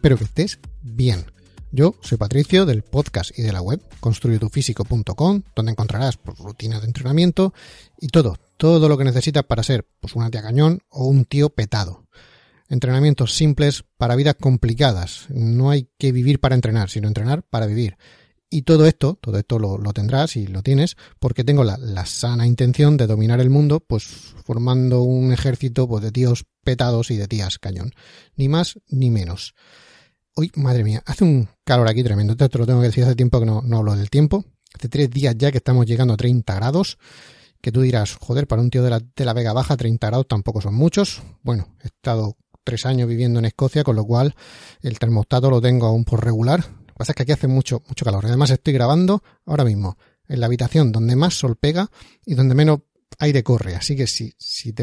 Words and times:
Espero 0.00 0.16
que 0.16 0.24
estés 0.24 0.58
bien. 0.80 1.26
Yo 1.72 1.94
soy 2.00 2.16
Patricio 2.16 2.64
del 2.64 2.80
podcast 2.80 3.38
y 3.38 3.42
de 3.42 3.52
la 3.52 3.60
web 3.60 3.82
construyetufísico.com, 4.00 5.42
donde 5.54 5.72
encontrarás 5.72 6.16
pues, 6.16 6.38
rutinas 6.38 6.80
de 6.80 6.86
entrenamiento 6.86 7.52
y 8.00 8.08
todo, 8.08 8.36
todo 8.56 8.88
lo 8.88 8.96
que 8.96 9.04
necesitas 9.04 9.44
para 9.44 9.62
ser 9.62 9.86
pues, 10.00 10.16
una 10.16 10.30
tía 10.30 10.40
cañón 10.40 10.80
o 10.88 11.04
un 11.04 11.26
tío 11.26 11.50
petado. 11.50 12.06
Entrenamientos 12.70 13.34
simples 13.34 13.84
para 13.98 14.16
vidas 14.16 14.36
complicadas. 14.40 15.26
No 15.28 15.68
hay 15.68 15.90
que 15.98 16.12
vivir 16.12 16.40
para 16.40 16.54
entrenar, 16.54 16.88
sino 16.88 17.06
entrenar 17.06 17.42
para 17.42 17.66
vivir. 17.66 17.98
Y 18.48 18.62
todo 18.62 18.86
esto, 18.86 19.18
todo 19.20 19.36
esto 19.36 19.58
lo, 19.58 19.92
tendrás 19.92 20.34
y 20.34 20.46
lo 20.46 20.62
tienes 20.62 20.96
porque 21.18 21.44
tengo 21.44 21.62
la, 21.62 22.06
sana 22.06 22.46
intención 22.46 22.96
de 22.96 23.06
dominar 23.06 23.38
el 23.40 23.50
mundo, 23.50 23.80
pues 23.80 24.04
formando 24.46 25.02
un 25.02 25.34
ejército 25.34 25.86
pues, 25.86 26.02
de 26.02 26.10
tíos 26.10 26.46
petados 26.64 27.10
y 27.10 27.18
de 27.18 27.28
tías 27.28 27.58
cañón. 27.58 27.92
Ni 28.34 28.48
más 28.48 28.80
ni 28.88 29.10
menos. 29.10 29.54
Uy, 30.36 30.50
madre 30.56 30.84
mía, 30.84 31.02
hace 31.06 31.24
un 31.24 31.48
calor 31.64 31.88
aquí 31.88 32.02
tremendo. 32.02 32.36
Te 32.36 32.58
lo 32.58 32.66
tengo 32.66 32.80
que 32.80 32.86
decir 32.86 33.04
hace 33.04 33.16
tiempo 33.16 33.40
que 33.40 33.46
no, 33.46 33.62
no 33.62 33.78
hablo 33.78 33.96
del 33.96 34.10
tiempo. 34.10 34.44
Hace 34.74 34.88
tres 34.88 35.10
días 35.10 35.34
ya 35.36 35.50
que 35.50 35.58
estamos 35.58 35.86
llegando 35.86 36.14
a 36.14 36.16
30 36.16 36.54
grados. 36.54 36.98
Que 37.60 37.72
tú 37.72 37.82
dirás, 37.82 38.16
joder, 38.16 38.46
para 38.46 38.62
un 38.62 38.70
tío 38.70 38.82
de 38.82 38.90
la, 38.90 39.00
de 39.00 39.24
la 39.24 39.32
Vega 39.34 39.52
Baja 39.52 39.76
30 39.76 40.06
grados 40.06 40.28
tampoco 40.28 40.60
son 40.60 40.74
muchos. 40.74 41.22
Bueno, 41.42 41.76
he 41.82 41.88
estado 41.88 42.36
tres 42.64 42.86
años 42.86 43.08
viviendo 43.08 43.38
en 43.38 43.44
Escocia, 43.44 43.84
con 43.84 43.96
lo 43.96 44.04
cual 44.04 44.34
el 44.80 44.98
termostato 44.98 45.50
lo 45.50 45.60
tengo 45.60 45.86
aún 45.86 46.04
por 46.04 46.24
regular 46.24 46.64
pasa 47.00 47.12
es 47.12 47.16
que 47.16 47.22
aquí 47.22 47.32
hace 47.32 47.48
mucho, 47.48 47.82
mucho 47.88 48.04
calor. 48.04 48.26
Además 48.26 48.50
estoy 48.50 48.74
grabando 48.74 49.22
ahora 49.46 49.64
mismo 49.64 49.96
en 50.28 50.38
la 50.38 50.46
habitación 50.46 50.92
donde 50.92 51.16
más 51.16 51.32
sol 51.32 51.56
pega 51.56 51.90
y 52.26 52.34
donde 52.34 52.54
menos 52.54 52.80
aire 53.18 53.42
corre. 53.42 53.74
Así 53.74 53.96
que 53.96 54.06
si, 54.06 54.32
si, 54.38 54.74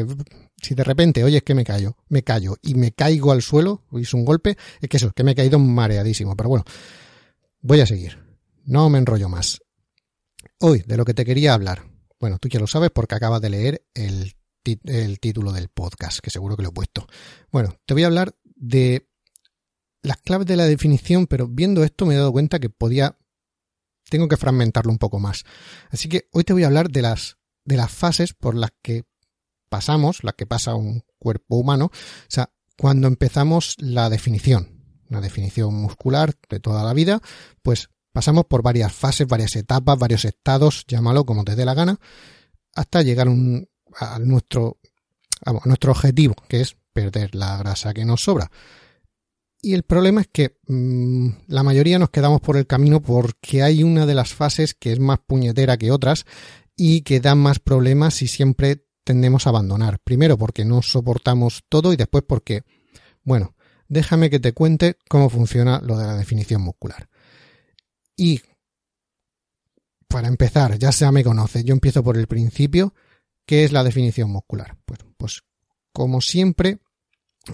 si 0.60 0.74
de 0.74 0.84
repente 0.84 1.24
oyes 1.24 1.42
que 1.42 1.54
me 1.54 1.64
callo, 1.64 1.96
me 2.08 2.22
callo 2.22 2.56
y 2.62 2.74
me 2.74 2.92
caigo 2.92 3.32
al 3.32 3.42
suelo, 3.42 3.84
oís 3.90 4.14
un 4.14 4.24
golpe, 4.24 4.56
es 4.80 4.88
que 4.88 4.96
eso, 4.96 5.08
es 5.08 5.12
que 5.12 5.24
me 5.24 5.32
he 5.32 5.34
caído 5.34 5.58
mareadísimo. 5.58 6.36
Pero 6.36 6.48
bueno, 6.48 6.64
voy 7.60 7.80
a 7.80 7.86
seguir. 7.86 8.18
No 8.64 8.90
me 8.90 8.98
enrollo 8.98 9.28
más. 9.28 9.60
Hoy, 10.60 10.82
de 10.86 10.96
lo 10.96 11.04
que 11.04 11.14
te 11.14 11.24
quería 11.24 11.54
hablar. 11.54 11.84
Bueno, 12.20 12.38
tú 12.38 12.48
ya 12.48 12.60
lo 12.60 12.66
sabes 12.66 12.90
porque 12.90 13.14
acabas 13.14 13.40
de 13.40 13.50
leer 13.50 13.86
el, 13.94 14.34
el 14.84 15.20
título 15.20 15.52
del 15.52 15.68
podcast, 15.68 16.18
que 16.18 16.30
seguro 16.30 16.56
que 16.56 16.62
lo 16.62 16.70
he 16.70 16.72
puesto. 16.72 17.06
Bueno, 17.50 17.74
te 17.86 17.94
voy 17.94 18.02
a 18.02 18.08
hablar 18.08 18.34
de 18.56 19.08
las 20.02 20.18
claves 20.18 20.46
de 20.46 20.56
la 20.56 20.66
definición, 20.66 21.26
pero 21.26 21.48
viendo 21.48 21.84
esto 21.84 22.06
me 22.06 22.14
he 22.14 22.18
dado 22.18 22.32
cuenta 22.32 22.58
que 22.58 22.70
podía, 22.70 23.16
tengo 24.10 24.28
que 24.28 24.36
fragmentarlo 24.36 24.92
un 24.92 24.98
poco 24.98 25.18
más. 25.18 25.44
Así 25.90 26.08
que 26.08 26.28
hoy 26.32 26.44
te 26.44 26.52
voy 26.52 26.64
a 26.64 26.66
hablar 26.66 26.90
de 26.90 27.02
las, 27.02 27.37
de 27.68 27.76
las 27.76 27.92
fases 27.92 28.32
por 28.32 28.54
las 28.54 28.70
que 28.82 29.04
pasamos, 29.68 30.24
las 30.24 30.34
que 30.34 30.46
pasa 30.46 30.74
un 30.74 31.04
cuerpo 31.18 31.56
humano, 31.56 31.86
o 31.86 32.30
sea, 32.30 32.50
cuando 32.78 33.06
empezamos 33.06 33.76
la 33.78 34.08
definición, 34.08 34.68
una 35.10 35.20
definición 35.20 35.74
muscular 35.74 36.34
de 36.48 36.60
toda 36.60 36.82
la 36.82 36.94
vida, 36.94 37.20
pues 37.62 37.90
pasamos 38.12 38.46
por 38.46 38.62
varias 38.62 38.92
fases, 38.92 39.26
varias 39.26 39.54
etapas, 39.56 39.98
varios 39.98 40.24
estados, 40.24 40.84
llámalo 40.88 41.24
como 41.24 41.44
te 41.44 41.56
dé 41.56 41.64
la 41.64 41.74
gana, 41.74 42.00
hasta 42.74 43.02
llegar 43.02 43.28
a 43.28 44.18
nuestro, 44.18 44.78
nuestro 45.64 45.92
objetivo, 45.92 46.34
que 46.48 46.62
es 46.62 46.76
perder 46.92 47.34
la 47.34 47.58
grasa 47.58 47.92
que 47.92 48.04
nos 48.04 48.22
sobra. 48.22 48.50
Y 49.60 49.74
el 49.74 49.82
problema 49.82 50.20
es 50.20 50.28
que 50.28 50.56
mmm, 50.68 51.30
la 51.48 51.62
mayoría 51.64 51.98
nos 51.98 52.10
quedamos 52.10 52.40
por 52.40 52.56
el 52.56 52.66
camino 52.66 53.02
porque 53.02 53.62
hay 53.62 53.82
una 53.82 54.06
de 54.06 54.14
las 54.14 54.32
fases 54.32 54.74
que 54.74 54.92
es 54.92 55.00
más 55.00 55.18
puñetera 55.18 55.76
que 55.76 55.90
otras 55.90 56.24
y 56.80 57.02
que 57.02 57.18
da 57.18 57.34
más 57.34 57.58
problemas 57.58 58.22
y 58.22 58.28
siempre 58.28 58.86
tendemos 59.02 59.46
a 59.46 59.50
abandonar. 59.50 59.98
Primero 59.98 60.38
porque 60.38 60.64
no 60.64 60.80
soportamos 60.80 61.64
todo 61.68 61.92
y 61.92 61.96
después 61.96 62.22
porque, 62.26 62.62
bueno, 63.24 63.56
déjame 63.88 64.30
que 64.30 64.38
te 64.38 64.52
cuente 64.52 64.96
cómo 65.08 65.28
funciona 65.28 65.80
lo 65.82 65.98
de 65.98 66.06
la 66.06 66.16
definición 66.16 66.62
muscular. 66.62 67.08
Y 68.16 68.40
para 70.06 70.28
empezar, 70.28 70.78
ya 70.78 70.92
se 70.92 71.10
me 71.10 71.24
conoce, 71.24 71.64
yo 71.64 71.74
empiezo 71.74 72.04
por 72.04 72.16
el 72.16 72.28
principio. 72.28 72.94
¿Qué 73.44 73.64
es 73.64 73.72
la 73.72 73.82
definición 73.82 74.30
muscular? 74.30 74.76
Pues, 74.84 75.00
pues 75.16 75.42
como 75.92 76.20
siempre, 76.20 76.78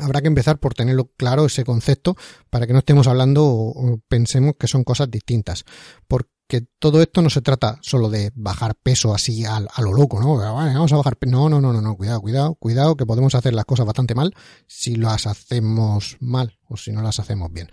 habrá 0.00 0.20
que 0.20 0.28
empezar 0.28 0.58
por 0.58 0.74
tenerlo 0.74 1.10
claro 1.16 1.46
ese 1.46 1.64
concepto 1.64 2.16
para 2.50 2.66
que 2.66 2.72
no 2.72 2.80
estemos 2.80 3.06
hablando 3.06 3.44
o, 3.46 4.00
pensemos 4.08 4.54
que 4.58 4.68
son 4.68 4.84
cosas 4.84 5.10
distintas. 5.10 5.64
Porque 6.06 6.66
todo 6.78 7.00
esto 7.02 7.22
no 7.22 7.30
se 7.30 7.42
trata 7.42 7.78
solo 7.82 8.10
de 8.10 8.30
bajar 8.34 8.74
peso 8.74 9.14
así 9.14 9.44
a, 9.44 9.60
lo 9.60 9.92
loco, 9.92 10.20
¿no? 10.20 10.36
Vamos 10.36 10.92
a 10.92 10.96
bajar 10.96 11.16
No, 11.26 11.48
no, 11.48 11.60
no, 11.60 11.72
no, 11.72 11.80
no, 11.80 11.96
cuidado, 11.96 12.20
cuidado, 12.20 12.54
cuidado, 12.54 12.96
que 12.96 13.06
podemos 13.06 13.34
hacer 13.34 13.54
las 13.54 13.64
cosas 13.64 13.86
bastante 13.86 14.14
mal 14.14 14.34
si 14.66 14.96
las 14.96 15.26
hacemos 15.26 16.16
mal 16.20 16.58
o 16.68 16.76
si 16.76 16.92
no 16.92 17.02
las 17.02 17.18
hacemos 17.20 17.52
bien. 17.52 17.68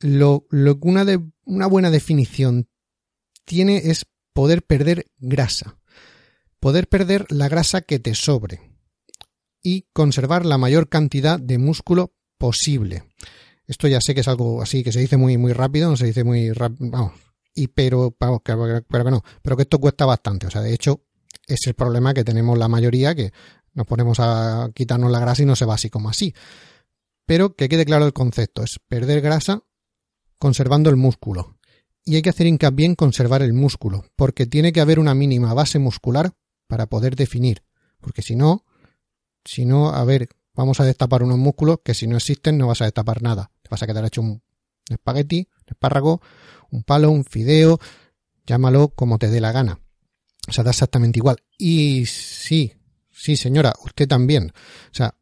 Lo, 0.00 0.46
que 0.48 1.20
una 1.44 1.66
buena 1.66 1.90
definición 1.90 2.68
tiene 3.44 3.78
es 3.90 4.06
poder 4.32 4.62
perder 4.62 5.06
grasa. 5.18 5.78
Poder 6.60 6.88
perder 6.88 7.26
la 7.30 7.48
grasa 7.48 7.80
que 7.80 7.98
te 7.98 8.14
sobre 8.14 8.67
y 9.62 9.86
conservar 9.92 10.46
la 10.46 10.58
mayor 10.58 10.88
cantidad 10.88 11.38
de 11.38 11.58
músculo 11.58 12.12
posible. 12.38 13.04
Esto 13.66 13.88
ya 13.88 14.00
sé 14.00 14.14
que 14.14 14.20
es 14.20 14.28
algo 14.28 14.62
así 14.62 14.82
que 14.82 14.92
se 14.92 15.00
dice 15.00 15.16
muy 15.16 15.36
muy 15.36 15.52
rápido, 15.52 15.90
no 15.90 15.96
se 15.96 16.06
dice 16.06 16.24
muy 16.24 16.52
rápido, 16.52 16.90
vamos, 16.90 17.12
y 17.54 17.68
pero, 17.68 18.14
vamos, 18.18 18.40
que, 18.42 18.54
pero 18.88 19.04
que 19.04 19.10
no, 19.10 19.22
pero 19.42 19.56
que 19.56 19.62
esto 19.62 19.78
cuesta 19.78 20.06
bastante, 20.06 20.46
o 20.46 20.50
sea, 20.50 20.62
de 20.62 20.72
hecho 20.72 21.02
es 21.46 21.66
el 21.66 21.74
problema 21.74 22.14
que 22.14 22.24
tenemos 22.24 22.56
la 22.58 22.68
mayoría 22.68 23.14
que 23.14 23.32
nos 23.74 23.86
ponemos 23.86 24.18
a 24.20 24.70
quitarnos 24.74 25.10
la 25.10 25.20
grasa 25.20 25.42
y 25.42 25.46
no 25.46 25.56
se 25.56 25.64
va 25.64 25.74
así 25.74 25.88
como 25.88 26.08
así. 26.08 26.34
Pero 27.26 27.54
que 27.54 27.68
quede 27.68 27.84
claro 27.84 28.06
el 28.06 28.12
concepto, 28.12 28.62
es 28.62 28.78
perder 28.88 29.20
grasa 29.20 29.62
conservando 30.38 30.90
el 30.90 30.96
músculo. 30.96 31.58
Y 32.04 32.16
hay 32.16 32.22
que 32.22 32.30
hacer 32.30 32.46
hincapié 32.46 32.86
en 32.86 32.94
conservar 32.94 33.42
el 33.42 33.52
músculo, 33.52 34.04
porque 34.16 34.46
tiene 34.46 34.72
que 34.72 34.80
haber 34.80 34.98
una 34.98 35.14
mínima 35.14 35.52
base 35.52 35.78
muscular 35.78 36.32
para 36.66 36.86
poder 36.86 37.16
definir, 37.16 37.62
porque 38.00 38.22
si 38.22 38.34
no, 38.34 38.64
si 39.44 39.64
no, 39.64 39.90
a 39.90 40.04
ver, 40.04 40.28
vamos 40.54 40.80
a 40.80 40.84
destapar 40.84 41.22
unos 41.22 41.38
músculos 41.38 41.78
que 41.84 41.94
si 41.94 42.06
no 42.06 42.16
existen 42.16 42.58
no 42.58 42.66
vas 42.66 42.82
a 42.82 42.84
destapar 42.84 43.22
nada. 43.22 43.50
Te 43.62 43.68
vas 43.70 43.82
a 43.82 43.86
quedar 43.86 44.04
hecho 44.04 44.20
un 44.20 44.42
espagueti, 44.88 45.48
un 45.56 45.66
espárrago, 45.68 46.20
un 46.70 46.82
palo, 46.82 47.10
un 47.10 47.24
fideo, 47.24 47.78
llámalo 48.46 48.88
como 48.88 49.18
te 49.18 49.28
dé 49.28 49.40
la 49.40 49.52
gana. 49.52 49.80
O 50.48 50.52
sea, 50.52 50.64
da 50.64 50.70
exactamente 50.70 51.18
igual. 51.18 51.36
Y 51.58 52.06
sí, 52.06 52.72
sí, 53.10 53.36
señora, 53.36 53.74
usted 53.84 54.08
también. 54.08 54.52
O 54.90 54.94
sea, 54.94 55.14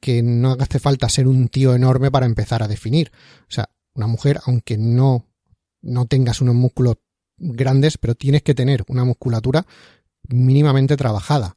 que 0.00 0.22
no 0.22 0.56
hace 0.58 0.78
falta 0.78 1.08
ser 1.08 1.26
un 1.26 1.48
tío 1.48 1.74
enorme 1.74 2.10
para 2.10 2.26
empezar 2.26 2.62
a 2.62 2.68
definir. 2.68 3.10
O 3.48 3.50
sea, 3.52 3.70
una 3.94 4.06
mujer, 4.06 4.40
aunque 4.46 4.76
no, 4.76 5.26
no 5.82 6.06
tengas 6.06 6.40
unos 6.40 6.54
músculos 6.54 6.96
grandes, 7.36 7.98
pero 7.98 8.14
tienes 8.14 8.42
que 8.42 8.54
tener 8.54 8.84
una 8.88 9.04
musculatura 9.04 9.66
mínimamente 10.28 10.96
trabajada 10.96 11.56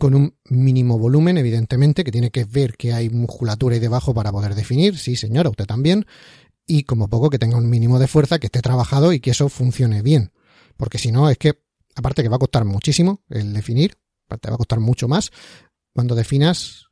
con 0.00 0.14
un 0.14 0.34
mínimo 0.46 0.98
volumen, 0.98 1.36
evidentemente, 1.36 2.04
que 2.04 2.10
tiene 2.10 2.30
que 2.30 2.44
ver 2.44 2.78
que 2.78 2.94
hay 2.94 3.10
musculatura 3.10 3.74
ahí 3.74 3.80
debajo 3.80 4.14
para 4.14 4.32
poder 4.32 4.54
definir, 4.54 4.96
sí 4.96 5.14
señora, 5.14 5.50
usted 5.50 5.66
también, 5.66 6.06
y 6.66 6.84
como 6.84 7.08
poco 7.08 7.28
que 7.28 7.38
tenga 7.38 7.58
un 7.58 7.68
mínimo 7.68 7.98
de 7.98 8.08
fuerza, 8.08 8.38
que 8.38 8.46
esté 8.46 8.62
trabajado 8.62 9.12
y 9.12 9.20
que 9.20 9.32
eso 9.32 9.50
funcione 9.50 10.00
bien, 10.00 10.32
porque 10.78 10.96
si 10.96 11.12
no 11.12 11.28
es 11.28 11.36
que, 11.36 11.60
aparte 11.94 12.22
que 12.22 12.30
va 12.30 12.36
a 12.36 12.38
costar 12.38 12.64
muchísimo 12.64 13.20
el 13.28 13.52
definir, 13.52 13.98
aparte 14.24 14.48
va 14.48 14.54
a 14.54 14.56
costar 14.56 14.80
mucho 14.80 15.06
más, 15.06 15.32
cuando 15.92 16.14
definas, 16.14 16.86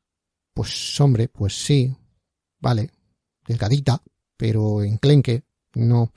pues 0.53 1.01
hombre, 1.01 1.29
pues 1.29 1.55
sí, 1.55 1.97
vale, 2.61 2.91
delgadita, 3.47 4.03
pero 4.37 4.83
enclenque, 4.83 5.45
no, 5.77 6.13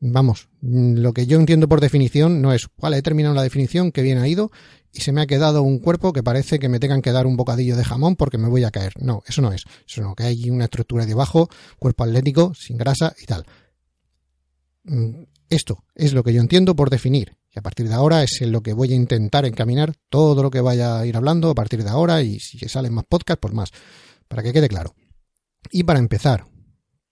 Vamos, 0.00 0.48
lo 0.60 1.14
que 1.14 1.26
yo 1.26 1.38
entiendo 1.38 1.68
por 1.68 1.80
definición 1.80 2.42
no 2.42 2.52
es, 2.52 2.68
vale, 2.78 2.98
he 2.98 3.02
terminado 3.02 3.34
la 3.34 3.42
definición, 3.42 3.92
que 3.92 4.02
bien 4.02 4.18
ha 4.18 4.28
ido, 4.28 4.50
y 4.92 5.00
se 5.00 5.12
me 5.12 5.20
ha 5.20 5.26
quedado 5.26 5.62
un 5.62 5.78
cuerpo 5.78 6.12
que 6.12 6.22
parece 6.22 6.58
que 6.58 6.68
me 6.68 6.80
tengan 6.80 7.02
que 7.02 7.12
dar 7.12 7.26
un 7.26 7.36
bocadillo 7.36 7.76
de 7.76 7.84
jamón 7.84 8.16
porque 8.16 8.38
me 8.38 8.48
voy 8.48 8.64
a 8.64 8.70
caer. 8.70 8.94
No, 8.98 9.22
eso 9.26 9.42
no 9.42 9.52
es. 9.52 9.64
Eso 9.86 10.14
que 10.14 10.24
hay 10.24 10.48
una 10.50 10.64
estructura 10.64 11.04
debajo, 11.04 11.48
cuerpo 11.78 12.04
atlético, 12.04 12.54
sin 12.54 12.78
grasa 12.78 13.14
y 13.20 13.26
tal. 13.26 13.44
Mm, 14.84 15.24
esto 15.50 15.84
es 15.94 16.12
lo 16.12 16.22
que 16.22 16.32
yo 16.32 16.40
entiendo 16.40 16.74
por 16.74 16.90
definir. 16.90 17.36
Y 17.54 17.58
a 17.58 17.62
partir 17.62 17.88
de 17.88 17.94
ahora 17.94 18.22
es 18.22 18.40
en 18.40 18.52
lo 18.52 18.62
que 18.62 18.72
voy 18.72 18.92
a 18.92 18.96
intentar 18.96 19.44
encaminar 19.44 19.94
todo 20.08 20.42
lo 20.42 20.50
que 20.50 20.60
vaya 20.60 20.98
a 20.98 21.06
ir 21.06 21.16
hablando 21.16 21.50
a 21.50 21.54
partir 21.54 21.84
de 21.84 21.90
ahora 21.90 22.22
y 22.22 22.38
si 22.38 22.58
salen 22.68 22.94
más 22.94 23.04
podcasts, 23.06 23.40
pues 23.40 23.54
más. 23.54 23.70
Para 24.28 24.42
que 24.42 24.52
quede 24.52 24.68
claro. 24.68 24.94
Y 25.70 25.84
para 25.84 25.98
empezar, 25.98 26.46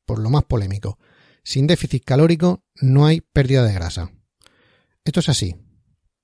por 0.07 0.19
lo 0.19 0.31
más 0.31 0.45
polémico, 0.45 0.99
sin 1.45 1.67
déficit 1.67 2.05
calórico 2.05 2.65
no 2.81 3.07
hay 3.07 3.21
pérdida 3.21 3.63
de 3.63 3.75
grasa. 3.75 4.11
Esto 5.05 5.21
es 5.21 5.29
así, 5.29 5.55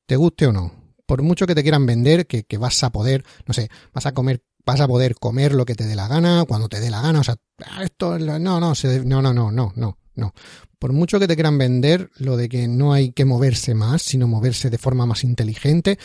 te 0.06 0.16
guste 0.16 0.46
o 0.46 0.52
no. 0.52 0.72
Por 1.06 1.22
mucho 1.22 1.46
que 1.46 1.54
te 1.54 1.62
quieran 1.62 1.86
vender, 1.86 2.26
que, 2.26 2.58
vas 2.58 2.82
a 2.82 2.90
poder, 2.90 3.24
no 3.46 3.52
sé, 3.52 3.68
vas 3.92 4.06
a 4.06 4.12
comer 4.12 4.42
vas 4.64 4.80
a 4.80 4.88
poder 4.88 5.14
comer 5.14 5.54
lo 5.54 5.64
que 5.64 5.74
te 5.74 5.84
dé 5.84 5.96
la 5.96 6.06
gana, 6.06 6.44
cuando 6.46 6.68
te 6.68 6.80
dé 6.80 6.90
la 6.90 7.00
gana, 7.00 7.20
o 7.20 7.24
sea, 7.24 7.36
ah, 7.64 7.82
esto 7.82 8.18
no, 8.18 8.38
no, 8.38 8.60
no, 8.60 8.74
no, 9.04 9.22
no, 9.22 9.32
no, 9.32 9.72
no, 9.74 9.98
no. 10.14 10.34
Por 10.78 10.92
mucho 10.92 11.18
que 11.18 11.26
te 11.26 11.34
quieran 11.34 11.58
vender 11.58 12.10
lo 12.16 12.36
de 12.36 12.48
que 12.48 12.68
no 12.68 12.92
hay 12.92 13.12
que 13.12 13.24
moverse 13.24 13.74
más, 13.74 14.02
sino 14.02 14.28
moverse 14.28 14.70
de 14.70 14.78
forma 14.78 15.06
más 15.06 15.24
inteligente, 15.24 15.98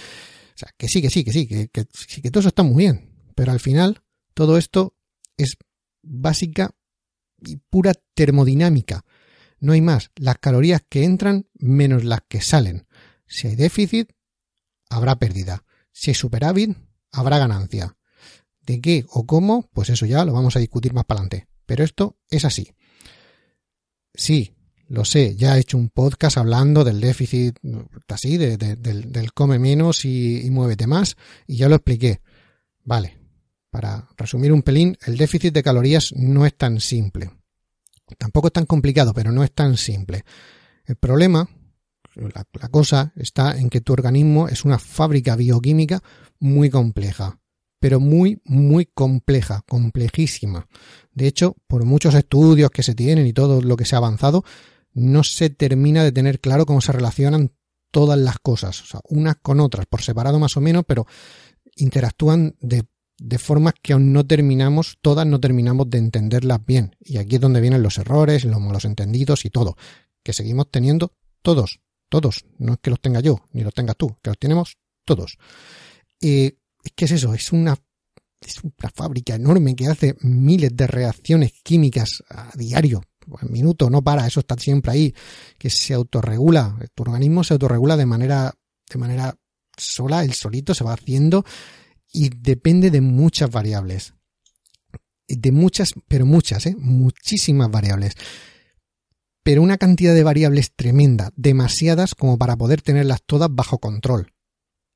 o 0.56 0.58
sea, 0.58 0.70
que 0.78 0.88
sí, 0.88 1.02
que 1.02 1.10
sí, 1.10 1.24
que 1.24 1.32
sí, 1.32 1.48
que 1.48 1.86
sí, 1.94 2.22
que 2.22 2.32
todo 2.32 2.40
eso 2.40 2.50
está 2.50 2.64
muy 2.64 2.86
bien, 2.86 3.12
pero 3.36 3.52
al 3.52 3.60
final 3.60 4.02
todo 4.34 4.58
esto 4.58 4.96
es 5.38 5.58
básica 6.02 6.72
y 7.48 7.58
pura 7.58 7.94
termodinámica. 8.14 9.04
No 9.60 9.74
hay 9.74 9.82
más. 9.82 10.12
Las 10.16 10.38
calorías 10.38 10.84
que 10.88 11.04
entran 11.04 11.48
menos 11.54 12.04
las 12.04 12.22
que 12.28 12.42
salen. 12.42 12.88
Si 13.28 13.48
hay 13.48 13.56
déficit, 13.56 14.12
habrá 14.90 15.18
pérdida. 15.18 15.64
Si 15.92 16.12
hay 16.12 16.16
superávit, 16.16 16.78
habrá 17.12 17.38
ganancia. 17.38 17.98
¿De 18.62 18.82
qué 18.82 19.06
o 19.10 19.26
cómo? 19.26 19.70
Pues 19.74 19.90
eso 19.90 20.06
ya 20.06 20.26
lo 20.26 20.34
vamos 20.34 20.56
a 20.56 20.60
discutir 20.60 20.94
más 20.94 21.06
para 21.06 21.22
adelante. 21.22 21.48
Pero 21.66 21.84
esto 21.84 22.18
es 22.30 22.46
así. 22.46 22.72
Sí, 24.14 24.56
lo 24.88 25.04
sé, 25.04 25.36
ya 25.36 25.58
he 25.58 25.62
hecho 25.62 25.78
un 25.78 25.90
podcast 25.90 26.38
hablando 26.38 26.84
del 26.84 27.02
déficit, 27.02 27.58
así, 28.08 28.38
del, 28.38 29.34
come 29.34 29.60
menos 29.60 30.06
y, 30.06 30.46
y 30.46 30.50
muévete 30.52 30.88
más, 30.88 31.18
y 31.48 31.58
ya 31.58 31.70
lo 31.70 31.76
expliqué. 31.76 32.22
Vale, 32.84 33.18
para 33.76 34.08
resumir 34.16 34.54
un 34.54 34.62
pelín, 34.62 34.98
el 35.06 35.18
déficit 35.18 35.54
de 35.54 35.62
calorías 35.62 36.14
no 36.16 36.46
es 36.46 36.56
tan 36.56 36.80
simple. 36.80 37.30
Tampoco 38.18 38.48
es 38.48 38.54
tan 38.54 38.66
complicado, 38.66 39.14
pero 39.14 39.34
no 39.34 39.44
es 39.44 39.52
tan 39.52 39.76
simple. 39.76 40.24
El 40.86 40.96
problema, 40.96 41.46
la, 42.16 42.70
cosa, 42.70 43.12
está 43.18 43.58
en 43.58 43.70
que 43.70 43.82
tu 43.82 43.92
organismo 43.92 44.48
es 44.48 44.64
una 44.64 44.80
fábrica 44.80 45.36
bioquímica 45.36 46.02
muy 46.40 46.70
compleja, 46.70 47.38
pero 47.78 48.00
muy, 48.00 48.42
muy 48.46 48.86
compleja, 48.86 49.62
complejísima. 49.68 50.70
De 51.12 51.28
hecho, 51.28 51.58
por 51.68 51.84
muchos 51.84 52.16
estudios 52.16 52.72
que 52.72 52.82
se 52.82 52.96
tienen 52.96 53.28
y 53.28 53.34
todo 53.34 53.62
lo 53.62 53.76
que 53.76 53.84
se 53.84 53.96
ha 53.96 53.98
avanzado, 53.98 54.46
no 54.94 55.22
se 55.26 55.50
termina 55.50 56.06
de 56.06 56.14
tener 56.14 56.40
claro 56.40 56.66
cómo 56.66 56.80
se 56.80 56.94
relacionan 56.94 57.52
todas 57.92 58.18
las 58.18 58.40
cosas, 58.40 58.82
o 58.84 58.86
sea, 58.86 59.02
unas 59.10 59.36
con 59.42 59.60
otras, 59.60 59.86
por 59.86 60.02
separado 60.02 60.40
más 60.40 60.56
o 60.56 60.62
menos, 60.62 60.86
pero 60.88 61.06
interactúan 61.76 62.56
de 62.62 62.86
de 63.18 63.38
formas 63.38 63.74
que 63.82 63.94
aún 63.94 64.12
no 64.12 64.26
terminamos, 64.26 64.98
todas 65.02 65.26
no 65.26 65.40
terminamos 65.40 65.90
de 65.90 66.00
entenderlas 66.00 66.66
bien. 66.66 66.96
Y 67.00 67.18
aquí 67.18 67.36
es 67.36 67.42
donde 67.42 67.62
vienen 67.62 67.82
los 67.82 67.98
errores, 67.98 68.46
los 68.46 68.60
malos 68.60 68.86
entendidos 68.86 69.46
y 69.46 69.50
todo, 69.50 69.78
que 70.24 70.34
seguimos 70.34 70.70
teniendo 70.70 71.14
todos, 71.42 71.80
todos. 72.10 72.46
No 72.58 72.74
es 72.74 72.80
que 72.82 72.90
los 72.90 73.00
tenga 73.00 73.22
yo, 73.22 73.46
ni 73.54 73.64
los 73.64 73.74
tengas 73.74 73.96
tú, 73.96 74.18
que 74.22 74.30
los 74.32 74.38
tenemos 74.38 74.78
todos. 75.06 75.38
Eh, 76.22 76.58
¿Qué 76.96 77.06
es 77.06 77.12
eso? 77.12 77.34
Es 77.34 77.52
una, 77.52 77.78
es 78.42 78.64
una 78.64 78.90
fábrica 78.94 79.36
enorme 79.36 79.76
que 79.76 79.88
hace 79.88 80.16
miles 80.22 80.76
de 80.76 80.88
reacciones 80.88 81.54
químicas 81.64 82.24
a 82.30 82.52
diario. 82.56 83.02
En 83.42 83.52
minuto, 83.52 83.90
no 83.90 84.04
para, 84.04 84.28
eso 84.28 84.42
está 84.42 84.56
siempre 84.56 84.92
ahí, 84.92 85.16
que 85.58 85.72
se 85.72 85.96
autorregula, 85.96 86.78
tu 86.94 87.02
organismo 87.02 87.44
se 87.44 87.54
autorregula 87.54 87.98
de 87.98 88.06
manera, 88.06 88.54
de 88.88 89.00
manera 89.00 89.36
sola, 89.76 90.24
el 90.24 90.34
solito 90.34 90.76
se 90.76 90.84
va 90.84 90.94
haciendo 90.94 91.44
y 92.16 92.30
depende 92.30 92.92
de 92.92 93.02
muchas 93.02 93.52
variables. 93.52 94.14
De 95.28 95.52
muchas, 95.52 95.94
pero 96.08 96.26
muchas, 96.26 96.66
¿eh? 96.66 96.76
muchísimas 96.80 97.70
variables. 97.70 98.14
Pero 99.44 99.62
una 99.62 99.78
cantidad 99.78 100.14
de 100.14 100.24
variables 100.24 100.72
tremenda, 100.74 101.32
demasiadas 101.36 102.16
como 102.16 102.38
para 102.38 102.56
poder 102.56 102.82
tenerlas 102.82 103.22
todas 103.26 103.50
bajo 103.52 103.80
control. 103.80 104.32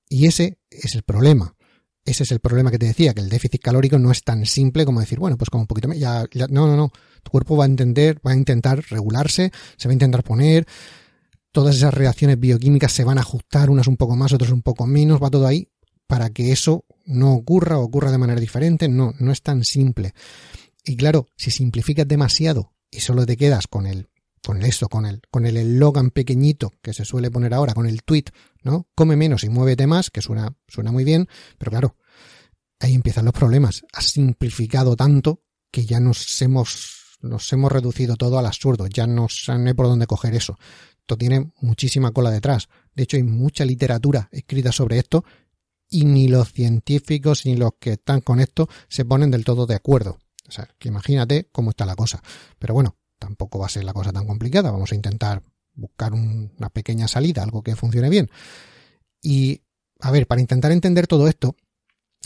Y 0.07 0.27
ese 0.27 0.59
es 0.69 0.95
el 0.95 1.03
problema. 1.03 1.55
Ese 2.05 2.23
es 2.23 2.31
el 2.31 2.39
problema 2.39 2.71
que 2.71 2.79
te 2.79 2.85
decía, 2.85 3.13
que 3.13 3.19
el 3.19 3.29
déficit 3.29 3.61
calórico 3.61 3.99
no 3.99 4.11
es 4.11 4.23
tan 4.23 4.45
simple 4.45 4.85
como 4.85 5.01
decir, 5.01 5.19
bueno, 5.19 5.37
pues 5.37 5.49
como 5.49 5.63
un 5.63 5.67
poquito 5.67 5.91
ya, 5.93 6.25
ya, 6.31 6.47
no, 6.47 6.67
no, 6.67 6.77
no. 6.77 6.91
Tu 7.21 7.31
cuerpo 7.31 7.57
va 7.57 7.65
a 7.65 7.67
entender, 7.67 8.19
va 8.25 8.31
a 8.31 8.35
intentar 8.35 8.81
regularse, 8.89 9.51
se 9.77 9.87
va 9.87 9.91
a 9.91 9.93
intentar 9.93 10.23
poner, 10.23 10.65
todas 11.51 11.75
esas 11.75 11.93
reacciones 11.93 12.39
bioquímicas 12.39 12.93
se 12.93 13.03
van 13.03 13.17
a 13.17 13.21
ajustar, 13.21 13.69
unas 13.69 13.87
un 13.87 13.97
poco 13.97 14.15
más, 14.15 14.31
otras 14.31 14.51
un 14.51 14.61
poco 14.61 14.87
menos, 14.87 15.21
va 15.21 15.29
todo 15.29 15.45
ahí 15.45 15.67
para 16.07 16.31
que 16.31 16.51
eso 16.51 16.85
no 17.09 17.33
ocurra 17.33 17.77
o 17.77 17.83
ocurra 17.83 18.11
de 18.11 18.17
manera 18.17 18.39
diferente. 18.39 18.87
No, 18.87 19.13
no 19.19 19.31
es 19.31 19.41
tan 19.41 19.63
simple. 19.63 20.13
Y 20.83 20.95
claro, 20.95 21.27
si 21.35 21.51
simplificas 21.51 22.07
demasiado 22.07 22.73
y 22.89 23.01
solo 23.01 23.25
te 23.25 23.35
quedas 23.35 23.67
con 23.67 23.85
el 23.85 24.09
con 24.45 24.63
esto, 24.63 24.87
con 24.87 25.05
el, 25.05 25.21
con 25.29 25.45
el 25.45 25.57
eslogan 25.57 26.11
pequeñito 26.11 26.71
que 26.81 26.93
se 26.93 27.05
suele 27.05 27.29
poner 27.29 27.53
ahora, 27.53 27.73
con 27.73 27.85
el 27.85 28.03
tweet, 28.03 28.25
¿no? 28.63 28.87
Come 28.95 29.15
menos 29.15 29.43
y 29.43 29.49
muévete 29.49 29.85
más, 29.85 30.09
que 30.09 30.21
suena, 30.21 30.55
suena 30.67 30.91
muy 30.91 31.03
bien, 31.03 31.27
pero 31.57 31.71
claro, 31.71 31.97
ahí 32.79 32.95
empiezan 32.95 33.25
los 33.25 33.33
problemas. 33.33 33.83
Has 33.93 34.05
simplificado 34.11 34.95
tanto 34.95 35.43
que 35.71 35.85
ya 35.85 35.99
nos 35.99 36.41
hemos, 36.41 37.17
nos 37.21 37.51
hemos 37.51 37.71
reducido 37.71 38.15
todo 38.15 38.39
al 38.39 38.45
absurdo, 38.45 38.87
ya 38.87 39.07
no, 39.07 39.27
hay 39.47 39.73
por 39.73 39.87
dónde 39.87 40.07
coger 40.07 40.33
eso. 40.33 40.57
Esto 40.99 41.17
tiene 41.17 41.51
muchísima 41.59 42.11
cola 42.11 42.31
detrás. 42.31 42.69
De 42.95 43.03
hecho, 43.03 43.17
hay 43.17 43.23
mucha 43.23 43.65
literatura 43.65 44.29
escrita 44.31 44.71
sobre 44.71 44.99
esto 44.99 45.25
y 45.89 46.05
ni 46.05 46.27
los 46.27 46.53
científicos 46.53 47.45
ni 47.45 47.55
los 47.55 47.73
que 47.79 47.93
están 47.93 48.21
con 48.21 48.39
esto 48.39 48.69
se 48.87 49.05
ponen 49.05 49.31
del 49.31 49.43
todo 49.43 49.65
de 49.65 49.75
acuerdo. 49.75 50.19
O 50.47 50.51
sea, 50.51 50.67
que 50.77 50.87
imagínate 50.87 51.47
cómo 51.51 51.71
está 51.71 51.85
la 51.85 51.95
cosa. 51.95 52.21
Pero 52.57 52.73
bueno, 52.73 52.97
tampoco 53.17 53.59
va 53.59 53.67
a 53.67 53.69
ser 53.69 53.83
la 53.83 53.93
cosa 53.93 54.11
tan 54.11 54.25
complicada. 54.25 54.71
Vamos 54.71 54.91
a 54.91 54.95
intentar 54.95 55.43
buscar 55.73 56.13
una 56.13 56.69
pequeña 56.69 57.07
salida, 57.07 57.43
algo 57.43 57.63
que 57.63 57.75
funcione 57.75 58.09
bien. 58.09 58.29
Y, 59.21 59.61
a 59.99 60.11
ver, 60.11 60.27
para 60.27 60.41
intentar 60.41 60.71
entender 60.71 61.07
todo 61.07 61.27
esto, 61.27 61.55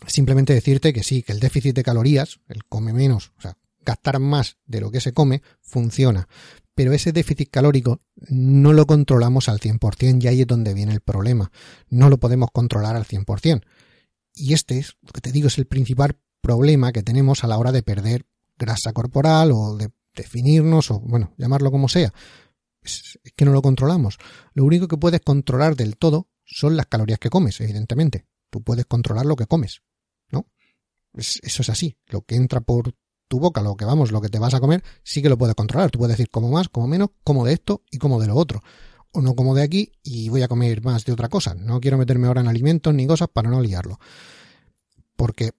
simplemente 0.07 0.53
decirte 0.53 0.93
que 0.93 1.03
sí, 1.03 1.23
que 1.23 1.33
el 1.33 1.39
déficit 1.39 1.75
de 1.75 1.83
calorías, 1.83 2.39
el 2.47 2.65
come 2.65 2.93
menos, 2.93 3.31
o 3.37 3.41
sea, 3.41 3.57
gastar 3.85 4.19
más 4.19 4.57
de 4.65 4.81
lo 4.81 4.91
que 4.91 5.01
se 5.01 5.13
come, 5.13 5.41
funciona 5.61 6.27
pero 6.75 6.93
ese 6.93 7.11
déficit 7.11 7.49
calórico 7.49 7.99
no 8.29 8.73
lo 8.73 8.85
controlamos 8.85 9.49
al 9.49 9.59
100% 9.59 10.23
y 10.23 10.27
ahí 10.27 10.41
es 10.41 10.47
donde 10.47 10.73
viene 10.73 10.93
el 10.93 11.01
problema. 11.01 11.51
No 11.89 12.09
lo 12.09 12.19
podemos 12.19 12.49
controlar 12.51 12.95
al 12.95 13.05
100%. 13.05 13.61
Y 14.35 14.53
este 14.53 14.79
es, 14.79 14.95
lo 15.01 15.11
que 15.11 15.21
te 15.21 15.31
digo, 15.31 15.47
es 15.47 15.57
el 15.57 15.67
principal 15.67 16.17
problema 16.41 16.91
que 16.91 17.03
tenemos 17.03 17.43
a 17.43 17.47
la 17.47 17.57
hora 17.57 17.71
de 17.71 17.83
perder 17.83 18.25
grasa 18.57 18.93
corporal 18.93 19.51
o 19.51 19.77
de 19.77 19.91
definirnos 20.15 20.91
o, 20.91 20.99
bueno, 20.99 21.33
llamarlo 21.37 21.71
como 21.71 21.87
sea. 21.89 22.13
Es, 22.81 23.19
que 23.35 23.45
no 23.45 23.51
lo 23.51 23.61
controlamos. 23.61 24.17
Lo 24.53 24.65
único 24.65 24.87
que 24.87 24.97
puedes 24.97 25.21
controlar 25.21 25.75
del 25.75 25.97
todo 25.97 26.29
son 26.43 26.75
las 26.75 26.87
calorías 26.87 27.19
que 27.19 27.29
comes, 27.29 27.61
evidentemente. 27.61 28.25
Tú 28.49 28.61
puedes 28.61 28.85
controlar 28.85 29.25
lo 29.25 29.35
que 29.35 29.47
comes, 29.47 29.81
¿no? 30.29 30.47
eso 31.13 31.61
es 31.61 31.69
así. 31.69 31.97
Lo 32.07 32.21
que 32.21 32.35
entra 32.35 32.61
por 32.61 32.95
tu 33.33 33.39
boca, 33.39 33.63
lo 33.63 33.75
que 33.75 33.83
vamos, 33.83 34.11
lo 34.11 34.21
que 34.21 34.29
te 34.29 34.37
vas 34.37 34.53
a 34.53 34.59
comer, 34.59 34.83
sí 35.01 35.23
que 35.23 35.27
lo 35.27 35.39
puedes 35.39 35.55
controlar. 35.55 35.89
Tú 35.89 35.97
puedes 35.97 36.15
decir 36.15 36.29
como 36.29 36.51
más, 36.51 36.69
como 36.69 36.85
menos, 36.87 37.09
como 37.23 37.43
de 37.43 37.53
esto 37.53 37.81
y 37.89 37.97
como 37.97 38.21
de 38.21 38.27
lo 38.27 38.35
otro. 38.35 38.61
O 39.11 39.23
no 39.23 39.33
como 39.35 39.55
de 39.55 39.63
aquí 39.63 39.91
y 40.03 40.29
voy 40.29 40.43
a 40.43 40.47
comer 40.47 40.83
más 40.83 41.03
de 41.03 41.13
otra 41.13 41.29
cosa. 41.29 41.55
No 41.55 41.81
quiero 41.81 41.97
meterme 41.97 42.27
ahora 42.27 42.41
en 42.41 42.47
alimentos 42.47 42.93
ni 42.93 43.07
cosas 43.07 43.29
para 43.33 43.49
no 43.49 43.59
liarlo. 43.59 43.99
Porque 45.15 45.53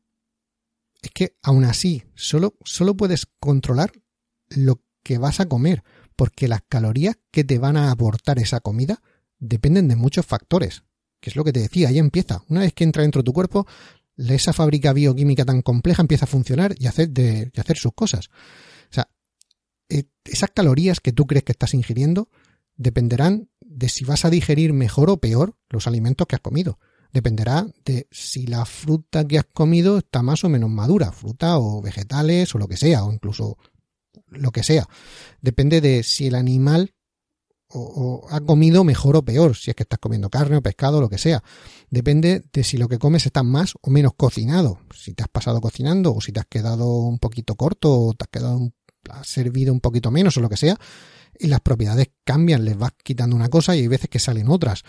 es 1.02 1.10
que 1.10 1.36
aún 1.42 1.64
así, 1.64 2.04
solo, 2.14 2.54
solo 2.64 2.96
puedes 2.96 3.26
controlar 3.40 3.90
lo 4.50 4.80
que 5.02 5.18
vas 5.18 5.40
a 5.40 5.46
comer. 5.46 5.82
Porque 6.14 6.46
las 6.46 6.62
calorías 6.68 7.16
que 7.32 7.42
te 7.42 7.58
van 7.58 7.76
a 7.76 7.90
aportar 7.90 8.38
esa 8.38 8.60
comida 8.60 9.02
dependen 9.40 9.88
de 9.88 9.96
muchos 9.96 10.24
factores. 10.24 10.84
Que 11.18 11.30
es 11.30 11.34
lo 11.34 11.42
que 11.42 11.52
te 11.52 11.58
decía, 11.58 11.88
ahí 11.88 11.98
empieza. 11.98 12.44
Una 12.48 12.60
vez 12.60 12.72
que 12.72 12.84
entra 12.84 13.02
dentro 13.02 13.22
de 13.22 13.26
tu 13.26 13.32
cuerpo, 13.32 13.66
esa 14.16 14.52
fábrica 14.52 14.92
bioquímica 14.92 15.44
tan 15.44 15.62
compleja 15.62 16.02
empieza 16.02 16.24
a 16.24 16.28
funcionar 16.28 16.74
y 16.78 16.86
hacer, 16.86 17.10
de, 17.10 17.50
hacer 17.56 17.76
sus 17.76 17.92
cosas. 17.94 18.28
O 18.90 18.94
sea, 18.94 19.08
eh, 19.88 20.04
esas 20.24 20.50
calorías 20.50 21.00
que 21.00 21.12
tú 21.12 21.26
crees 21.26 21.44
que 21.44 21.52
estás 21.52 21.74
ingiriendo 21.74 22.28
dependerán 22.76 23.48
de 23.60 23.88
si 23.88 24.04
vas 24.04 24.24
a 24.24 24.30
digerir 24.30 24.72
mejor 24.72 25.10
o 25.10 25.18
peor 25.18 25.56
los 25.68 25.86
alimentos 25.86 26.26
que 26.26 26.36
has 26.36 26.40
comido. 26.40 26.78
Dependerá 27.12 27.66
de 27.84 28.08
si 28.10 28.46
la 28.46 28.64
fruta 28.64 29.26
que 29.26 29.38
has 29.38 29.44
comido 29.44 29.98
está 29.98 30.22
más 30.22 30.42
o 30.44 30.48
menos 30.48 30.70
madura, 30.70 31.12
fruta 31.12 31.58
o 31.58 31.80
vegetales 31.80 32.54
o 32.54 32.58
lo 32.58 32.66
que 32.66 32.76
sea, 32.76 33.04
o 33.04 33.12
incluso 33.12 33.56
lo 34.26 34.50
que 34.50 34.62
sea. 34.62 34.88
Depende 35.40 35.80
de 35.80 36.02
si 36.02 36.26
el 36.26 36.34
animal 36.34 36.93
o, 37.74 38.26
ha 38.30 38.40
comido 38.40 38.84
mejor 38.84 39.16
o 39.16 39.24
peor, 39.24 39.56
si 39.56 39.70
es 39.70 39.76
que 39.76 39.82
estás 39.82 39.98
comiendo 39.98 40.30
carne 40.30 40.56
o 40.56 40.62
pescado, 40.62 41.00
lo 41.00 41.08
que 41.08 41.18
sea. 41.18 41.42
Depende 41.90 42.44
de 42.52 42.64
si 42.64 42.76
lo 42.76 42.88
que 42.88 42.98
comes 42.98 43.26
está 43.26 43.42
más 43.42 43.74
o 43.80 43.90
menos 43.90 44.12
cocinado. 44.16 44.78
Si 44.94 45.12
te 45.12 45.22
has 45.22 45.28
pasado 45.28 45.60
cocinando 45.60 46.14
o 46.14 46.20
si 46.20 46.32
te 46.32 46.40
has 46.40 46.46
quedado 46.46 46.86
un 46.86 47.18
poquito 47.18 47.56
corto 47.56 47.92
o 47.92 48.14
te 48.14 48.24
has 48.24 48.28
quedado 48.28 48.72
has 49.10 49.26
servido 49.26 49.72
un 49.72 49.80
poquito 49.80 50.10
menos 50.10 50.36
o 50.36 50.40
lo 50.40 50.48
que 50.48 50.56
sea. 50.56 50.78
Y 51.38 51.48
las 51.48 51.60
propiedades 51.60 52.10
cambian, 52.24 52.64
les 52.64 52.76
vas 52.76 52.92
quitando 53.02 53.34
una 53.34 53.48
cosa 53.48 53.74
y 53.74 53.80
hay 53.80 53.88
veces 53.88 54.08
que 54.08 54.18
salen 54.18 54.48
otras. 54.48 54.82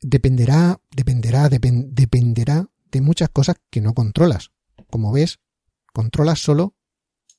Dependerá, 0.00 0.80
dependerá, 0.94 1.48
dependerá 1.48 2.68
de 2.90 3.00
muchas 3.00 3.30
cosas 3.30 3.56
que 3.70 3.80
no 3.80 3.94
controlas. 3.94 4.50
Como 4.90 5.12
ves, 5.12 5.40
controlas 5.92 6.40
solo 6.40 6.76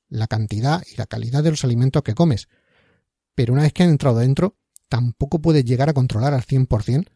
la 0.09 0.27
cantidad 0.27 0.83
y 0.91 0.95
la 0.97 1.05
calidad 1.05 1.43
de 1.43 1.51
los 1.51 1.63
alimentos 1.63 2.01
que 2.03 2.15
comes. 2.15 2.47
Pero 3.35 3.53
una 3.53 3.61
vez 3.61 3.73
que 3.73 3.83
han 3.83 3.89
entrado 3.89 4.17
dentro, 4.17 4.57
tampoco 4.89 5.39
puedes 5.39 5.63
llegar 5.63 5.89
a 5.89 5.93
controlar 5.93 6.33
al 6.33 6.43
100% 6.43 7.07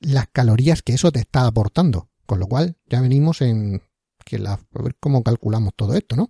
las 0.00 0.26
calorías 0.32 0.82
que 0.82 0.94
eso 0.94 1.12
te 1.12 1.20
está 1.20 1.46
aportando. 1.46 2.10
Con 2.26 2.38
lo 2.38 2.46
cual, 2.46 2.76
ya 2.86 3.00
venimos 3.00 3.40
en 3.40 3.82
que 4.24 4.38
la, 4.38 4.52
a 4.52 4.82
ver 4.82 4.96
cómo 5.00 5.22
calculamos 5.22 5.72
todo 5.74 5.94
esto, 5.94 6.16
¿no? 6.16 6.28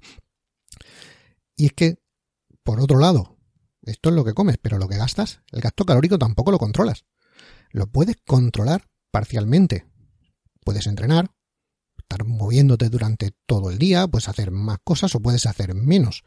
Y 1.56 1.66
es 1.66 1.72
que, 1.72 1.98
por 2.62 2.80
otro 2.80 2.98
lado, 2.98 3.36
esto 3.82 4.08
es 4.08 4.14
lo 4.14 4.24
que 4.24 4.34
comes, 4.34 4.56
pero 4.60 4.78
lo 4.78 4.88
que 4.88 4.96
gastas, 4.96 5.42
el 5.50 5.60
gasto 5.60 5.84
calórico 5.84 6.18
tampoco 6.18 6.50
lo 6.50 6.58
controlas. 6.58 7.04
Lo 7.70 7.86
puedes 7.86 8.16
controlar 8.26 8.88
parcialmente. 9.10 9.86
Puedes 10.64 10.86
entrenar, 10.86 11.32
estar 11.98 12.24
moviéndote 12.24 12.88
durante 12.88 13.32
todo 13.46 13.70
el 13.70 13.78
día, 13.78 14.06
puedes 14.06 14.28
hacer 14.28 14.50
más 14.50 14.78
cosas 14.84 15.14
o 15.14 15.20
puedes 15.20 15.46
hacer 15.46 15.74
menos. 15.74 16.24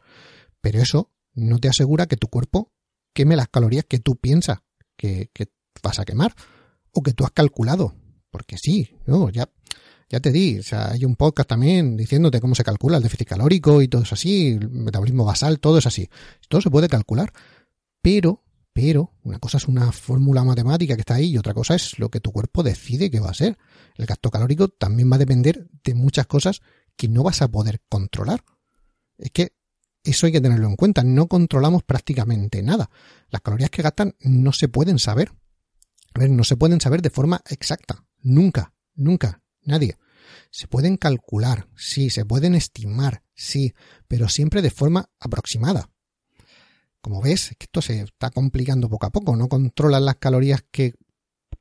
Pero 0.60 0.80
eso 0.80 1.10
no 1.32 1.58
te 1.58 1.68
asegura 1.68 2.06
que 2.06 2.16
tu 2.16 2.28
cuerpo 2.28 2.72
queme 3.12 3.36
las 3.36 3.48
calorías 3.48 3.84
que 3.84 3.98
tú 3.98 4.16
piensas 4.16 4.58
que, 4.96 5.30
vas 5.82 5.98
a 5.98 6.04
quemar 6.04 6.34
o 6.92 7.02
que 7.02 7.12
tú 7.12 7.24
has 7.24 7.30
calculado. 7.30 7.94
Porque 8.30 8.56
sí, 8.58 8.90
no, 9.06 9.30
ya, 9.30 9.48
ya 10.08 10.20
te 10.20 10.32
di, 10.32 10.58
o 10.58 10.62
sea, 10.62 10.90
hay 10.90 11.04
un 11.04 11.16
podcast 11.16 11.48
también 11.48 11.96
diciéndote 11.96 12.40
cómo 12.40 12.54
se 12.54 12.64
calcula 12.64 12.96
el 12.96 13.02
déficit 13.02 13.28
calórico 13.28 13.80
y 13.82 13.88
todo 13.88 14.02
eso 14.02 14.14
así, 14.14 14.52
el 14.52 14.70
metabolismo 14.70 15.24
basal, 15.24 15.60
todo 15.60 15.78
es 15.78 15.86
así. 15.86 16.08
Todo 16.48 16.60
se 16.60 16.70
puede 16.70 16.88
calcular, 16.88 17.32
pero, 18.02 18.42
pero, 18.72 19.12
una 19.22 19.38
cosa 19.38 19.58
es 19.58 19.68
una 19.68 19.92
fórmula 19.92 20.42
matemática 20.42 20.94
que 20.94 21.00
está 21.00 21.14
ahí 21.14 21.30
y 21.30 21.38
otra 21.38 21.54
cosa 21.54 21.74
es 21.74 21.98
lo 21.98 22.10
que 22.10 22.20
tu 22.20 22.32
cuerpo 22.32 22.62
decide 22.62 23.10
que 23.10 23.20
va 23.20 23.30
a 23.30 23.34
ser. 23.34 23.56
El 23.96 24.06
gasto 24.06 24.30
calórico 24.30 24.68
también 24.68 25.10
va 25.10 25.16
a 25.16 25.20
depender 25.20 25.68
de 25.84 25.94
muchas 25.94 26.26
cosas 26.26 26.60
que 26.96 27.08
no 27.08 27.22
vas 27.22 27.42
a 27.42 27.48
poder 27.48 27.80
controlar. 27.88 28.44
Es 29.16 29.30
que 29.30 29.52
eso 30.04 30.26
hay 30.26 30.32
que 30.32 30.40
tenerlo 30.40 30.68
en 30.68 30.76
cuenta. 30.76 31.02
No 31.02 31.26
controlamos 31.26 31.82
prácticamente 31.82 32.62
nada. 32.62 32.90
Las 33.30 33.40
calorías 33.40 33.70
que 33.70 33.82
gastan 33.82 34.14
no 34.20 34.52
se 34.52 34.68
pueden 34.68 34.98
saber. 34.98 35.32
A 36.14 36.20
ver, 36.20 36.30
no 36.30 36.44
se 36.44 36.56
pueden 36.56 36.80
saber 36.80 37.02
de 37.02 37.10
forma 37.10 37.40
exacta. 37.48 38.04
Nunca, 38.22 38.74
nunca, 38.94 39.42
nadie. 39.62 39.96
Se 40.50 40.68
pueden 40.68 40.96
calcular, 40.96 41.68
sí, 41.76 42.10
se 42.10 42.24
pueden 42.24 42.54
estimar, 42.54 43.22
sí, 43.34 43.74
pero 44.06 44.28
siempre 44.28 44.62
de 44.62 44.70
forma 44.70 45.10
aproximada. 45.18 45.90
Como 47.00 47.20
ves, 47.20 47.52
esto 47.58 47.82
se 47.82 48.02
está 48.02 48.30
complicando 48.30 48.88
poco 48.88 49.06
a 49.06 49.10
poco. 49.10 49.36
No 49.36 49.48
controlas 49.48 50.00
las 50.02 50.16
calorías 50.16 50.64
que, 50.70 50.94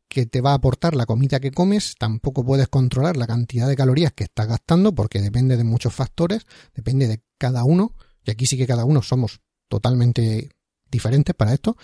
que 0.07 0.25
te 0.25 0.41
va 0.41 0.51
a 0.51 0.55
aportar 0.55 0.95
la 0.95 1.05
comida 1.05 1.39
que 1.39 1.51
comes, 1.51 1.95
tampoco 1.97 2.45
puedes 2.45 2.67
controlar 2.67 3.17
la 3.17 3.27
cantidad 3.27 3.67
de 3.67 3.75
calorías 3.75 4.13
que 4.13 4.25
estás 4.25 4.47
gastando 4.47 4.93
porque 4.93 5.21
depende 5.21 5.57
de 5.57 5.63
muchos 5.63 5.93
factores, 5.93 6.45
depende 6.73 7.07
de 7.07 7.23
cada 7.37 7.63
uno 7.63 7.95
y 8.25 8.31
aquí 8.31 8.45
sí 8.45 8.57
que 8.57 8.67
cada 8.67 8.85
uno 8.85 9.01
somos 9.01 9.41
totalmente 9.67 10.51
diferentes 10.89 11.35
para 11.35 11.53
esto. 11.53 11.77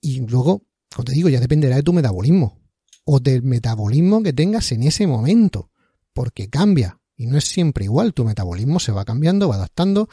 Y 0.00 0.20
luego, 0.20 0.62
como 0.94 1.04
te 1.04 1.12
digo, 1.12 1.28
ya 1.28 1.40
dependerá 1.40 1.76
de 1.76 1.82
tu 1.82 1.92
metabolismo 1.92 2.60
o 3.04 3.20
del 3.20 3.42
metabolismo 3.42 4.22
que 4.22 4.32
tengas 4.32 4.72
en 4.72 4.82
ese 4.82 5.06
momento, 5.06 5.70
porque 6.12 6.48
cambia 6.50 7.00
y 7.16 7.26
no 7.26 7.38
es 7.38 7.44
siempre 7.44 7.84
igual. 7.84 8.12
Tu 8.12 8.24
metabolismo 8.24 8.80
se 8.80 8.92
va 8.92 9.04
cambiando, 9.04 9.48
va 9.48 9.54
adaptando. 9.54 10.08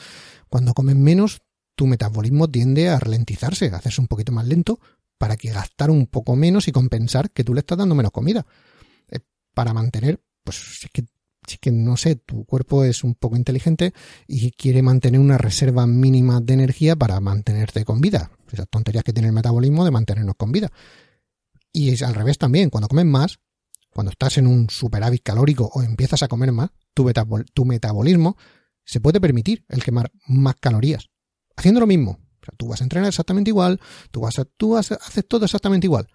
Cuando 0.50 0.74
comes 0.74 0.96
menos, 0.96 1.42
tu 1.76 1.88
metabolismo 1.88 2.50
tiende 2.50 2.90
a 2.90 3.00
ralentizarse, 3.00 3.70
a 3.70 3.78
hacerse 3.78 4.02
un 4.02 4.08
poquito 4.08 4.32
más 4.32 4.48
lento 4.48 4.80
para 5.18 5.38
que 5.38 5.50
gastar 5.52 5.90
un 5.90 6.08
poco 6.08 6.36
menos 6.36 6.68
y 6.68 6.72
compensar 6.72 7.32
que 7.32 7.44
tú 7.44 7.54
le 7.54 7.62
estás 7.62 7.78
dando 7.78 7.96
menos 7.96 8.12
comida. 8.12 8.46
Eh, 9.10 9.20
para 9.54 9.74
mantener, 9.74 10.22
pues 10.44 10.84
es 10.84 10.90
que 10.92 11.06
si 11.48 11.58
que 11.58 11.72
no 11.72 11.98
sé, 11.98 12.16
tu 12.16 12.46
cuerpo 12.46 12.84
es 12.84 13.04
un 13.04 13.16
poco 13.16 13.36
inteligente 13.36 13.94
y 14.28 14.52
quiere 14.52 14.82
mantener 14.82 15.20
una 15.20 15.38
reserva 15.38 15.88
mínima 15.88 16.40
de 16.42 16.54
energía 16.54 16.96
para 16.96 17.20
mantenerte 17.20 17.86
con 17.86 18.02
vida. 18.02 18.32
Esas 18.52 18.70
tonterías 18.70 19.04
que 19.04 19.14
tiene 19.14 19.30
el 19.30 19.34
metabolismo 19.34 19.86
de 19.86 19.92
mantenernos 19.92 20.36
con 20.36 20.52
vida. 20.52 20.72
Y 21.72 21.90
es 21.90 22.04
al 22.04 22.14
revés 22.14 22.38
también, 22.38 22.70
cuando 22.70 22.88
comes 22.88 23.06
más, 23.06 23.40
cuando 23.90 24.12
estás 24.12 24.38
en 24.38 24.48
un 24.48 24.70
superávit 24.70 25.24
calórico 25.24 25.70
o 25.74 25.82
empiezas 25.82 26.24
a 26.24 26.28
comer 26.28 26.52
más, 26.52 26.70
tu, 26.94 27.12
tu 27.54 27.66
metabolismo 27.66 28.38
se 28.86 29.00
puede 29.00 29.22
permitir 29.22 29.66
el 29.70 29.84
quemar 29.84 30.12
más 30.28 30.56
calorías. 30.60 31.10
Haciendo 31.56 31.80
lo 31.80 31.88
mismo. 31.88 32.20
O 32.42 32.46
sea, 32.46 32.54
tú 32.58 32.68
vas 32.68 32.82
a 32.82 32.84
entrenar 32.84 33.08
exactamente 33.08 33.50
igual, 33.50 33.80
tú 34.12 34.22
vas 34.22 34.38
a, 34.38 34.46
tú 34.46 34.76
haces 34.76 35.00
todo 35.28 35.46
exactamente 35.46 35.88
igual. 35.88 36.08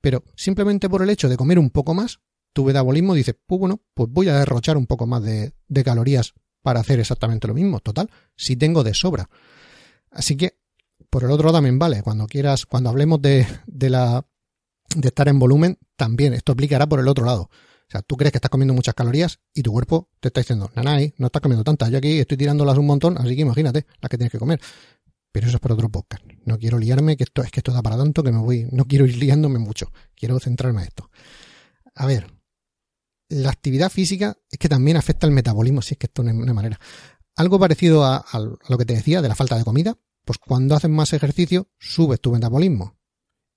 Pero 0.00 0.24
simplemente 0.36 0.88
por 0.88 1.02
el 1.02 1.10
hecho 1.10 1.28
de 1.28 1.36
comer 1.36 1.58
un 1.58 1.70
poco 1.70 1.94
más, 1.94 2.20
tu 2.52 2.64
metabolismo 2.64 3.14
dice, 3.14 3.34
pues 3.34 3.58
bueno, 3.58 3.80
pues 3.94 4.10
voy 4.10 4.28
a 4.28 4.38
derrochar 4.38 4.76
un 4.76 4.86
poco 4.86 5.06
más 5.06 5.22
de, 5.22 5.52
calorías 5.84 6.34
para 6.62 6.80
hacer 6.80 7.00
exactamente 7.00 7.46
lo 7.48 7.54
mismo. 7.54 7.80
Total, 7.80 8.10
si 8.36 8.56
tengo 8.56 8.82
de 8.84 8.94
sobra. 8.94 9.28
Así 10.10 10.36
que, 10.36 10.58
por 11.10 11.24
el 11.24 11.30
otro 11.30 11.46
lado 11.46 11.58
también 11.58 11.78
vale, 11.78 12.02
cuando 12.02 12.26
quieras, 12.26 12.66
cuando 12.66 12.90
hablemos 12.90 13.22
de, 13.22 13.46
de 13.66 13.90
la 13.90 14.26
de 14.94 15.08
estar 15.08 15.28
en 15.28 15.38
volumen, 15.38 15.78
también 15.96 16.34
esto 16.34 16.52
aplicará 16.52 16.86
por 16.86 17.00
el 17.00 17.08
otro 17.08 17.24
lado. 17.24 17.42
O 17.42 17.90
sea, 17.90 18.02
tú 18.02 18.16
crees 18.16 18.32
que 18.32 18.38
estás 18.38 18.50
comiendo 18.50 18.74
muchas 18.74 18.94
calorías 18.94 19.40
y 19.54 19.62
tu 19.62 19.72
cuerpo 19.72 20.10
te 20.20 20.28
está 20.28 20.40
diciendo, 20.40 20.70
nanay, 20.74 21.14
no 21.16 21.26
estás 21.26 21.40
comiendo 21.40 21.64
tantas. 21.64 21.90
Yo 21.90 21.98
aquí 21.98 22.18
estoy 22.18 22.36
tirándolas 22.36 22.76
un 22.76 22.86
montón, 22.86 23.16
así 23.16 23.34
que 23.34 23.42
imagínate 23.42 23.86
las 24.00 24.10
que 24.10 24.18
tienes 24.18 24.30
que 24.32 24.38
comer. 24.38 24.60
Pero 25.32 25.46
eso 25.46 25.56
es 25.56 25.60
para 25.60 25.74
otro 25.74 25.88
podcast. 25.88 26.22
No 26.44 26.58
quiero 26.58 26.78
liarme, 26.78 27.16
que 27.16 27.24
esto 27.24 27.42
es 27.42 27.50
que 27.50 27.60
esto 27.60 27.72
da 27.72 27.82
para 27.82 27.96
tanto 27.96 28.22
que 28.22 28.30
me 28.30 28.38
voy, 28.38 28.68
no 28.72 28.84
quiero 28.84 29.06
ir 29.06 29.16
liándome 29.16 29.58
mucho. 29.58 29.90
Quiero 30.14 30.38
centrarme 30.38 30.82
en 30.82 30.88
esto. 30.88 31.10
A 31.94 32.06
ver, 32.06 32.26
la 33.28 33.50
actividad 33.50 33.90
física 33.90 34.36
es 34.50 34.58
que 34.58 34.68
también 34.68 34.96
afecta 34.96 35.26
al 35.26 35.32
metabolismo, 35.32 35.82
si 35.82 35.94
es 35.94 35.98
que 35.98 36.06
esto 36.06 36.22
no 36.22 36.30
es 36.30 36.36
una 36.36 36.54
manera. 36.54 36.80
Algo 37.36 37.58
parecido 37.58 38.04
a, 38.04 38.24
lo 38.68 38.78
que 38.78 38.84
te 38.84 38.94
decía 38.94 39.22
de 39.22 39.28
la 39.28 39.34
falta 39.34 39.56
de 39.56 39.64
comida, 39.64 39.96
pues 40.24 40.38
cuando 40.38 40.74
haces 40.74 40.90
más 40.90 41.12
ejercicio, 41.12 41.70
subes 41.78 42.20
tu 42.20 42.32
metabolismo. 42.32 42.98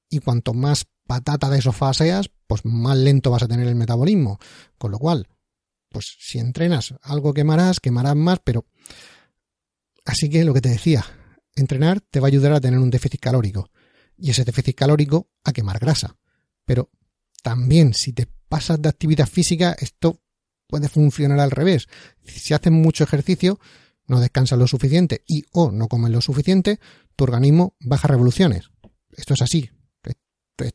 Y 0.09 0.19
cuanto 0.19 0.53
más 0.53 0.85
patata 1.07 1.49
de 1.49 1.61
sofá 1.61 1.93
seas, 1.93 2.29
pues 2.47 2.65
más 2.65 2.97
lento 2.97 3.31
vas 3.31 3.43
a 3.43 3.47
tener 3.47 3.67
el 3.67 3.75
metabolismo. 3.75 4.39
Con 4.77 4.91
lo 4.91 4.99
cual, 4.99 5.27
pues 5.89 6.15
si 6.19 6.39
entrenas, 6.39 6.93
algo 7.01 7.33
quemarás, 7.33 7.79
quemarás 7.79 8.15
más, 8.15 8.39
pero... 8.43 8.65
Así 10.05 10.29
que 10.29 10.43
lo 10.43 10.53
que 10.53 10.61
te 10.61 10.69
decía, 10.69 11.05
entrenar 11.55 12.01
te 12.01 12.19
va 12.19 12.27
a 12.27 12.29
ayudar 12.29 12.53
a 12.53 12.61
tener 12.61 12.79
un 12.79 12.89
déficit 12.89 13.19
calórico. 13.19 13.69
Y 14.17 14.29
ese 14.29 14.43
déficit 14.43 14.75
calórico 14.75 15.29
a 15.43 15.53
quemar 15.53 15.79
grasa. 15.79 16.17
Pero 16.65 16.89
también 17.41 17.93
si 17.93 18.13
te 18.13 18.27
pasas 18.48 18.81
de 18.81 18.89
actividad 18.89 19.27
física, 19.27 19.75
esto 19.79 20.19
puede 20.67 20.89
funcionar 20.89 21.39
al 21.39 21.51
revés. 21.51 21.88
Si 22.24 22.53
haces 22.53 22.71
mucho 22.71 23.03
ejercicio, 23.03 23.60
no 24.07 24.19
descansas 24.19 24.57
lo 24.57 24.67
suficiente 24.67 25.24
y 25.27 25.45
o 25.51 25.71
no 25.71 25.88
comes 25.88 26.12
lo 26.12 26.21
suficiente, 26.21 26.79
tu 27.15 27.24
organismo 27.24 27.75
baja 27.79 28.07
revoluciones. 28.07 28.71
Esto 29.12 29.33
es 29.33 29.41
así. 29.41 29.69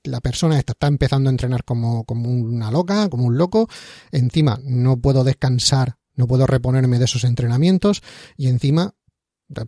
La 0.05 0.21
persona 0.21 0.59
está 0.59 0.87
empezando 0.87 1.29
a 1.29 1.33
entrenar 1.33 1.65
como, 1.65 2.05
como 2.05 2.29
una 2.31 2.71
loca, 2.71 3.09
como 3.09 3.25
un 3.25 3.39
loco. 3.39 3.69
Encima 4.11 4.59
no 4.65 4.97
puedo 4.97 5.23
descansar, 5.23 5.99
no 6.15 6.27
puedo 6.27 6.47
reponerme 6.47 6.99
de 6.99 7.05
esos 7.05 7.25
entrenamientos 7.25 8.03
y 8.37 8.49
encima 8.49 8.95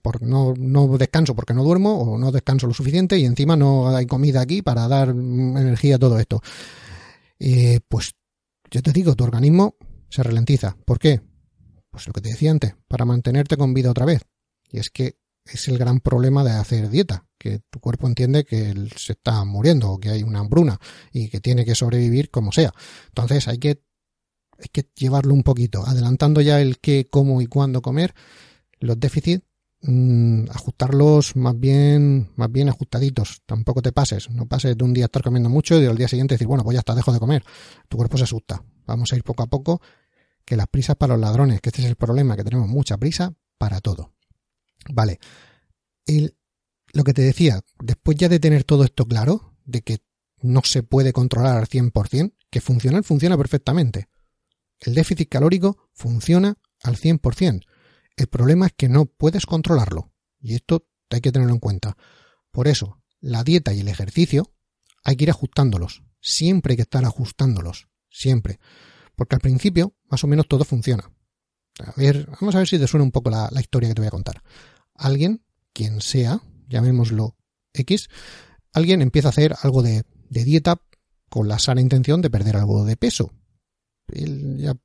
por, 0.02 0.23
no, 0.23 0.55
no 0.59 0.88
descanso 0.99 1.35
porque 1.35 1.55
no 1.55 1.62
duermo 1.62 2.00
o 2.00 2.19
no 2.19 2.33
descanso 2.33 2.67
lo 2.67 2.75
suficiente 2.75 3.19
y 3.19 3.25
encima 3.25 3.57
no 3.57 3.95
hay 3.95 4.07
comida 4.07 4.40
aquí 4.40 4.61
para 4.62 4.88
dar 4.88 5.11
energía 5.11 5.97
a 5.97 5.99
todo 5.99 6.19
esto. 6.19 6.43
Eh, 7.38 7.80
pues 7.88 8.12
yo 8.71 8.83
te 8.83 8.92
digo, 8.92 9.14
tu 9.14 9.25
organismo 9.25 9.76
se 10.09 10.23
ralentiza. 10.23 10.76
¿Por 10.85 10.99
qué? 10.99 11.21
Pues 11.90 12.07
lo 12.07 12.12
que 12.12 12.21
te 12.21 12.30
decía 12.30 12.50
antes, 12.50 12.75
para 12.87 13.04
mantenerte 13.04 13.57
con 13.57 13.75
vida 13.75 13.90
otra 13.90 14.07
vez. 14.07 14.23
Y 14.71 14.78
es 14.78 14.90
que 14.90 15.18
es 15.45 15.68
el 15.68 15.78
gran 15.78 16.00
problema 16.00 16.45
de 16.45 16.50
hacer 16.50 16.90
dieta, 16.90 17.26
que 17.38 17.61
tu 17.71 17.80
cuerpo 17.80 18.07
entiende 18.07 18.45
que 18.45 18.75
se 18.97 19.12
está 19.12 19.45
muriendo 19.45 19.90
o 19.90 19.99
que 19.99 20.11
hay 20.11 20.23
una 20.23 20.40
hambruna 20.40 20.78
y 21.12 21.28
que 21.28 21.40
tiene 21.40 21.64
que 21.64 21.75
sobrevivir 21.75 22.30
como 22.30 22.52
sea. 22.52 22.73
Entonces 23.09 23.49
hay 23.49 23.59
que, 23.59 23.83
hay 24.59 24.68
que 24.71 24.87
llevarlo 24.95 25.33
un 25.33 25.42
poquito, 25.42 25.87
adelantando 25.87 26.40
ya 26.40 26.61
el 26.61 26.78
qué, 26.78 27.09
cómo 27.11 27.40
y 27.40 27.47
cuándo 27.47 27.80
comer. 27.80 28.14
Los 28.80 29.00
déficits 29.00 29.45
Mm, 29.80 30.50
ajustarlos 30.50 31.37
más 31.37 31.58
bien, 31.58 32.30
más 32.37 32.50
bien 32.50 32.68
ajustaditos. 32.68 33.42
Tampoco 33.47 33.82
te 33.82 33.92
pases. 33.92 34.30
No 34.30 34.47
pases 34.47 34.76
de 34.76 34.85
un 34.85 34.92
día 34.92 35.06
estar 35.06 35.23
comiendo 35.23 35.49
mucho 35.49 35.80
y 35.80 35.87
al 35.87 35.97
día 35.97 36.08
siguiente 36.08 36.35
decir, 36.35 36.47
bueno, 36.47 36.64
pues 36.64 36.75
ya 36.75 36.80
está, 36.80 36.94
dejo 36.94 37.12
de 37.12 37.20
comer. 37.20 37.44
Tu 37.88 37.97
cuerpo 37.97 38.18
se 38.18 38.25
asusta. 38.25 38.62
Vamos 38.87 39.12
a 39.12 39.16
ir 39.16 39.23
poco 39.23 39.42
a 39.42 39.47
poco. 39.47 39.80
Que 40.44 40.56
las 40.56 40.66
prisas 40.66 40.97
para 40.97 41.14
los 41.14 41.20
ladrones, 41.20 41.61
que 41.61 41.68
este 41.68 41.82
es 41.82 41.88
el 41.88 41.97
problema, 41.97 42.37
que 42.37 42.44
tenemos 42.44 42.68
mucha 42.68 42.97
prisa 42.97 43.35
para 43.58 43.80
todo. 43.80 44.12
Vale. 44.90 45.18
lo 46.92 47.04
que 47.04 47.12
te 47.12 47.23
decía, 47.23 47.61
después 47.80 48.16
ya 48.16 48.28
de 48.30 48.40
tener 48.40 48.64
todo 48.64 48.85
esto 48.85 49.04
claro, 49.04 49.54
de 49.66 49.82
que 49.82 49.99
no 50.40 50.62
se 50.64 50.82
puede 50.82 51.12
controlar 51.12 51.58
al 51.58 51.66
100%, 51.66 52.32
que 52.50 52.61
funcionar 52.62 53.04
funciona 53.04 53.37
perfectamente. 53.37 54.08
El 54.80 54.94
déficit 54.94 55.28
calórico 55.28 55.90
funciona 55.92 56.56
al 56.82 56.97
100%. 56.97 57.66
El 58.19 58.27
problema 58.27 58.67
es 58.67 58.73
que 58.77 58.89
no 58.89 59.07
puedes 59.07 59.47
controlarlo. 59.47 60.13
Y 60.41 60.57
esto 60.57 60.89
hay 61.09 61.21
que 61.21 61.31
tenerlo 61.31 61.55
en 61.55 61.61
cuenta. 61.61 61.97
Por 62.51 62.67
eso, 62.67 63.01
la 63.21 63.45
dieta 63.45 63.73
y 63.73 63.81
el 63.81 63.87
ejercicio 63.87 64.53
hay 65.05 65.15
que 65.15 65.23
ir 65.23 65.31
ajustándolos. 65.31 66.03
Siempre 66.21 66.73
hay 66.73 66.77
que 66.77 66.83
estar 66.83 67.05
ajustándolos. 67.05 67.87
Siempre. 68.11 68.59
Porque 69.15 69.37
al 69.37 69.41
principio, 69.41 69.95
más 70.11 70.25
o 70.25 70.27
menos 70.27 70.49
todo 70.49 70.65
funciona. 70.65 71.13
A 71.79 71.93
ver, 71.97 72.29
vamos 72.41 72.57
a 72.57 72.59
ver 72.59 72.67
si 72.67 72.77
te 72.77 72.89
suena 72.89 73.05
un 73.05 73.13
poco 73.13 73.31
la, 73.31 73.49
historia 73.61 73.89
que 73.89 73.95
te 73.95 74.01
voy 74.01 74.09
a 74.09 74.13
contar. 74.13 74.43
Alguien, 74.95 75.45
quien 75.73 76.01
sea, 76.01 76.41
llamémoslo 76.67 77.37
X, 77.73 78.09
alguien 78.73 79.01
empieza 79.01 79.29
a 79.29 79.31
hacer 79.31 79.55
algo 79.63 79.81
de, 79.83 80.03
de 80.29 80.43
dieta 80.43 80.83
con 81.29 81.47
la 81.47 81.61
sana 81.61 81.81
intención 81.81 82.21
de 82.21 82.31
perder 82.31 82.57
algo 82.57 82.85
de 82.85 82.97
peso. 82.97 83.33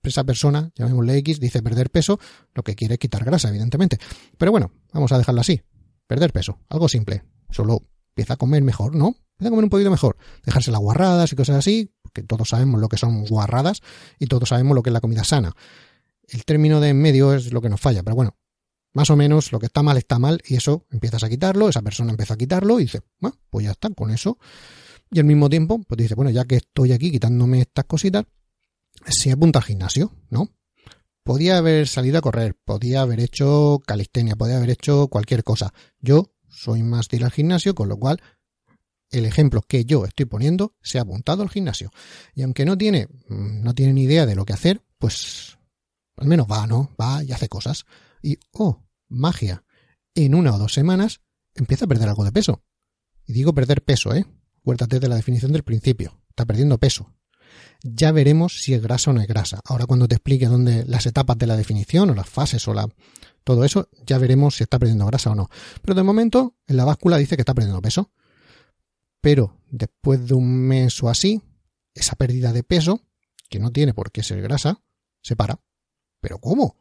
Esa 0.04 0.24
persona, 0.24 0.72
llamémosle 0.76 1.18
X, 1.18 1.40
dice 1.40 1.62
perder 1.62 1.90
peso, 1.90 2.20
lo 2.54 2.64
que 2.64 2.76
quiere 2.76 2.96
es 2.96 3.00
quitar 3.00 3.24
grasa, 3.24 3.50
evidentemente. 3.50 3.98
Pero 4.38 4.52
bueno, 4.52 4.72
vamos 4.92 5.12
a 5.12 5.18
dejarlo 5.18 5.42
así. 5.42 5.62
Perder 6.08 6.32
peso, 6.32 6.60
algo 6.70 6.90
simple. 6.90 7.24
Solo 7.50 7.84
empieza 8.10 8.34
a 8.34 8.38
comer 8.38 8.64
mejor, 8.64 8.96
¿no? 8.96 9.16
Empieza 9.34 9.48
a 9.48 9.50
comer 9.50 9.64
un 9.64 9.70
poquito 9.70 9.90
mejor. 9.90 10.18
Dejarse 10.46 10.72
las 10.72 10.82
guarradas 10.82 11.32
y 11.32 11.36
cosas 11.36 11.58
así, 11.58 11.94
que 12.14 12.24
todos 12.24 12.50
sabemos 12.50 12.80
lo 12.80 12.90
que 12.90 12.98
son 12.98 13.26
guarradas 13.26 13.82
y 14.20 14.28
todos 14.28 14.50
sabemos 14.50 14.76
lo 14.76 14.84
que 14.84 14.90
es 14.90 14.94
la 14.94 15.02
comida 15.02 15.24
sana. 15.24 15.54
El 16.28 16.46
término 16.46 16.80
de 16.80 16.90
en 16.90 17.02
medio 17.02 17.34
es 17.34 17.52
lo 17.52 17.62
que 17.62 17.70
nos 17.70 17.82
falla, 17.82 18.04
pero 18.04 18.16
bueno, 18.16 18.38
más 18.94 19.10
o 19.10 19.16
menos 19.16 19.52
lo 19.52 19.60
que 19.60 19.66
está 19.66 19.82
mal 19.84 19.98
está 19.98 20.20
mal 20.20 20.42
y 20.46 20.56
eso 20.56 20.86
empiezas 20.92 21.24
a 21.24 21.30
quitarlo, 21.30 21.68
esa 21.68 21.82
persona 21.82 22.12
empieza 22.12 22.36
a 22.36 22.38
quitarlo 22.38 22.80
y 22.80 22.84
dice, 22.84 23.02
bueno, 23.20 23.38
pues 23.50 23.66
ya 23.66 23.72
está, 23.72 23.90
con 23.90 24.12
eso. 24.12 24.38
Y 25.12 25.20
al 25.20 25.26
mismo 25.26 25.50
tiempo, 25.50 25.82
pues 25.88 25.98
dice, 25.98 26.16
bueno, 26.16 26.32
ya 26.32 26.46
que 26.46 26.58
estoy 26.58 26.92
aquí 26.92 27.12
quitándome 27.12 27.62
estas 27.62 27.86
cositas, 27.86 28.26
se 29.08 29.32
apunta 29.32 29.60
al 29.60 29.66
gimnasio, 29.66 30.14
¿no? 30.30 30.50
Podía 31.24 31.58
haber 31.58 31.88
salido 31.88 32.18
a 32.18 32.22
correr, 32.22 32.56
podía 32.66 33.02
haber 33.02 33.20
hecho 33.20 33.82
calistenia, 33.86 34.36
podía 34.36 34.58
haber 34.58 34.72
hecho 34.72 35.08
cualquier 35.08 35.44
cosa. 35.44 35.74
Yo 36.00 36.34
soy 36.50 36.84
más 36.84 37.08
de 37.08 37.18
ir 37.18 37.24
al 37.24 37.32
gimnasio, 37.32 37.76
con 37.76 37.88
lo 37.88 37.98
cual 37.98 38.22
el 39.10 39.26
ejemplo 39.26 39.62
que 39.62 39.86
yo 39.86 40.06
estoy 40.06 40.26
poniendo 40.26 40.76
se 40.82 40.98
ha 40.98 41.04
apuntado 41.04 41.44
al 41.44 41.50
gimnasio. 41.50 41.92
Y 42.36 42.42
aunque 42.42 42.66
no 42.66 42.78
tiene, 42.78 43.08
no 43.30 43.74
tiene 43.74 43.94
ni 43.94 44.04
idea 44.04 44.26
de 44.26 44.36
lo 44.36 44.44
que 44.44 44.54
hacer, 44.54 44.82
pues 44.98 45.58
al 46.18 46.28
menos 46.28 46.48
va, 46.52 46.68
¿no? 46.68 46.94
Va 47.00 47.24
y 47.24 47.32
hace 47.32 47.48
cosas. 47.48 47.86
Y, 48.22 48.38
oh, 48.52 48.84
magia. 49.08 49.64
En 50.16 50.36
una 50.36 50.54
o 50.54 50.60
dos 50.60 50.74
semanas 50.74 51.22
empieza 51.56 51.86
a 51.86 51.88
perder 51.88 52.10
algo 52.10 52.24
de 52.24 52.32
peso. 52.32 52.64
Y 53.26 53.34
digo 53.34 53.54
perder 53.54 53.84
peso, 53.84 54.14
¿eh? 54.14 54.26
Acuérdate 54.60 55.00
de 55.00 55.08
la 55.08 55.16
definición 55.16 55.52
del 55.52 55.64
principio. 55.64 56.22
Está 56.30 56.46
perdiendo 56.46 56.78
peso. 56.78 57.14
Ya 57.84 58.14
veremos 58.14 58.64
si 58.64 58.74
es 58.74 58.82
grasa 58.82 59.12
o 59.12 59.14
no 59.14 59.22
es 59.22 59.28
grasa. 59.28 59.60
Ahora 59.66 59.86
cuando 59.86 60.08
te 60.08 60.16
explique 60.16 60.48
dónde 60.48 60.86
las 60.86 61.06
etapas 61.06 61.38
de 61.38 61.48
la 61.48 61.58
definición 61.58 62.10
o 62.10 62.16
las 62.16 62.30
fases 62.30 62.66
o 62.68 62.74
la 62.74 62.88
todo 63.44 63.66
eso, 63.66 63.90
ya 64.06 64.18
veremos 64.18 64.56
si 64.56 64.64
está 64.64 64.80
perdiendo 64.80 65.06
grasa 65.06 65.32
o 65.32 65.36
no. 65.36 65.50
Pero 65.82 65.96
de 65.96 66.04
momento, 66.04 66.56
en 66.66 66.78
la 66.78 66.86
báscula 66.86 67.18
dice 67.18 67.36
que 67.36 67.42
está 67.42 67.54
perdiendo 67.54 67.82
peso. 67.82 68.12
Pero 69.20 69.60
después 69.70 70.26
de 70.26 70.34
un 70.34 70.50
mes 70.68 71.02
o 71.04 71.10
así, 71.10 71.42
esa 71.94 72.16
pérdida 72.16 72.54
de 72.54 72.64
peso, 72.64 73.02
que 73.50 73.60
no 73.60 73.72
tiene 73.72 73.94
por 73.94 74.12
qué 74.12 74.24
ser 74.24 74.42
grasa, 74.42 74.82
se 75.22 75.36
para. 75.36 75.60
¿Pero 76.22 76.40
cómo? 76.40 76.78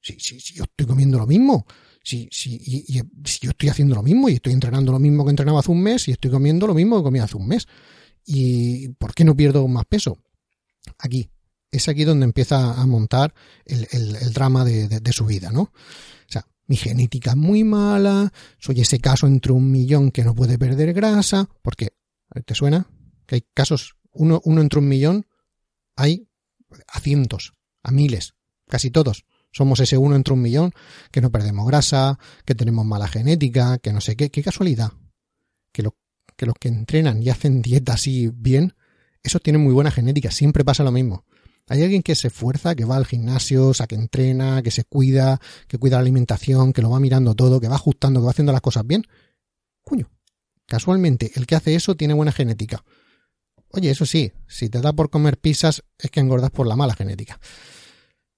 Si, 0.00 0.18
si, 0.18 0.40
si 0.40 0.54
yo 0.54 0.64
estoy 0.64 0.86
comiendo 0.86 1.18
lo 1.18 1.26
mismo, 1.26 1.66
si, 2.02 2.28
si, 2.32 2.58
si 2.58 3.40
yo 3.40 3.50
estoy 3.50 3.68
haciendo 3.68 3.94
lo 3.94 4.02
mismo 4.02 4.28
y 4.28 4.34
estoy 4.34 4.52
entrenando 4.52 4.92
lo 4.92 4.98
mismo 4.98 5.24
que 5.24 5.30
entrenaba 5.30 5.60
hace 5.60 5.70
un 5.70 5.82
mes 5.82 6.08
y 6.08 6.12
estoy 6.12 6.30
comiendo 6.30 6.66
lo 6.66 6.74
mismo 6.74 6.96
que 6.96 7.04
comía 7.04 7.24
hace 7.24 7.36
un 7.36 7.46
mes. 7.46 7.68
¿Y 8.24 8.88
por 8.90 9.14
qué 9.14 9.24
no 9.24 9.36
pierdo 9.36 9.66
más 9.68 9.84
peso? 9.86 10.18
Aquí. 10.98 11.30
Es 11.72 11.88
aquí 11.88 12.04
donde 12.04 12.24
empieza 12.24 12.80
a 12.80 12.86
montar 12.86 13.32
el, 13.64 13.86
el, 13.92 14.32
drama 14.32 14.64
de, 14.64 14.88
de, 14.88 15.12
su 15.12 15.24
vida, 15.24 15.52
¿no? 15.52 15.62
O 15.62 15.72
sea, 16.26 16.44
mi 16.66 16.76
genética 16.76 17.30
es 17.30 17.36
muy 17.36 17.62
mala, 17.62 18.32
soy 18.58 18.80
ese 18.80 18.98
caso 18.98 19.28
entre 19.28 19.52
un 19.52 19.70
millón 19.70 20.10
que 20.10 20.24
no 20.24 20.34
puede 20.34 20.58
perder 20.58 20.92
grasa, 20.92 21.48
porque, 21.62 21.90
¿te 22.44 22.56
suena? 22.56 22.90
Que 23.24 23.36
hay 23.36 23.44
casos, 23.54 23.94
uno, 24.10 24.40
uno 24.44 24.62
entre 24.62 24.80
un 24.80 24.88
millón, 24.88 25.26
hay 25.94 26.28
a 26.88 26.98
cientos, 26.98 27.54
a 27.82 27.92
miles, 27.92 28.34
casi 28.68 28.90
todos. 28.90 29.24
Somos 29.52 29.80
ese 29.80 29.96
uno 29.96 30.16
entre 30.16 30.34
un 30.34 30.42
millón 30.42 30.72
que 31.10 31.20
no 31.20 31.30
perdemos 31.30 31.66
grasa, 31.66 32.18
que 32.44 32.54
tenemos 32.54 32.86
mala 32.86 33.08
genética, 33.08 33.78
que 33.78 33.92
no 33.92 34.00
sé 34.00 34.16
qué. 34.16 34.30
Qué 34.30 34.42
casualidad. 34.42 34.92
Que, 35.72 35.82
lo, 35.82 35.96
que 36.36 36.46
los 36.46 36.54
que 36.58 36.68
entrenan 36.68 37.22
y 37.22 37.30
hacen 37.30 37.62
dieta 37.62 37.94
así 37.94 38.30
bien, 38.32 38.74
esos 39.22 39.42
tienen 39.42 39.62
muy 39.62 39.72
buena 39.72 39.90
genética. 39.90 40.30
Siempre 40.30 40.64
pasa 40.64 40.84
lo 40.84 40.92
mismo. 40.92 41.24
Hay 41.68 41.82
alguien 41.82 42.02
que 42.02 42.16
se 42.16 42.28
esfuerza, 42.28 42.74
que 42.74 42.84
va 42.84 42.96
al 42.96 43.06
gimnasio, 43.06 43.68
o 43.68 43.74
sea, 43.74 43.86
que 43.86 43.94
entrena, 43.94 44.60
que 44.62 44.72
se 44.72 44.84
cuida, 44.84 45.40
que 45.68 45.78
cuida 45.78 45.96
la 45.96 46.00
alimentación, 46.00 46.72
que 46.72 46.82
lo 46.82 46.90
va 46.90 46.98
mirando 46.98 47.34
todo, 47.34 47.60
que 47.60 47.68
va 47.68 47.76
ajustando, 47.76 48.20
que 48.20 48.24
va 48.24 48.30
haciendo 48.32 48.52
las 48.52 48.60
cosas 48.60 48.84
bien. 48.84 49.06
Cuño, 49.82 50.10
casualmente, 50.66 51.30
el 51.36 51.46
que 51.46 51.54
hace 51.54 51.74
eso 51.74 51.94
tiene 51.94 52.14
buena 52.14 52.32
genética. 52.32 52.84
Oye, 53.72 53.90
eso 53.90 54.04
sí, 54.04 54.32
si 54.48 54.68
te 54.68 54.80
da 54.80 54.92
por 54.92 55.10
comer 55.10 55.38
pizzas 55.38 55.84
es 55.96 56.10
que 56.10 56.18
engordas 56.18 56.50
por 56.50 56.66
la 56.66 56.74
mala 56.74 56.94
genética. 56.94 57.38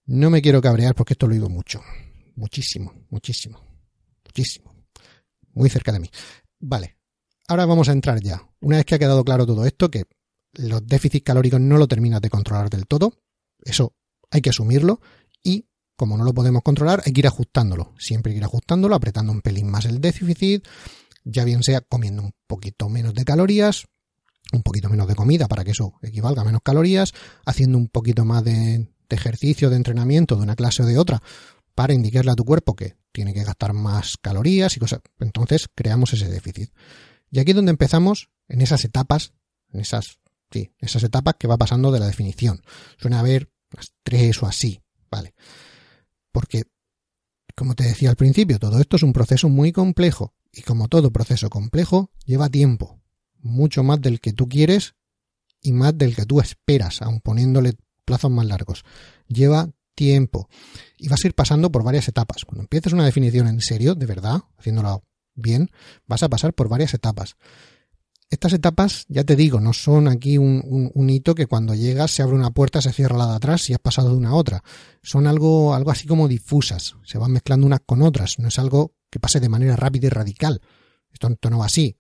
No 0.05 0.29
me 0.29 0.43
quiero 0.43 0.61
cabrear 0.61 0.95
porque 0.95 1.15
esto 1.15 1.27
lo 1.27 1.33
digo 1.33 1.49
mucho. 1.49 1.81
Muchísimo, 2.35 2.93
muchísimo, 3.09 3.61
muchísimo. 4.27 4.75
Muy 5.55 5.71
cerca 5.71 5.91
de 5.93 6.01
mí. 6.01 6.11
Vale, 6.61 6.99
ahora 7.49 7.65
vamos 7.65 7.89
a 7.89 7.93
entrar 7.93 8.21
ya. 8.21 8.43
Una 8.61 8.77
vez 8.77 8.85
que 8.85 8.95
ha 8.95 8.99
quedado 8.99 9.25
claro 9.25 9.47
todo 9.47 9.65
esto, 9.65 9.91
que 9.91 10.05
los 10.55 10.87
déficits 10.87 11.25
calóricos 11.25 11.61
no 11.61 11.79
lo 11.79 11.89
terminas 11.89 12.21
de 12.21 12.31
controlar 12.31 12.71
del 12.71 12.87
todo, 12.87 13.15
eso 13.65 13.95
hay 14.31 14.41
que 14.41 14.51
asumirlo 14.51 15.01
y 15.43 15.67
como 15.97 16.17
no 16.17 16.25
lo 16.25 16.35
podemos 16.35 16.63
controlar, 16.63 17.03
hay 17.07 17.13
que 17.13 17.21
ir 17.21 17.27
ajustándolo. 17.27 17.95
Siempre 17.99 18.31
hay 18.31 18.35
que 18.35 18.39
ir 18.39 18.45
ajustándolo, 18.45 18.95
apretando 18.95 19.33
un 19.33 19.41
pelín 19.41 19.71
más 19.71 19.85
el 19.85 20.01
déficit, 20.01 20.67
ya 21.25 21.45
bien 21.45 21.63
sea 21.63 21.81
comiendo 21.81 22.23
un 22.23 22.33
poquito 22.47 22.89
menos 22.89 23.15
de 23.15 23.25
calorías, 23.25 23.87
un 24.53 24.63
poquito 24.63 24.89
menos 24.89 25.07
de 25.07 25.15
comida 25.15 25.47
para 25.49 25.65
que 25.65 25.71
eso 25.71 25.95
equivalga 26.03 26.43
a 26.43 26.45
menos 26.45 26.63
calorías, 26.63 27.13
haciendo 27.47 27.79
un 27.79 27.89
poquito 27.89 28.25
más 28.25 28.43
de, 28.43 28.89
de 29.09 29.17
ejercicio, 29.17 29.71
de 29.71 29.77
entrenamiento 29.77 30.37
de 30.37 30.43
una 30.43 30.57
clase 30.57 30.83
o 30.83 30.87
de 30.87 30.99
otra, 30.99 31.23
para 31.75 31.95
indicarle 31.95 32.33
a 32.33 32.37
tu 32.37 32.45
cuerpo 32.45 32.75
que 32.75 32.97
tiene 33.13 33.33
que 33.33 33.45
gastar 33.45 33.73
más 33.73 34.17
calorías 34.21 34.77
y 34.77 34.81
cosas. 34.81 35.01
Entonces 35.21 35.69
creamos 35.75 36.13
ese 36.13 36.29
déficit. 36.29 36.71
Y 37.31 37.39
aquí 37.39 37.53
es 37.53 37.57
donde 37.57 37.71
empezamos 37.71 38.31
en 38.49 38.61
esas 38.61 38.85
etapas, 38.85 39.33
en 39.73 39.81
esas 39.81 40.19
Esas 40.79 41.03
etapas 41.03 41.35
que 41.39 41.49
va 41.49 41.57
pasando 41.57 41.91
de 41.91 42.01
la 42.01 42.07
definición. 42.07 42.63
Suena 42.99 43.21
a 43.21 43.23
ver 43.23 43.51
unas 43.73 43.93
tres 44.03 44.43
o 44.43 44.47
así, 44.47 44.81
¿vale? 45.11 45.35
Porque, 46.31 46.65
como 47.55 47.75
te 47.75 47.85
decía 47.85 48.11
al 48.11 48.17
principio, 48.17 48.59
todo 48.59 48.81
esto 48.81 48.97
es 48.97 49.03
un 49.03 49.13
proceso 49.13 49.49
muy 49.49 49.73
complejo 49.73 50.35
y 50.53 50.63
como 50.63 50.89
todo 50.89 51.13
proceso 51.13 51.49
complejo, 51.51 52.11
lleva 52.25 52.49
tiempo, 52.49 53.01
mucho 53.39 53.83
más 53.83 54.01
del 54.01 54.21
que 54.21 54.33
tú 54.33 54.49
quieres 54.49 54.95
y 55.61 55.73
más 55.73 55.97
del 55.97 56.15
que 56.15 56.27
tú 56.27 56.41
esperas, 56.41 57.03
aun 57.03 57.21
poniéndole 57.21 57.75
plazos 58.05 58.31
más 58.31 58.47
largos. 58.47 58.85
Lleva 59.29 59.71
tiempo 59.95 60.49
y 60.99 61.09
vas 61.09 61.25
a 61.25 61.29
ir 61.29 61.35
pasando 61.35 61.71
por 61.71 61.85
varias 61.85 62.09
etapas. 62.09 62.45
Cuando 62.45 62.63
empieces 62.63 62.93
una 62.93 63.05
definición 63.05 63.47
en 63.47 63.61
serio, 63.61 63.95
de 63.95 64.07
verdad, 64.07 64.43
haciéndolo 64.59 65.05
bien, 65.35 65.71
vas 66.07 66.23
a 66.23 66.29
pasar 66.29 66.55
por 66.55 66.69
varias 66.69 66.95
etapas. 66.95 67.37
Estas 68.33 68.55
etapas, 68.55 69.05
ya 69.09 69.25
te 69.25 69.37
digo, 69.37 69.61
no 69.61 69.75
son 69.75 70.09
aquí 70.09 70.39
un, 70.39 71.11
hito 71.11 71.35
que 71.35 71.47
cuando 71.47 71.75
llegas 71.75 72.13
se 72.13 72.23
abre 72.23 72.35
una 72.35 72.51
puerta, 72.51 72.81
se 72.81 72.91
cierra 72.91 73.19
la 73.19 73.27
de 73.27 73.35
atrás 73.35 73.69
y 73.69 73.75
has 73.75 73.79
pasado 73.79 74.09
de 74.09 74.17
una 74.17 74.31
a 74.31 74.35
otra. 74.35 74.65
Son 75.03 75.27
algo, 75.27 75.75
algo 75.75 75.91
así 75.91 76.07
como 76.07 76.29
difusas, 76.29 76.97
se 77.05 77.19
van 77.19 77.33
mezclando 77.33 77.67
unas 77.67 77.81
con 77.85 78.01
otras, 78.01 78.39
no 78.39 78.49
es 78.49 78.59
algo 78.59 78.95
que 79.11 79.21
pase 79.21 79.39
de 79.39 79.51
manera 79.51 79.77
rápida 79.77 80.07
y 80.07 80.09
radical. 80.09 80.63
Esto, 81.13 81.29
no 81.51 81.59
va 81.59 81.67
así. 81.67 81.99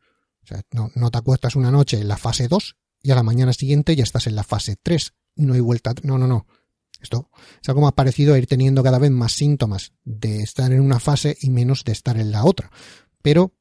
No, 0.71 0.91
no, 0.95 1.11
te 1.11 1.19
acuestas 1.19 1.55
una 1.55 1.71
noche 1.71 2.01
en 2.01 2.09
la 2.09 2.17
fase 2.17 2.49
2 2.49 2.77
y 3.03 3.11
a 3.11 3.15
la 3.15 3.23
mañana 3.23 3.53
siguiente 3.53 3.95
ya 3.95 4.05
estás 4.05 4.27
en 4.27 4.35
la 4.35 4.43
fase 4.43 4.77
3. 4.83 5.13
No 5.37 5.53
hay 5.53 5.61
vuelta. 5.61 5.93
No, 6.03 6.17
no, 6.17 6.27
no. 6.27 6.47
Esto 6.99 7.29
es 7.61 7.69
algo 7.69 7.83
más 7.83 7.93
parecido 7.93 8.33
a 8.33 8.39
ir 8.39 8.47
teniendo 8.47 8.83
cada 8.83 8.99
vez 8.99 9.11
más 9.11 9.33
síntomas 9.33 9.93
de 10.05 10.41
estar 10.41 10.73
en 10.73 10.81
una 10.81 10.99
fase 10.99 11.37
y 11.43 11.51
menos 11.51 11.85
de 11.85 11.93
estar 11.93 12.17
en 12.17 12.33
la 12.33 12.47
otra. 12.47 12.71
Pero 13.21 13.53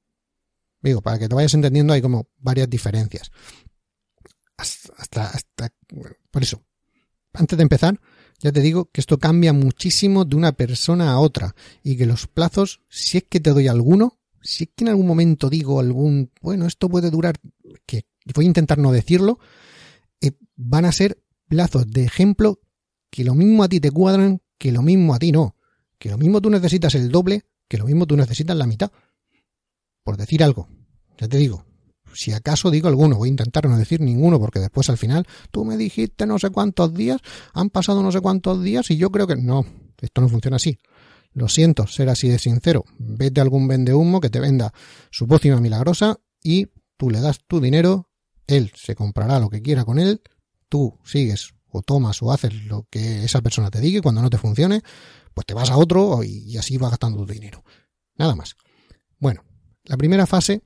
Digo, 0.81 1.01
para 1.01 1.19
que 1.19 1.29
te 1.29 1.35
vayas 1.35 1.53
entendiendo 1.53 1.93
hay 1.93 2.01
como 2.01 2.27
varias 2.37 2.69
diferencias. 2.69 3.31
Hasta, 4.57 5.27
hasta, 5.27 5.73
por 6.29 6.43
eso, 6.43 6.61
antes 7.33 7.57
de 7.57 7.63
empezar, 7.63 7.99
ya 8.39 8.51
te 8.51 8.61
digo 8.61 8.89
que 8.91 9.01
esto 9.01 9.17
cambia 9.17 9.53
muchísimo 9.53 10.25
de 10.25 10.35
una 10.35 10.51
persona 10.51 11.11
a 11.11 11.19
otra 11.19 11.55
y 11.83 11.95
que 11.95 12.05
los 12.05 12.27
plazos, 12.27 12.81
si 12.89 13.19
es 13.19 13.23
que 13.29 13.39
te 13.39 13.51
doy 13.51 13.67
alguno, 13.67 14.19
si 14.41 14.65
es 14.65 14.69
que 14.75 14.83
en 14.83 14.89
algún 14.89 15.07
momento 15.07 15.49
digo 15.49 15.79
algún, 15.79 16.31
bueno, 16.41 16.65
esto 16.65 16.89
puede 16.89 17.09
durar, 17.09 17.39
que 17.85 18.05
voy 18.33 18.45
a 18.45 18.47
intentar 18.47 18.77
no 18.77 18.91
decirlo, 18.91 19.39
eh, 20.19 20.31
van 20.55 20.85
a 20.85 20.91
ser 20.91 21.21
plazos 21.47 21.91
de 21.91 22.03
ejemplo 22.03 22.59
que 23.09 23.23
lo 23.23 23.35
mismo 23.35 23.63
a 23.63 23.69
ti 23.69 23.79
te 23.79 23.91
cuadran, 23.91 24.41
que 24.57 24.71
lo 24.71 24.81
mismo 24.81 25.13
a 25.13 25.19
ti 25.19 25.31
no, 25.31 25.55
que 25.99 26.09
lo 26.09 26.17
mismo 26.17 26.41
tú 26.41 26.49
necesitas 26.49 26.95
el 26.95 27.11
doble, 27.11 27.45
que 27.67 27.77
lo 27.77 27.85
mismo 27.85 28.07
tú 28.07 28.15
necesitas 28.15 28.55
la 28.55 28.65
mitad 28.65 28.91
por 30.03 30.17
decir 30.17 30.43
algo, 30.43 30.67
ya 31.17 31.27
te 31.27 31.37
digo, 31.37 31.65
Si 32.13 32.33
acaso 32.33 32.69
digo 32.71 32.89
alguno, 32.89 33.15
voy 33.15 33.29
a 33.29 33.31
intentar 33.31 33.69
no 33.69 33.77
decir 33.77 34.01
ninguno, 34.01 34.37
porque 34.37 34.59
después 34.59 34.89
al 34.89 34.97
final 34.97 35.25
tú 35.49 35.63
me 35.63 35.77
dijiste 35.77 36.25
no 36.25 36.39
sé 36.39 36.49
cuántos 36.49 36.93
días, 36.93 37.21
han 37.53 37.69
pasado 37.69 38.03
no 38.03 38.11
sé 38.11 38.19
cuántos 38.19 38.61
días 38.61 38.91
y 38.91 38.97
yo 38.97 39.11
creo 39.11 39.27
que 39.27 39.37
no, 39.37 39.65
esto 40.01 40.21
no 40.21 40.27
funciona 40.27 40.57
así. 40.57 40.77
Lo 41.33 41.47
siento, 41.47 41.87
ser 41.87 42.09
así 42.09 42.27
de 42.27 42.39
sincero. 42.39 42.83
Vete 42.97 43.39
a 43.39 43.43
algún 43.43 43.65
vende 43.67 43.93
humo 43.93 44.19
que 44.19 44.29
te 44.29 44.41
venda 44.41 44.73
su 45.09 45.27
pócima 45.27 45.61
milagrosa 45.61 46.17
y 46.43 46.67
tú 46.97 47.09
le 47.09 47.21
das 47.21 47.39
tu 47.47 47.61
dinero, 47.61 48.09
él 48.47 48.71
se 48.75 48.95
comprará 48.95 49.39
lo 49.39 49.49
que 49.49 49.61
quiera 49.61 49.85
con 49.85 49.97
él, 49.97 50.21
tú 50.67 50.99
sigues 51.05 51.53
o 51.69 51.81
tomas 51.81 52.21
o 52.21 52.33
haces 52.33 52.53
lo 52.65 52.85
que 52.89 53.23
esa 53.23 53.41
persona 53.41 53.71
te 53.71 53.79
diga 53.79 53.99
y 53.99 54.01
cuando 54.01 54.21
no 54.21 54.29
te 54.29 54.37
funcione, 54.37 54.81
pues 55.33 55.45
te 55.45 55.53
vas 55.53 55.69
a 55.71 55.77
otro 55.77 56.21
y 56.23 56.57
así 56.57 56.77
vas 56.77 56.91
gastando 56.91 57.25
tu 57.25 57.31
dinero. 57.31 57.63
Nada 58.17 58.35
más. 58.35 58.55
Bueno, 59.17 59.43
la 59.91 59.97
primera 59.97 60.25
fase 60.25 60.61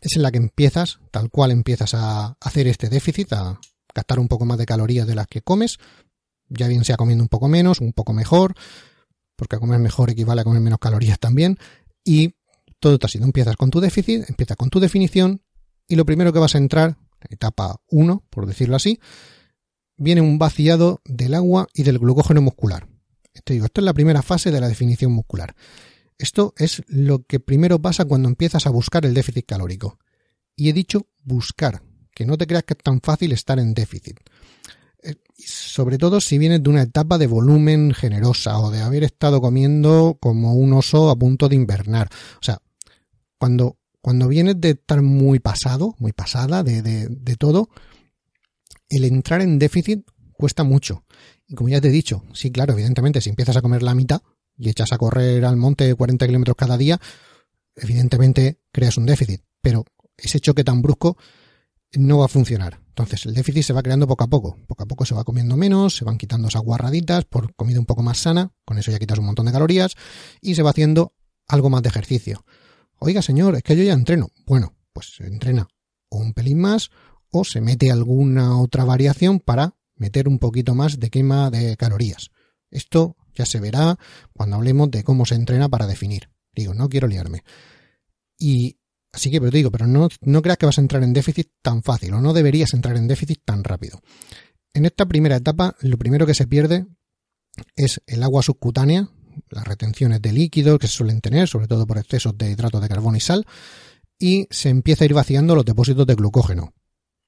es 0.00 0.16
en 0.16 0.22
la 0.22 0.32
que 0.32 0.38
empiezas, 0.38 0.98
tal 1.12 1.30
cual 1.30 1.52
empiezas 1.52 1.94
a 1.94 2.36
hacer 2.40 2.66
este 2.66 2.88
déficit, 2.88 3.32
a 3.32 3.60
gastar 3.94 4.18
un 4.18 4.26
poco 4.26 4.44
más 4.44 4.58
de 4.58 4.66
calorías 4.66 5.06
de 5.06 5.14
las 5.14 5.28
que 5.28 5.40
comes, 5.40 5.78
ya 6.48 6.66
bien 6.66 6.84
sea 6.84 6.96
comiendo 6.96 7.22
un 7.22 7.28
poco 7.28 7.46
menos, 7.46 7.80
un 7.80 7.92
poco 7.92 8.12
mejor, 8.12 8.54
porque 9.36 9.56
comer 9.58 9.78
mejor 9.78 10.10
equivale 10.10 10.40
a 10.40 10.44
comer 10.44 10.60
menos 10.60 10.80
calorías 10.80 11.20
también, 11.20 11.58
y 12.02 12.34
todo 12.80 12.94
está 12.94 13.06
así, 13.06 13.18
empiezas 13.18 13.54
con 13.54 13.70
tu 13.70 13.78
déficit, 13.78 14.28
empiezas 14.28 14.56
con 14.56 14.68
tu 14.68 14.80
definición, 14.80 15.42
y 15.86 15.94
lo 15.94 16.04
primero 16.04 16.32
que 16.32 16.40
vas 16.40 16.56
a 16.56 16.58
entrar, 16.58 16.96
etapa 17.28 17.80
1, 17.88 18.24
por 18.30 18.46
decirlo 18.46 18.74
así, 18.74 18.98
viene 19.96 20.22
un 20.22 20.40
vaciado 20.40 21.02
del 21.04 21.34
agua 21.34 21.68
y 21.72 21.84
del 21.84 22.00
glucógeno 22.00 22.42
muscular. 22.42 22.88
Esto, 23.32 23.52
digo, 23.52 23.66
esto 23.66 23.80
es 23.80 23.84
la 23.84 23.94
primera 23.94 24.22
fase 24.22 24.50
de 24.50 24.60
la 24.60 24.68
definición 24.68 25.12
muscular. 25.12 25.54
Esto 26.20 26.52
es 26.58 26.82
lo 26.86 27.22
que 27.22 27.40
primero 27.40 27.80
pasa 27.80 28.04
cuando 28.04 28.28
empiezas 28.28 28.66
a 28.66 28.70
buscar 28.70 29.06
el 29.06 29.14
déficit 29.14 29.46
calórico. 29.46 29.98
Y 30.54 30.68
he 30.68 30.74
dicho 30.74 31.06
buscar, 31.22 31.82
que 32.14 32.26
no 32.26 32.36
te 32.36 32.46
creas 32.46 32.64
que 32.64 32.74
es 32.74 32.82
tan 32.82 33.00
fácil 33.00 33.32
estar 33.32 33.58
en 33.58 33.72
déficit. 33.72 34.20
Eh, 35.02 35.14
sobre 35.38 35.96
todo 35.96 36.20
si 36.20 36.36
vienes 36.36 36.62
de 36.62 36.68
una 36.68 36.82
etapa 36.82 37.16
de 37.16 37.26
volumen 37.26 37.94
generosa 37.94 38.58
o 38.58 38.70
de 38.70 38.82
haber 38.82 39.02
estado 39.02 39.40
comiendo 39.40 40.18
como 40.20 40.52
un 40.52 40.74
oso 40.74 41.08
a 41.08 41.16
punto 41.16 41.48
de 41.48 41.56
invernar. 41.56 42.10
O 42.34 42.42
sea, 42.42 42.60
cuando, 43.38 43.78
cuando 44.02 44.28
vienes 44.28 44.60
de 44.60 44.72
estar 44.72 45.00
muy 45.00 45.38
pasado, 45.38 45.94
muy 45.98 46.12
pasada 46.12 46.62
de, 46.62 46.82
de, 46.82 47.08
de 47.08 47.36
todo, 47.36 47.70
el 48.90 49.06
entrar 49.06 49.40
en 49.40 49.58
déficit 49.58 50.04
cuesta 50.34 50.64
mucho. 50.64 51.02
Y 51.48 51.54
como 51.54 51.70
ya 51.70 51.80
te 51.80 51.88
he 51.88 51.92
dicho, 51.92 52.24
sí, 52.34 52.52
claro, 52.52 52.74
evidentemente, 52.74 53.22
si 53.22 53.30
empiezas 53.30 53.56
a 53.56 53.62
comer 53.62 53.82
la 53.82 53.94
mitad, 53.94 54.20
y 54.60 54.68
echas 54.68 54.92
a 54.92 54.98
correr 54.98 55.44
al 55.44 55.56
monte 55.56 55.94
40 55.94 56.26
kilómetros 56.26 56.56
cada 56.56 56.76
día, 56.76 57.00
evidentemente 57.74 58.60
creas 58.70 58.98
un 58.98 59.06
déficit, 59.06 59.42
pero 59.62 59.84
ese 60.16 60.38
choque 60.38 60.64
tan 60.64 60.82
brusco 60.82 61.16
no 61.92 62.18
va 62.18 62.26
a 62.26 62.28
funcionar. 62.28 62.80
Entonces 62.88 63.24
el 63.24 63.34
déficit 63.34 63.62
se 63.64 63.72
va 63.72 63.82
creando 63.82 64.06
poco 64.06 64.24
a 64.24 64.28
poco. 64.28 64.58
Poco 64.66 64.82
a 64.82 64.86
poco 64.86 65.06
se 65.06 65.14
va 65.14 65.24
comiendo 65.24 65.56
menos, 65.56 65.96
se 65.96 66.04
van 66.04 66.18
quitando 66.18 66.48
esas 66.48 66.62
guarraditas 66.62 67.24
por 67.24 67.54
comida 67.54 67.80
un 67.80 67.86
poco 67.86 68.02
más 68.02 68.18
sana, 68.18 68.52
con 68.64 68.78
eso 68.78 68.90
ya 68.90 68.98
quitas 68.98 69.18
un 69.18 69.24
montón 69.24 69.46
de 69.46 69.52
calorías 69.52 69.94
y 70.42 70.54
se 70.54 70.62
va 70.62 70.70
haciendo 70.70 71.14
algo 71.48 71.70
más 71.70 71.82
de 71.82 71.88
ejercicio. 71.88 72.44
Oiga 72.98 73.22
señor, 73.22 73.56
es 73.56 73.62
que 73.62 73.76
yo 73.76 73.82
ya 73.82 73.94
entreno. 73.94 74.28
Bueno, 74.46 74.74
pues 74.92 75.14
se 75.16 75.26
entrena 75.26 75.66
o 76.10 76.18
un 76.18 76.34
pelín 76.34 76.60
más 76.60 76.90
o 77.30 77.44
se 77.44 77.60
mete 77.60 77.90
alguna 77.90 78.60
otra 78.60 78.84
variación 78.84 79.40
para 79.40 79.76
meter 79.96 80.28
un 80.28 80.38
poquito 80.38 80.74
más 80.74 80.98
de 80.98 81.10
quema 81.10 81.50
de 81.50 81.76
calorías. 81.76 82.30
Esto 82.70 83.16
ya 83.40 83.46
se 83.46 83.58
verá 83.58 83.98
cuando 84.34 84.56
hablemos 84.56 84.90
de 84.90 85.02
cómo 85.02 85.24
se 85.24 85.34
entrena 85.34 85.68
para 85.68 85.86
definir. 85.86 86.30
Digo, 86.54 86.74
no 86.74 86.88
quiero 86.88 87.08
liarme. 87.08 87.42
Y 88.38 88.78
así 89.12 89.30
que, 89.30 89.40
pero 89.40 89.50
te 89.50 89.56
digo, 89.56 89.70
pero 89.70 89.86
no, 89.86 90.08
no 90.22 90.42
creas 90.42 90.58
que 90.58 90.66
vas 90.66 90.78
a 90.78 90.82
entrar 90.82 91.02
en 91.02 91.12
déficit 91.12 91.50
tan 91.62 91.82
fácil 91.82 92.14
o 92.14 92.20
no 92.20 92.32
deberías 92.32 92.74
entrar 92.74 92.96
en 92.96 93.08
déficit 93.08 93.42
tan 93.44 93.64
rápido. 93.64 94.00
En 94.74 94.84
esta 94.84 95.06
primera 95.06 95.36
etapa, 95.36 95.74
lo 95.80 95.98
primero 95.98 96.26
que 96.26 96.34
se 96.34 96.46
pierde 96.46 96.86
es 97.76 98.00
el 98.06 98.22
agua 98.22 98.42
subcutánea, 98.42 99.08
las 99.48 99.64
retenciones 99.64 100.20
de 100.20 100.32
líquido 100.32 100.78
que 100.78 100.86
se 100.86 100.94
suelen 100.94 101.20
tener, 101.20 101.48
sobre 101.48 101.66
todo 101.66 101.86
por 101.86 101.98
excesos 101.98 102.36
de 102.36 102.50
hidratos 102.50 102.80
de 102.80 102.88
carbono 102.88 103.16
y 103.16 103.20
sal, 103.20 103.46
y 104.18 104.46
se 104.50 104.68
empieza 104.68 105.04
a 105.04 105.06
ir 105.06 105.14
vaciando 105.14 105.54
los 105.54 105.64
depósitos 105.64 106.06
de 106.06 106.14
glucógeno. 106.14 106.74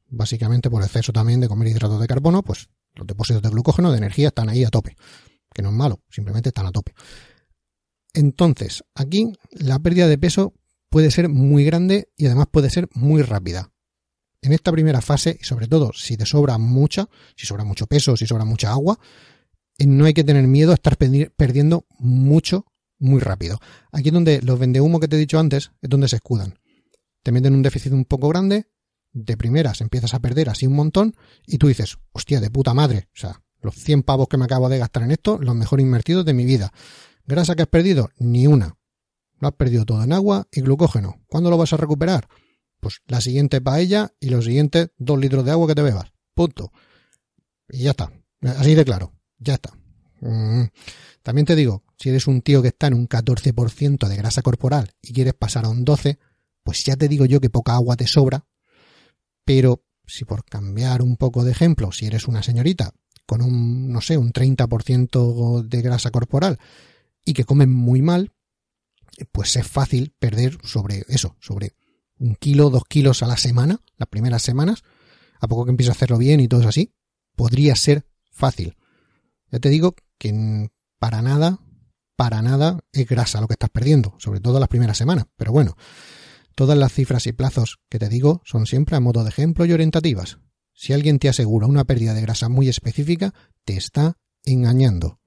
Básicamente 0.08 0.68
por 0.68 0.82
exceso 0.82 1.12
también 1.12 1.40
de 1.40 1.48
comer 1.48 1.68
hidratos 1.68 2.00
de 2.00 2.06
carbono, 2.06 2.42
pues 2.42 2.68
los 2.94 3.06
depósitos 3.06 3.42
de 3.42 3.48
glucógeno, 3.48 3.90
de 3.90 3.98
energía, 3.98 4.28
están 4.28 4.50
ahí 4.50 4.62
a 4.62 4.68
tope 4.68 4.94
que 5.52 5.62
no 5.62 5.70
es 5.70 5.74
malo, 5.74 6.00
simplemente 6.10 6.50
están 6.50 6.66
a 6.66 6.72
tope. 6.72 6.94
Entonces, 8.14 8.84
aquí 8.94 9.32
la 9.50 9.78
pérdida 9.78 10.08
de 10.08 10.18
peso 10.18 10.54
puede 10.90 11.10
ser 11.10 11.28
muy 11.28 11.64
grande 11.64 12.08
y 12.16 12.26
además 12.26 12.46
puede 12.50 12.70
ser 12.70 12.88
muy 12.94 13.22
rápida. 13.22 13.70
En 14.42 14.52
esta 14.52 14.72
primera 14.72 15.00
fase, 15.00 15.38
y 15.40 15.44
sobre 15.44 15.68
todo 15.68 15.92
si 15.94 16.16
te 16.16 16.26
sobra 16.26 16.58
mucha, 16.58 17.08
si 17.36 17.46
sobra 17.46 17.64
mucho 17.64 17.86
peso, 17.86 18.16
si 18.16 18.26
sobra 18.26 18.44
mucha 18.44 18.70
agua, 18.70 18.98
eh, 19.78 19.86
no 19.86 20.04
hay 20.04 20.14
que 20.14 20.24
tener 20.24 20.46
miedo 20.46 20.72
a 20.72 20.74
estar 20.74 20.96
perdiendo 20.96 21.86
mucho 21.98 22.66
muy 22.98 23.20
rápido. 23.20 23.58
Aquí 23.90 24.08
es 24.08 24.14
donde 24.14 24.42
los 24.42 24.58
vendehumo 24.58 25.00
que 25.00 25.08
te 25.08 25.16
he 25.16 25.18
dicho 25.18 25.38
antes 25.38 25.72
es 25.80 25.88
donde 25.88 26.08
se 26.08 26.16
escudan. 26.16 26.58
Te 27.22 27.32
meten 27.32 27.54
un 27.54 27.62
déficit 27.62 27.92
un 27.92 28.04
poco 28.04 28.28
grande, 28.28 28.66
de 29.12 29.36
primeras 29.36 29.80
empiezas 29.80 30.14
a 30.14 30.20
perder 30.20 30.48
así 30.48 30.66
un 30.66 30.74
montón 30.74 31.14
y 31.46 31.58
tú 31.58 31.68
dices, 31.68 31.98
hostia, 32.12 32.40
de 32.40 32.50
puta 32.50 32.74
madre, 32.74 33.08
o 33.14 33.18
sea, 33.18 33.42
los 33.62 33.74
100 33.76 34.02
pavos 34.02 34.28
que 34.28 34.36
me 34.36 34.44
acabo 34.44 34.68
de 34.68 34.78
gastar 34.78 35.04
en 35.04 35.12
esto, 35.12 35.38
los 35.38 35.54
mejor 35.54 35.80
invertidos 35.80 36.24
de 36.24 36.34
mi 36.34 36.44
vida. 36.44 36.72
¿Grasa 37.26 37.54
que 37.54 37.62
has 37.62 37.68
perdido? 37.68 38.10
Ni 38.18 38.46
una. 38.46 38.76
Lo 39.38 39.48
has 39.48 39.54
perdido 39.54 39.84
todo 39.84 40.02
en 40.02 40.12
agua 40.12 40.46
y 40.52 40.60
glucógeno. 40.60 41.20
¿Cuándo 41.28 41.50
lo 41.50 41.56
vas 41.56 41.72
a 41.72 41.76
recuperar? 41.76 42.28
Pues 42.80 43.00
la 43.06 43.20
siguiente 43.20 43.60
paella 43.60 44.12
y 44.20 44.30
los 44.30 44.44
siguientes 44.44 44.90
dos 44.98 45.18
litros 45.18 45.44
de 45.44 45.52
agua 45.52 45.68
que 45.68 45.74
te 45.74 45.82
bebas. 45.82 46.12
Punto. 46.34 46.72
Y 47.68 47.84
ya 47.84 47.90
está. 47.90 48.12
Así 48.42 48.74
de 48.74 48.84
claro. 48.84 49.12
Ya 49.38 49.54
está. 49.54 49.72
Mm. 50.20 50.64
También 51.22 51.46
te 51.46 51.56
digo, 51.56 51.84
si 51.96 52.08
eres 52.08 52.26
un 52.26 52.42
tío 52.42 52.62
que 52.62 52.68
está 52.68 52.88
en 52.88 52.94
un 52.94 53.08
14% 53.08 54.08
de 54.08 54.16
grasa 54.16 54.42
corporal 54.42 54.92
y 55.00 55.12
quieres 55.12 55.34
pasar 55.34 55.64
a 55.64 55.68
un 55.68 55.84
12%, 55.84 56.18
pues 56.64 56.84
ya 56.84 56.96
te 56.96 57.08
digo 57.08 57.24
yo 57.24 57.40
que 57.40 57.50
poca 57.50 57.74
agua 57.74 57.96
te 57.96 58.06
sobra. 58.06 58.46
Pero 59.44 59.84
si 60.06 60.24
por 60.24 60.44
cambiar 60.44 61.02
un 61.02 61.16
poco 61.16 61.44
de 61.44 61.52
ejemplo, 61.52 61.92
si 61.92 62.06
eres 62.06 62.28
una 62.28 62.42
señorita 62.42 62.94
con 63.32 63.40
un, 63.40 63.90
no 63.90 64.02
sé, 64.02 64.18
un 64.18 64.30
30% 64.30 65.62
de 65.62 65.80
grasa 65.80 66.10
corporal 66.10 66.58
y 67.24 67.32
que 67.32 67.44
comen 67.44 67.72
muy 67.72 68.02
mal, 68.02 68.30
pues 69.32 69.56
es 69.56 69.66
fácil 69.66 70.12
perder 70.18 70.58
sobre 70.64 71.06
eso, 71.08 71.34
sobre 71.40 71.72
un 72.18 72.34
kilo, 72.34 72.68
dos 72.68 72.82
kilos 72.84 73.22
a 73.22 73.26
la 73.26 73.38
semana, 73.38 73.80
las 73.96 74.10
primeras 74.10 74.42
semanas, 74.42 74.82
a 75.40 75.48
poco 75.48 75.64
que 75.64 75.70
empieces 75.70 75.94
a 75.94 75.96
hacerlo 75.96 76.18
bien 76.18 76.40
y 76.40 76.48
todo 76.48 76.60
es 76.60 76.66
así, 76.66 76.92
podría 77.34 77.74
ser 77.74 78.04
fácil. 78.30 78.76
Ya 79.50 79.60
te 79.60 79.70
digo 79.70 79.94
que 80.18 80.68
para 80.98 81.22
nada, 81.22 81.58
para 82.16 82.42
nada 82.42 82.80
es 82.92 83.08
grasa 83.08 83.40
lo 83.40 83.48
que 83.48 83.54
estás 83.54 83.70
perdiendo, 83.70 84.14
sobre 84.18 84.40
todo 84.40 84.60
las 84.60 84.68
primeras 84.68 84.98
semanas, 84.98 85.24
pero 85.38 85.52
bueno, 85.52 85.74
todas 86.54 86.76
las 86.76 86.92
cifras 86.92 87.26
y 87.26 87.32
plazos 87.32 87.78
que 87.88 87.98
te 87.98 88.10
digo 88.10 88.42
son 88.44 88.66
siempre 88.66 88.94
a 88.96 89.00
modo 89.00 89.22
de 89.24 89.30
ejemplo 89.30 89.64
y 89.64 89.72
orientativas. 89.72 90.36
Si 90.74 90.92
alguien 90.92 91.18
te 91.18 91.28
asegura 91.28 91.66
una 91.66 91.84
pérdida 91.84 92.14
de 92.14 92.22
grasa 92.22 92.48
muy 92.48 92.68
específica, 92.68 93.34
te 93.64 93.76
está 93.76 94.18
engañando. 94.44 95.20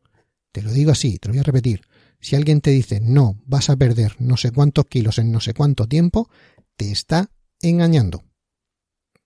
Te 0.52 0.62
lo 0.62 0.72
digo 0.72 0.92
así, 0.92 1.18
te 1.18 1.28
lo 1.28 1.34
voy 1.34 1.40
a 1.40 1.44
repetir. 1.44 1.82
Si 2.20 2.36
alguien 2.36 2.62
te 2.62 2.72
dice 2.72 3.00
no, 3.02 3.40
vas 3.46 3.70
a 3.70 3.76
perder 3.76 4.16
no 4.20 4.38
sé 4.38 4.52
cuántos 4.52 4.86
kilos 4.86 5.20
en 5.20 5.32
no 5.32 5.40
sé 5.40 5.54
cuánto 5.54 5.88
tiempo, 5.88 6.30
te 6.76 6.92
está 6.92 7.30
engañando. 7.62 8.24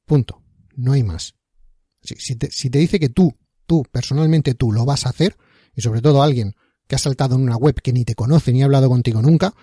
Punto. 0.05 0.41
No 0.75 0.93
hay 0.93 1.03
más. 1.03 1.36
Si, 2.01 2.36
te, 2.36 2.49
si, 2.51 2.69
te, 2.69 2.79
dice 2.79 2.99
que 2.99 3.10
tú, 3.10 3.36
tú, 3.65 3.84
personalmente 3.91 4.53
tú, 4.53 4.71
lo 4.71 4.86
vas 4.86 5.05
a 5.05 5.10
hacer, 5.10 5.38
y 5.75 5.82
sobre 5.82 6.01
todo 6.01 6.23
alguien 6.23 6.55
que 6.88 6.95
ha 6.95 6.99
saltado 6.99 7.36
en 7.36 7.41
una 7.41 7.58
web 7.58 7.75
que 7.82 7.93
ni 7.93 8.05
te 8.05 8.15
conoce 8.15 8.53
ni 8.53 8.62
ha 8.62 8.65
hablado 8.65 8.89
contigo 8.89 9.21
nunca, 9.21 9.53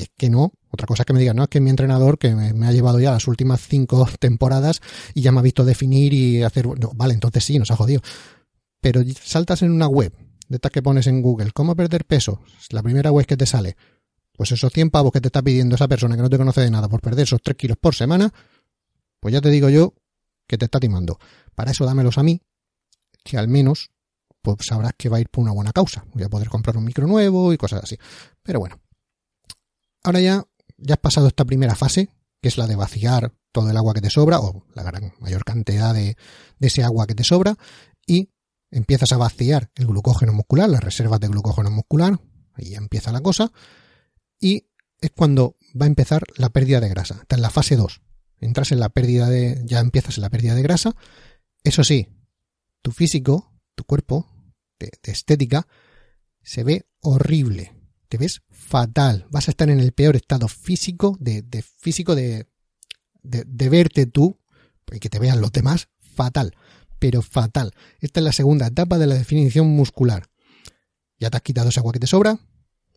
que, 0.00 0.12
que 0.16 0.30
no, 0.30 0.52
otra 0.70 0.86
cosa 0.86 1.04
que 1.04 1.12
me 1.12 1.20
digan, 1.20 1.36
no, 1.36 1.44
es 1.44 1.48
que 1.48 1.60
mi 1.60 1.70
entrenador, 1.70 2.18
que 2.18 2.34
me, 2.34 2.66
ha 2.66 2.72
llevado 2.72 3.00
ya 3.00 3.10
las 3.10 3.26
últimas 3.26 3.60
cinco 3.60 4.08
temporadas 4.18 4.80
y 5.14 5.22
ya 5.22 5.32
me 5.32 5.40
ha 5.40 5.42
visto 5.42 5.64
definir 5.64 6.12
y 6.14 6.42
hacer. 6.42 6.66
vale, 6.94 7.14
entonces 7.14 7.44
sí, 7.44 7.58
nos 7.58 7.70
ha 7.70 7.76
jodido. 7.76 8.00
Pero 8.80 9.02
saltas 9.22 9.62
en 9.62 9.72
una 9.72 9.88
web, 9.88 10.14
de 10.48 10.56
estas 10.56 10.72
que 10.72 10.82
pones 10.82 11.06
en 11.06 11.22
Google, 11.22 11.52
¿cómo 11.52 11.76
perder 11.76 12.04
peso? 12.04 12.40
La 12.70 12.82
primera 12.82 13.10
web 13.10 13.26
que 13.26 13.36
te 13.36 13.46
sale. 13.46 13.76
Pues 14.32 14.52
esos 14.52 14.72
100 14.72 14.90
pavos 14.90 15.12
que 15.12 15.20
te 15.20 15.28
está 15.28 15.42
pidiendo 15.42 15.74
esa 15.74 15.86
persona 15.86 16.16
que 16.16 16.22
no 16.22 16.30
te 16.30 16.38
conoce 16.38 16.62
de 16.62 16.70
nada 16.70 16.88
por 16.88 17.02
perder 17.02 17.24
esos 17.24 17.42
3 17.42 17.56
kilos 17.56 17.76
por 17.78 17.94
semana, 17.94 18.32
pues 19.20 19.34
ya 19.34 19.40
te 19.40 19.50
digo 19.50 19.68
yo 19.68 19.94
que 20.46 20.56
te 20.56 20.64
está 20.64 20.80
timando. 20.80 21.18
Para 21.54 21.72
eso 21.72 21.84
dámelos 21.84 22.16
a 22.16 22.22
mí, 22.22 22.40
que 23.22 23.36
al 23.36 23.48
menos 23.48 23.90
pues 24.40 24.56
sabrás 24.60 24.92
que 24.96 25.10
va 25.10 25.18
a 25.18 25.20
ir 25.20 25.28
por 25.28 25.42
una 25.42 25.52
buena 25.52 25.72
causa. 25.72 26.06
Voy 26.14 26.22
a 26.22 26.30
poder 26.30 26.48
comprar 26.48 26.76
un 26.78 26.84
micro 26.84 27.06
nuevo 27.06 27.52
y 27.52 27.58
cosas 27.58 27.84
así. 27.84 27.98
Pero 28.42 28.60
bueno. 28.60 28.80
Ahora 30.02 30.20
ya 30.20 30.44
ya 30.80 30.94
has 30.94 31.00
pasado 31.00 31.28
esta 31.28 31.44
primera 31.44 31.74
fase, 31.74 32.08
que 32.40 32.48
es 32.48 32.58
la 32.58 32.66
de 32.66 32.76
vaciar 32.76 33.34
todo 33.52 33.70
el 33.70 33.76
agua 33.76 33.94
que 33.94 34.00
te 34.00 34.10
sobra, 34.10 34.40
o 34.40 34.64
la 34.74 34.82
gran 34.82 35.12
mayor 35.20 35.44
cantidad 35.44 35.94
de, 35.94 36.16
ese 36.60 36.82
agua 36.82 37.06
que 37.06 37.14
te 37.14 37.24
sobra, 37.24 37.56
y 38.06 38.30
empiezas 38.70 39.12
a 39.12 39.16
vaciar 39.16 39.70
el 39.74 39.86
glucógeno 39.86 40.32
muscular, 40.32 40.68
las 40.68 40.82
reservas 40.82 41.20
de 41.20 41.28
glucógeno 41.28 41.70
muscular, 41.70 42.20
ahí 42.54 42.74
empieza 42.74 43.12
la 43.12 43.20
cosa, 43.20 43.52
y 44.38 44.68
es 45.00 45.10
cuando 45.10 45.56
va 45.80 45.86
a 45.86 45.88
empezar 45.88 46.22
la 46.36 46.50
pérdida 46.50 46.80
de 46.80 46.88
grasa. 46.88 47.18
Está 47.22 47.36
en 47.36 47.42
la 47.42 47.50
fase 47.50 47.76
2. 47.76 48.02
entras 48.40 48.72
en 48.72 48.80
la 48.80 48.88
pérdida 48.88 49.28
de, 49.28 49.62
ya 49.64 49.80
empiezas 49.80 50.16
en 50.16 50.22
la 50.22 50.30
pérdida 50.30 50.54
de 50.54 50.62
grasa. 50.62 50.94
Eso 51.62 51.84
sí, 51.84 52.08
tu 52.82 52.92
físico, 52.92 53.52
tu 53.74 53.84
cuerpo, 53.84 54.26
de, 54.78 54.90
estética, 55.04 55.66
se 56.42 56.64
ve 56.64 56.86
horrible. 57.00 57.79
Te 58.10 58.18
ves 58.18 58.42
fatal. 58.50 59.26
Vas 59.30 59.46
a 59.46 59.52
estar 59.52 59.70
en 59.70 59.78
el 59.78 59.92
peor 59.92 60.16
estado 60.16 60.48
físico, 60.48 61.16
de, 61.20 61.64
físico 61.78 62.16
de, 62.16 62.48
de, 63.22 63.44
de 63.46 63.68
verte 63.68 64.06
tú, 64.06 64.36
y 64.90 64.98
que 64.98 65.08
te 65.08 65.20
vean 65.20 65.40
los 65.40 65.52
demás, 65.52 65.88
fatal. 66.00 66.56
Pero 66.98 67.22
fatal. 67.22 67.72
Esta 68.00 68.18
es 68.18 68.24
la 68.24 68.32
segunda 68.32 68.66
etapa 68.66 68.98
de 68.98 69.06
la 69.06 69.14
definición 69.14 69.68
muscular. 69.68 70.24
Ya 71.20 71.30
te 71.30 71.36
has 71.36 71.42
quitado 71.44 71.68
ese 71.68 71.78
agua 71.78 71.92
que 71.92 72.00
te 72.00 72.08
sobra, 72.08 72.36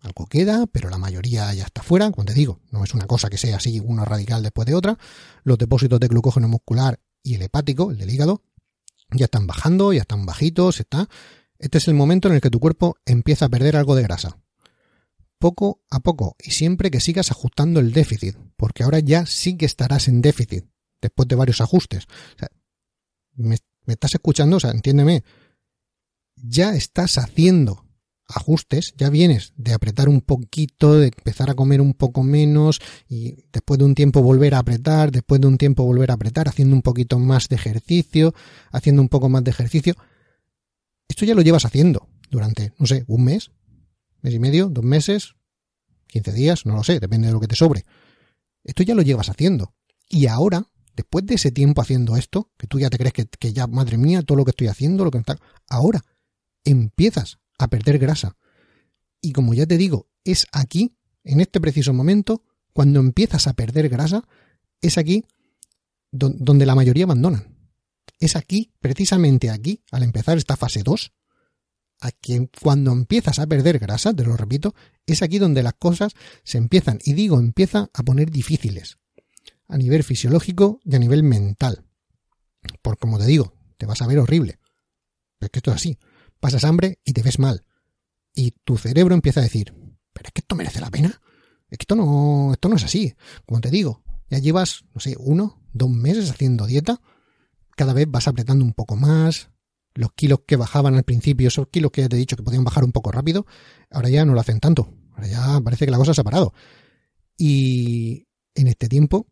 algo 0.02 0.26
queda, 0.26 0.66
pero 0.66 0.90
la 0.90 0.98
mayoría 0.98 1.54
ya 1.54 1.66
está 1.66 1.84
fuera. 1.84 2.10
Como 2.10 2.26
te 2.26 2.34
digo, 2.34 2.60
no 2.72 2.84
es 2.84 2.96
una 2.96 3.06
cosa 3.06 3.30
que 3.30 3.38
sea 3.38 3.58
así, 3.58 3.80
una 3.80 4.06
radical 4.06 4.42
después 4.42 4.66
de 4.66 4.74
otra. 4.74 4.98
Los 5.44 5.60
depósitos 5.60 6.00
de 6.00 6.08
glucógeno 6.08 6.48
muscular 6.48 7.00
y 7.22 7.36
el 7.36 7.44
hepático, 7.44 7.92
el 7.92 8.00
del 8.00 8.10
hígado, 8.10 8.42
ya 9.12 9.26
están 9.26 9.46
bajando, 9.46 9.94
ya 9.94 10.02
están 10.02 10.26
bajitos, 10.26 10.80
está. 10.80 11.08
Este 11.60 11.78
es 11.78 11.88
el 11.88 11.94
momento 11.94 12.30
en 12.30 12.34
el 12.34 12.42
que 12.42 12.50
tu 12.50 12.60
cuerpo 12.60 12.96
empieza 13.06 13.46
a 13.46 13.50
perder 13.50 13.78
algo 13.78 13.94
de 13.94 14.02
grasa. 14.02 14.40
Poco 15.44 15.82
a 15.90 16.00
poco 16.00 16.38
y 16.40 16.52
siempre 16.52 16.90
que 16.90 17.02
sigas 17.02 17.30
ajustando 17.30 17.82
el 17.82 17.92
déficit, 17.92 18.38
porque 18.56 18.84
ahora 18.84 19.00
ya 19.02 19.26
sí 19.26 19.58
que 19.58 19.66
estarás 19.66 20.08
en 20.08 20.22
déficit, 20.22 20.64
después 21.02 21.28
de 21.28 21.36
varios 21.36 21.60
ajustes. 21.60 22.06
me, 23.34 23.58
me 23.86 23.94
estás 23.94 24.14
escuchando, 24.14 24.56
o 24.56 24.60
sea, 24.62 24.72
entiéndeme. 24.72 25.26
Ya 26.38 26.74
estás 26.76 27.18
haciendo 27.18 27.86
ajustes, 28.26 28.94
ya 28.96 29.10
vienes 29.10 29.52
de 29.58 29.74
apretar 29.74 30.08
un 30.08 30.22
poquito, 30.22 30.98
de 30.98 31.08
empezar 31.08 31.50
a 31.50 31.56
comer 31.56 31.82
un 31.82 31.94
poco 31.94 32.24
menos 32.24 32.80
y 33.10 33.44
después 33.52 33.80
de 33.80 33.84
un 33.84 33.96
tiempo 33.96 34.22
volver 34.22 34.56
a 34.56 34.60
apretar, 34.60 35.12
después 35.12 35.42
de 35.42 35.48
un 35.48 35.58
tiempo 35.58 35.84
volver 35.84 36.12
a 36.12 36.14
apretar, 36.14 36.48
haciendo 36.48 36.74
un 36.74 36.84
poquito 36.84 37.20
más 37.20 37.50
de 37.50 37.58
ejercicio, 37.58 38.34
haciendo 38.72 39.02
un 39.02 39.10
poco 39.10 39.28
más 39.28 39.44
de 39.44 39.52
ejercicio. 39.52 39.96
Esto 41.10 41.26
ya 41.26 41.36
lo 41.36 41.42
llevas 41.42 41.66
haciendo 41.66 42.08
durante, 42.30 42.72
no 42.80 42.86
sé, 42.86 43.04
un 43.08 43.26
mes, 43.26 43.52
mes 44.24 44.34
y 44.34 44.40
medio, 44.40 44.70
dos 44.70 44.84
meses, 44.84 45.36
quince 46.08 46.32
días, 46.32 46.66
no 46.66 46.76
lo 46.76 46.84
sé, 46.84 47.00
depende 47.00 47.28
de 47.28 47.34
lo 47.34 47.40
que 47.40 47.48
te 47.48 47.56
sobre. 47.56 47.86
Esto 48.64 48.82
ya 48.82 48.96
lo 48.96 49.02
llevas 49.02 49.30
haciendo. 49.30 49.76
Y 50.10 50.28
ahora, 50.28 50.68
después 50.96 51.26
de 51.26 51.36
ese 51.36 51.52
tiempo 51.52 51.82
haciendo 51.82 52.16
esto, 52.18 52.52
que 52.58 52.66
tú 52.66 52.80
ya 52.80 52.90
te 52.90 52.98
crees 52.98 53.14
que, 53.14 53.26
que 53.26 53.54
ya, 53.54 53.68
madre 53.68 53.98
mía, 53.98 54.24
todo 54.24 54.38
lo 54.38 54.46
que 54.46 54.52
estoy 54.52 54.68
haciendo, 54.68 55.04
lo 55.04 55.12
que 55.12 55.18
está, 55.20 55.38
ahora 55.68 56.04
empiezas 56.64 57.40
a 57.60 57.68
perder 57.68 58.00
grasa. 58.00 58.38
Y 59.22 59.34
como 59.34 59.54
ya 59.54 59.66
te 59.66 59.78
digo, 59.78 60.08
es 60.24 60.48
aquí, 60.52 60.96
en 61.24 61.42
este 61.42 61.60
preciso 61.60 61.94
momento, 61.94 62.44
cuando 62.74 63.00
empiezas 63.00 63.48
a 63.48 63.54
perder 63.54 63.90
grasa, 63.90 64.24
es 64.82 64.98
aquí 64.98 65.26
donde 66.12 66.66
la 66.66 66.76
mayoría 66.76 67.06
abandonan. 67.06 67.58
Es 68.20 68.36
aquí, 68.36 68.72
precisamente 68.80 69.50
aquí, 69.50 69.84
al 69.92 70.04
empezar 70.04 70.38
esta 70.38 70.56
fase 70.56 70.84
2, 70.84 71.12
aquí, 72.06 72.50
cuando 72.62 72.92
empiezas 72.92 73.40
a 73.40 73.48
perder 73.48 73.80
grasa, 73.80 74.14
te 74.14 74.24
lo 74.24 74.38
repito, 74.38 74.76
es 75.06 75.22
aquí 75.22 75.40
donde 75.40 75.64
las 75.64 75.74
cosas 75.74 76.14
se 76.44 76.58
empiezan, 76.58 77.00
y 77.04 77.14
digo, 77.14 77.40
empieza 77.40 77.90
a 77.94 78.04
poner 78.04 78.32
difíciles, 78.32 78.98
a 79.68 79.78
nivel 79.78 80.04
fisiológico 80.04 80.80
y 80.84 80.96
a 80.96 81.00
nivel 81.00 81.24
mental. 81.24 81.86
Porque 82.82 83.02
como 83.02 83.18
te 83.18 83.26
digo, 83.26 83.54
te 83.78 83.86
vas 83.86 84.02
a 84.02 84.08
ver 84.08 84.20
horrible. 84.20 84.60
Pero 85.38 85.48
es 85.48 85.52
que 85.52 85.60
esto 85.60 85.72
es 85.72 85.76
así 85.76 85.98
pasas 86.44 86.66
hambre 86.66 87.00
y 87.06 87.14
te 87.14 87.24
ves 87.24 87.40
mal. 87.40 87.64
Y 88.36 88.52
tu 88.66 88.78
cerebro 88.78 89.16
empieza 89.16 89.40
a 89.40 89.44
decir, 89.44 89.74
pero 90.12 90.28
es 90.28 90.34
que 90.34 90.42
esto 90.42 90.58
merece 90.58 90.82
la 90.82 90.92
pena. 90.92 91.22
Es 91.70 91.78
que 91.78 91.84
esto 91.84 91.96
no, 91.96 92.52
esto 92.52 92.68
no 92.68 92.76
es 92.76 92.84
así. 92.84 93.16
Como 93.46 93.62
te 93.62 93.72
digo, 93.72 94.04
ya 94.30 94.40
llevas, 94.40 94.84
no 94.94 95.00
sé, 95.00 95.16
uno, 95.18 95.62
dos 95.72 95.90
meses 95.90 96.30
haciendo 96.30 96.66
dieta. 96.66 97.00
Cada 97.78 97.94
vez 97.94 98.12
vas 98.12 98.28
apretando 98.28 98.66
un 98.66 98.74
poco 98.74 98.98
más. 98.98 99.52
Los 99.96 100.12
kilos 100.14 100.40
que 100.48 100.56
bajaban 100.56 100.96
al 100.96 101.04
principio, 101.04 101.48
esos 101.48 101.68
kilos 101.68 101.92
que 101.92 102.02
ya 102.02 102.10
te 102.10 102.16
he 102.16 102.20
dicho 102.20 102.36
que 102.36 102.44
podían 102.44 102.64
bajar 102.64 102.84
un 102.84 102.92
poco 102.92 103.12
rápido, 103.12 103.46
ahora 103.92 104.10
ya 104.10 104.26
no 104.26 104.34
lo 104.34 104.40
hacen 104.40 104.60
tanto. 104.60 104.90
Ahora 105.14 105.28
ya 105.28 105.62
parece 105.62 105.86
que 105.86 105.92
la 105.92 105.98
cosa 105.98 106.14
se 106.14 106.22
ha 106.22 106.24
parado. 106.24 106.54
Y 107.38 108.28
en 108.56 108.68
este 108.68 108.88
tiempo 108.88 109.28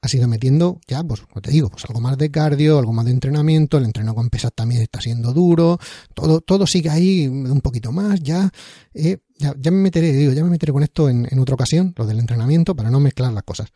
has 0.00 0.14
ido 0.14 0.28
metiendo 0.28 0.80
ya, 0.86 1.02
pues, 1.02 1.22
como 1.22 1.40
te 1.40 1.50
digo, 1.50 1.68
pues 1.68 1.84
algo 1.86 2.00
más 2.00 2.16
de 2.16 2.30
cardio, 2.30 2.78
algo 2.78 2.92
más 2.92 3.04
de 3.04 3.12
entrenamiento, 3.12 3.78
el 3.78 3.84
entreno 3.84 4.14
con 4.14 4.30
pesas 4.30 4.52
también 4.54 4.82
está 4.82 5.00
siendo 5.00 5.32
duro, 5.32 5.78
todo, 6.14 6.40
todo 6.40 6.66
sigue 6.66 6.90
ahí 6.90 7.26
un 7.26 7.60
poquito 7.60 7.92
más, 7.92 8.20
ya, 8.20 8.50
eh, 8.94 9.18
ya, 9.38 9.54
ya, 9.58 9.70
me 9.70 9.78
meteré, 9.78 10.12
digo, 10.12 10.32
ya 10.32 10.44
me 10.44 10.50
meteré 10.50 10.72
con 10.72 10.82
esto 10.82 11.08
en, 11.08 11.26
en 11.30 11.38
otra 11.38 11.54
ocasión, 11.54 11.92
lo 11.96 12.06
del 12.06 12.20
entrenamiento, 12.20 12.76
para 12.76 12.90
no 12.90 13.00
mezclar 13.00 13.32
las 13.32 13.42
cosas. 13.42 13.70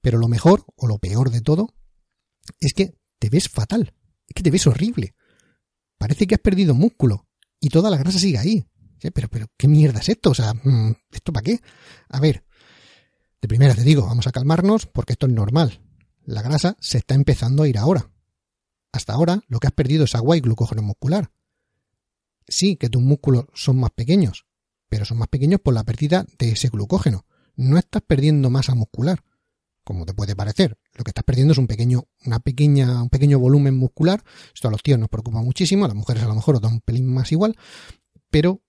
Pero 0.00 0.18
lo 0.18 0.28
mejor, 0.28 0.64
o 0.76 0.86
lo 0.86 0.98
peor 0.98 1.30
de 1.30 1.40
todo, 1.40 1.74
es 2.58 2.72
que 2.74 2.94
te 3.18 3.30
ves 3.30 3.48
fatal, 3.48 3.92
es 4.28 4.34
que 4.34 4.42
te 4.42 4.50
ves 4.50 4.66
horrible. 4.66 5.14
Parece 6.00 6.26
que 6.26 6.34
has 6.34 6.40
perdido 6.40 6.74
músculo 6.74 7.28
y 7.60 7.68
toda 7.68 7.90
la 7.90 7.98
grasa 7.98 8.18
sigue 8.18 8.38
ahí. 8.38 8.66
Pero, 9.12 9.28
pero, 9.28 9.48
¿qué 9.58 9.68
mierda 9.68 10.00
es 10.00 10.08
esto? 10.08 10.30
O 10.30 10.34
sea, 10.34 10.54
mm, 10.54 10.94
¿esto 11.12 11.30
para 11.30 11.44
qué? 11.44 11.60
A 12.08 12.20
ver, 12.20 12.42
de 13.42 13.48
primera 13.48 13.74
te 13.74 13.82
digo, 13.82 14.06
vamos 14.06 14.26
a 14.26 14.32
calmarnos 14.32 14.86
porque 14.86 15.12
esto 15.12 15.26
es 15.26 15.32
normal. 15.34 15.82
La 16.24 16.40
grasa 16.40 16.74
se 16.80 16.96
está 16.96 17.14
empezando 17.14 17.64
a 17.64 17.68
ir 17.68 17.76
ahora. 17.76 18.10
Hasta 18.92 19.12
ahora 19.12 19.42
lo 19.46 19.58
que 19.60 19.66
has 19.66 19.74
perdido 19.74 20.04
es 20.04 20.14
agua 20.14 20.38
y 20.38 20.40
glucógeno 20.40 20.80
muscular. 20.80 21.32
Sí 22.48 22.76
que 22.76 22.88
tus 22.88 23.02
músculos 23.02 23.44
son 23.52 23.78
más 23.78 23.90
pequeños, 23.90 24.46
pero 24.88 25.04
son 25.04 25.18
más 25.18 25.28
pequeños 25.28 25.60
por 25.60 25.74
la 25.74 25.84
pérdida 25.84 26.24
de 26.38 26.52
ese 26.52 26.70
glucógeno. 26.70 27.26
No 27.56 27.76
estás 27.76 28.00
perdiendo 28.00 28.48
masa 28.48 28.74
muscular, 28.74 29.22
como 29.90 30.06
te 30.06 30.14
puede 30.14 30.36
parecer. 30.36 30.78
Lo 30.94 31.02
que 31.02 31.10
estás 31.10 31.24
perdiendo 31.24 31.50
es 31.50 31.58
un 31.58 31.66
pequeño, 31.66 32.04
una 32.24 32.38
pequeña, 32.38 33.02
un 33.02 33.08
pequeño 33.08 33.40
volumen 33.40 33.76
muscular. 33.76 34.22
Esto 34.54 34.68
a 34.68 34.70
los 34.70 34.84
tíos 34.84 35.00
nos 35.00 35.08
preocupa 35.08 35.42
muchísimo, 35.42 35.84
a 35.84 35.88
las 35.88 35.96
mujeres 35.96 36.22
a 36.22 36.28
lo 36.28 36.36
mejor 36.36 36.54
os 36.54 36.60
da 36.60 36.68
un 36.68 36.80
pelín 36.80 37.12
más 37.12 37.32
igual, 37.32 37.56
pero, 38.30 38.62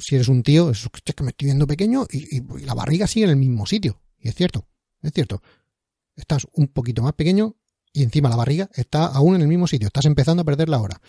si 0.00 0.16
eres 0.16 0.28
un 0.28 0.42
tío, 0.42 0.68
es 0.68 0.86
que 1.02 1.24
me 1.24 1.30
estoy 1.30 1.46
viendo 1.46 1.66
pequeño 1.66 2.06
y 2.10 2.42
la 2.66 2.74
barriga 2.74 3.06
sigue 3.06 3.24
en 3.24 3.30
el 3.30 3.36
mismo 3.36 3.64
sitio. 3.64 4.02
Y 4.18 4.28
es 4.28 4.34
cierto, 4.34 4.66
es 5.00 5.12
cierto. 5.14 5.40
Estás 6.14 6.46
un 6.52 6.68
poquito 6.68 7.02
más 7.02 7.14
pequeño 7.14 7.56
y 7.90 8.02
encima 8.02 8.28
la 8.28 8.36
barriga 8.36 8.68
está 8.74 9.06
aún 9.06 9.34
en 9.36 9.40
el 9.40 9.48
mismo 9.48 9.66
sitio. 9.66 9.86
Estás 9.86 10.04
empezando 10.04 10.42
a 10.42 10.44
perder 10.44 10.68
la 10.68 10.78
hora. 10.78 11.00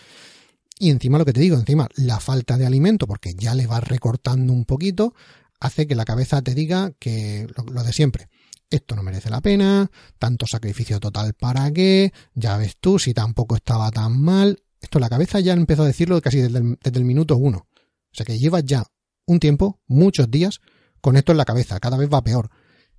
Y 0.80 0.92
encima 0.92 1.18
lo 1.18 1.26
que 1.26 1.34
te 1.34 1.42
digo, 1.42 1.58
encima 1.58 1.90
la 1.96 2.22
falta 2.22 2.58
de 2.58 2.66
alimento, 2.66 3.06
porque 3.06 3.34
ya 3.34 3.54
le 3.54 3.68
vas 3.68 3.84
recortando 3.84 4.54
un 4.54 4.64
poquito, 4.64 5.14
hace 5.60 5.88
que 5.88 5.96
la 5.96 6.06
cabeza 6.06 6.42
te 6.42 6.54
diga 6.54 6.94
que 7.00 7.48
lo, 7.56 7.84
de 7.84 7.92
siempre. 7.92 8.30
Esto 8.70 8.96
no 8.96 9.04
merece 9.04 9.30
la 9.30 9.40
pena, 9.40 9.90
tanto 10.20 10.46
sacrificio 10.46 11.00
total 11.00 11.34
para 11.34 11.72
qué, 11.72 12.12
ya 12.34 12.58
ves 12.58 12.76
tú 12.80 13.00
si 13.00 13.14
tampoco 13.14 13.56
estaba 13.56 13.90
tan 13.92 14.22
mal. 14.22 14.62
Esto 14.82 15.00
la 15.00 15.10
cabeza 15.10 15.40
ya 15.40 15.54
empezó 15.54 15.84
a 15.84 15.88
decirlo 15.88 16.22
casi 16.22 16.42
desde 16.42 16.60
el, 16.60 17.06
minuto 17.06 17.38
uno. 17.38 17.68
O 17.70 18.16
sea 18.16 18.26
que 18.26 18.38
llevas 18.38 18.66
ya 18.66 18.84
un 19.26 19.40
tiempo, 19.40 19.82
muchos 19.88 20.30
días, 20.30 20.60
con 21.02 21.16
esto 21.16 21.32
en 21.32 21.38
la 21.38 21.46
cabeza, 21.46 21.80
cada 21.80 21.98
vez 21.98 22.10
va 22.12 22.24
peor. 22.24 22.50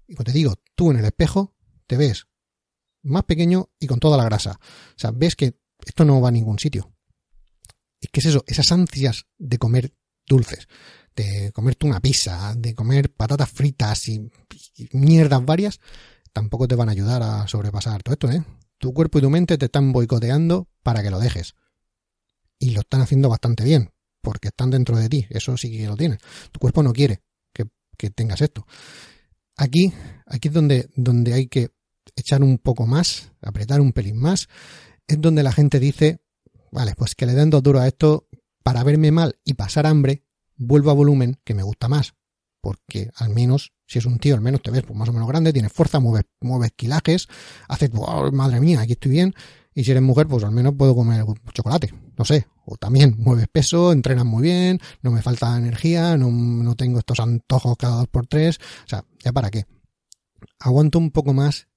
Y 0.07 0.15
como 0.15 0.25
te 0.25 0.33
digo, 0.33 0.55
tú 0.75 0.91
en 0.91 0.99
el 0.99 1.05
espejo 1.05 1.55
te 1.87 1.97
ves 1.97 2.27
más 3.03 3.25
pequeño 3.25 3.71
y 3.79 3.87
con 3.87 4.01
toda 4.01 4.17
la 4.17 4.25
grasa. 4.25 4.59
O 4.63 4.99
sea, 4.99 5.11
ves 5.11 5.37
que 5.37 5.59
esto 5.85 6.05
no 6.05 6.21
va 6.21 6.29
a 6.29 6.33
ningún 6.33 6.59
sitio. 6.59 6.93
¿Y 8.01 8.09
qué 8.09 8.21
es 8.21 8.27
eso? 8.27 8.43
Esas 8.47 8.73
ansias 8.73 9.27
de 9.39 9.59
comer 9.59 9.95
dulces, 10.27 10.69
de 11.19 11.51
comerte 11.53 11.87
una 11.87 12.01
pizza, 12.01 12.55
de 12.57 12.75
comer 12.75 13.11
patatas 13.13 13.51
fritas 13.51 14.09
y, 14.09 14.31
mierdas 14.93 15.45
varias, 15.45 15.81
tampoco 16.33 16.69
te 16.69 16.77
van 16.77 16.89
a 16.89 16.93
ayudar 16.93 17.23
a 17.23 17.49
sobrepasar 17.49 18.03
todo 18.03 18.13
esto, 18.13 18.31
¿eh? 18.31 18.45
Tu 18.79 18.93
cuerpo 18.95 19.19
y 19.19 19.23
tu 19.23 19.31
mente 19.31 19.59
te 19.59 19.65
están 19.65 19.93
boicoteando 19.93 20.69
para 20.85 21.03
que 21.03 21.11
lo 21.11 21.19
dejes. 21.19 21.55
Y 22.61 22.71
lo 22.71 22.81
están 22.81 23.01
haciendo 23.01 23.29
bastante 23.29 23.65
bien, 23.65 23.91
porque 24.23 24.49
están 24.49 24.71
dentro 24.71 24.97
de 24.97 25.09
ti, 25.09 25.27
eso 25.31 25.57
sí 25.57 25.77
que 25.77 25.87
lo 25.87 25.97
tienes. 25.97 26.19
Tu 26.53 26.61
cuerpo 26.61 26.83
no 26.83 26.93
quiere 26.93 27.23
que, 27.53 28.11
tengas 28.11 28.41
esto. 28.41 28.65
Aquí, 29.57 29.93
aquí 30.27 30.49
es 30.49 30.55
donde, 30.55 30.89
donde 30.95 31.35
hay 31.35 31.49
que 31.49 31.71
echar 32.15 32.45
un 32.45 32.59
poco 32.59 32.87
más, 32.87 33.33
apretar 33.43 33.81
un 33.81 33.93
pelín 33.93 34.19
más, 34.19 34.49
es 35.09 35.21
donde 35.21 35.43
la 35.43 35.51
gente 35.51 35.81
dice, 35.81 36.21
vale, 36.71 36.95
pues 36.97 37.17
que 37.17 37.27
le 37.27 37.35
den 37.35 37.51
dos 37.51 37.65
duros 37.65 37.83
a 37.83 37.89
esto 37.89 38.29
para 38.63 38.85
verme 38.85 39.11
mal 39.11 39.37
y 39.45 39.55
pasar 39.55 39.85
hambre, 39.87 40.23
vuelvo 40.59 40.91
a 40.91 40.95
volumen 40.95 41.39
que 41.45 41.55
me 41.55 41.63
gusta 41.63 41.89
más, 41.89 42.15
porque 42.61 43.11
al 43.17 43.31
menos, 43.31 43.73
si 43.87 43.99
es 43.99 44.05
un 44.05 44.19
tío, 44.19 44.35
al 44.35 44.41
menos 44.41 44.61
te 44.63 44.71
ves 44.71 44.83
pues, 44.83 44.99
más 44.99 45.09
o 45.09 45.13
menos 45.13 45.29
grande, 45.29 45.53
tienes 45.53 45.73
fuerza, 45.73 46.01
mueves, 46.01 46.25
mueves 46.41 46.73
kilajes, 46.77 47.29
haces, 47.69 47.91
madre 48.33 48.61
mía, 48.61 48.81
aquí 48.81 48.93
estoy 48.93 49.13
bien, 49.13 49.35
y 49.75 49.85
si 49.85 49.93
eres 49.93 50.03
mujer, 50.03 50.27
pues 50.27 50.45
al 50.45 50.53
menos 50.53 50.75
puedo 50.77 50.95
comer 50.95 51.25
chocolate, 51.55 51.95
no 52.17 52.25
sé, 52.25 52.47
o 52.67 52.77
también 52.77 53.15
mueves 53.19 53.49
peso, 53.49 53.93
entrenas 53.93 54.25
muy 54.25 54.43
bien, 54.43 54.81
no 55.03 55.11
me 55.11 55.23
falta 55.23 55.57
energía, 55.57 56.17
no, 56.17 56.31
no 56.31 56.75
tengo 56.75 56.99
estos 56.99 57.21
antojos 57.21 57.77
cada 57.79 57.97
dos 57.97 58.09
por 58.09 58.27
tres, 58.27 58.59
o 58.85 58.89
sea, 58.89 59.05
¿ya 59.25 59.33
para 59.33 59.51
qué? 59.51 59.65
Aguanto 60.59 60.99
un 60.99 61.11
poco 61.11 61.33
más 61.33 61.69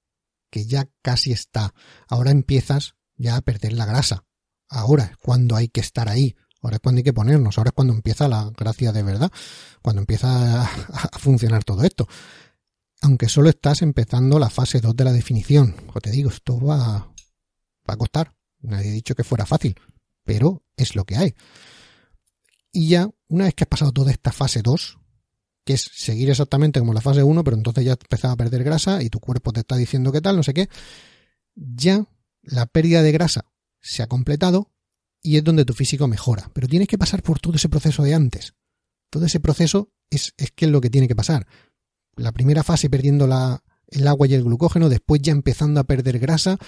que 0.52 0.66
ya 0.66 0.88
casi 1.00 1.32
está. 1.32 1.74
Ahora 2.08 2.30
empiezas 2.30 2.94
ya 3.16 3.36
a 3.36 3.40
perder 3.40 3.72
la 3.72 3.86
grasa. 3.86 4.24
Ahora 4.68 5.04
es 5.04 5.16
cuando 5.16 5.56
hay 5.56 5.68
que 5.68 5.80
estar 5.80 6.08
ahí. 6.08 6.36
Ahora 6.62 6.76
es 6.76 6.80
cuando 6.80 7.00
hay 7.00 7.02
que 7.02 7.12
ponernos. 7.12 7.58
Ahora 7.58 7.68
es 7.68 7.74
cuando 7.74 7.92
empieza 7.92 8.28
la 8.28 8.50
gracia 8.56 8.92
de 8.92 9.02
verdad. 9.02 9.30
Cuando 9.82 10.00
empieza 10.00 10.62
a, 10.62 11.18
funcionar 11.18 11.64
todo 11.64 11.82
esto. 11.82 12.08
aunque 13.02 13.28
solo 13.28 13.48
estás 13.48 13.82
empezando 13.82 14.38
la 14.38 14.48
fase 14.48 14.80
2 14.80 14.96
de 14.96 15.04
la 15.04 15.12
definición. 15.12 15.72
Como 15.72 16.00
te 16.00 16.10
digo, 16.10 16.30
esto 16.30 16.60
va, 16.60 17.12
va 17.88 17.94
a 17.94 17.96
costar. 17.96 18.34
Nadie 18.60 18.90
ha 18.90 18.92
dicho 18.92 19.16
que 19.16 19.24
fuera 19.24 19.44
fácil, 19.44 19.74
pero 20.24 20.62
es 20.76 20.94
lo 20.94 21.04
que 21.04 21.16
hay. 21.16 21.34
Y 22.70 22.88
ya, 22.88 23.10
una 23.28 23.44
vez 23.44 23.54
que 23.54 23.64
has 23.64 23.68
pasado 23.68 23.92
toda 23.92 24.12
esta 24.12 24.30
fase 24.30 24.62
2, 24.62 24.98
que 25.64 25.74
es 25.74 25.90
seguir 25.94 26.30
exactamente 26.30 26.80
como 26.80 26.94
la 26.94 27.00
fase 27.00 27.22
1, 27.22 27.44
pero 27.44 27.56
entonces 27.56 27.84
ya 27.84 27.92
has 27.92 27.98
empezado 28.00 28.34
a 28.34 28.36
perder 28.36 28.64
grasa 28.64 29.02
y 29.02 29.10
tu 29.10 29.20
cuerpo 29.20 29.52
te 29.52 29.60
está 29.60 29.76
diciendo 29.76 30.12
qué 30.12 30.20
tal, 30.20 30.36
no 30.36 30.42
sé 30.42 30.54
qué, 30.54 30.68
ya 31.54 32.06
la 32.42 32.66
pérdida 32.66 33.02
de 33.02 33.12
grasa 33.12 33.44
se 33.80 34.02
ha 34.02 34.06
completado 34.06 34.70
y 35.22 35.36
es 35.36 35.44
donde 35.44 35.64
tu 35.64 35.72
físico 35.72 36.08
mejora. 36.08 36.50
Pero 36.52 36.68
tienes 36.68 36.88
que 36.88 36.98
pasar 36.98 37.22
por 37.22 37.38
todo 37.38 37.54
ese 37.54 37.68
proceso 37.68 38.02
de 38.02 38.14
antes. 38.14 38.54
Todo 39.10 39.26
ese 39.26 39.40
proceso 39.40 39.90
es, 40.10 40.34
es 40.36 40.50
que 40.50 40.66
es 40.66 40.70
lo 40.70 40.80
que 40.80 40.90
tiene 40.90 41.08
que 41.08 41.16
pasar. 41.16 41.46
La 42.16 42.32
primera 42.32 42.62
fase 42.62 42.90
perdiendo 42.90 43.26
la, 43.26 43.62
el 43.88 44.08
agua 44.08 44.26
y 44.26 44.34
el 44.34 44.44
glucógeno, 44.44 44.88
después 44.88 45.22
ya 45.22 45.32
empezando 45.32 45.80
a 45.80 45.84
perder 45.84 46.18
grasa, 46.18 46.58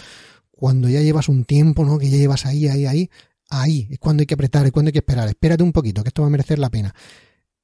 cuando 0.51 0.89
ya 0.89 1.01
llevas 1.01 1.29
un 1.29 1.45
tiempo, 1.45 1.85
¿no? 1.85 1.99
Que 1.99 2.09
ya 2.09 2.17
llevas 2.17 2.47
ahí, 2.47 2.69
ahí, 2.69 2.87
ahí, 2.87 3.11
ahí 3.49 3.89
es 3.91 3.99
cuando 3.99 4.23
hay 4.23 4.27
que 4.27 4.35
apretar, 4.35 4.65
es 4.67 4.73
cuando 4.73 4.89
hay 4.89 4.93
que 4.93 5.01
esperar. 5.01 5.29
Espérate 5.29 5.63
un 5.63 5.73
poquito, 5.73 6.03
que 6.03 6.09
esto 6.09 6.23
va 6.23 6.29
a 6.29 6.31
merecer 6.31 6.59
la 6.59 6.71
pena. 6.71 6.95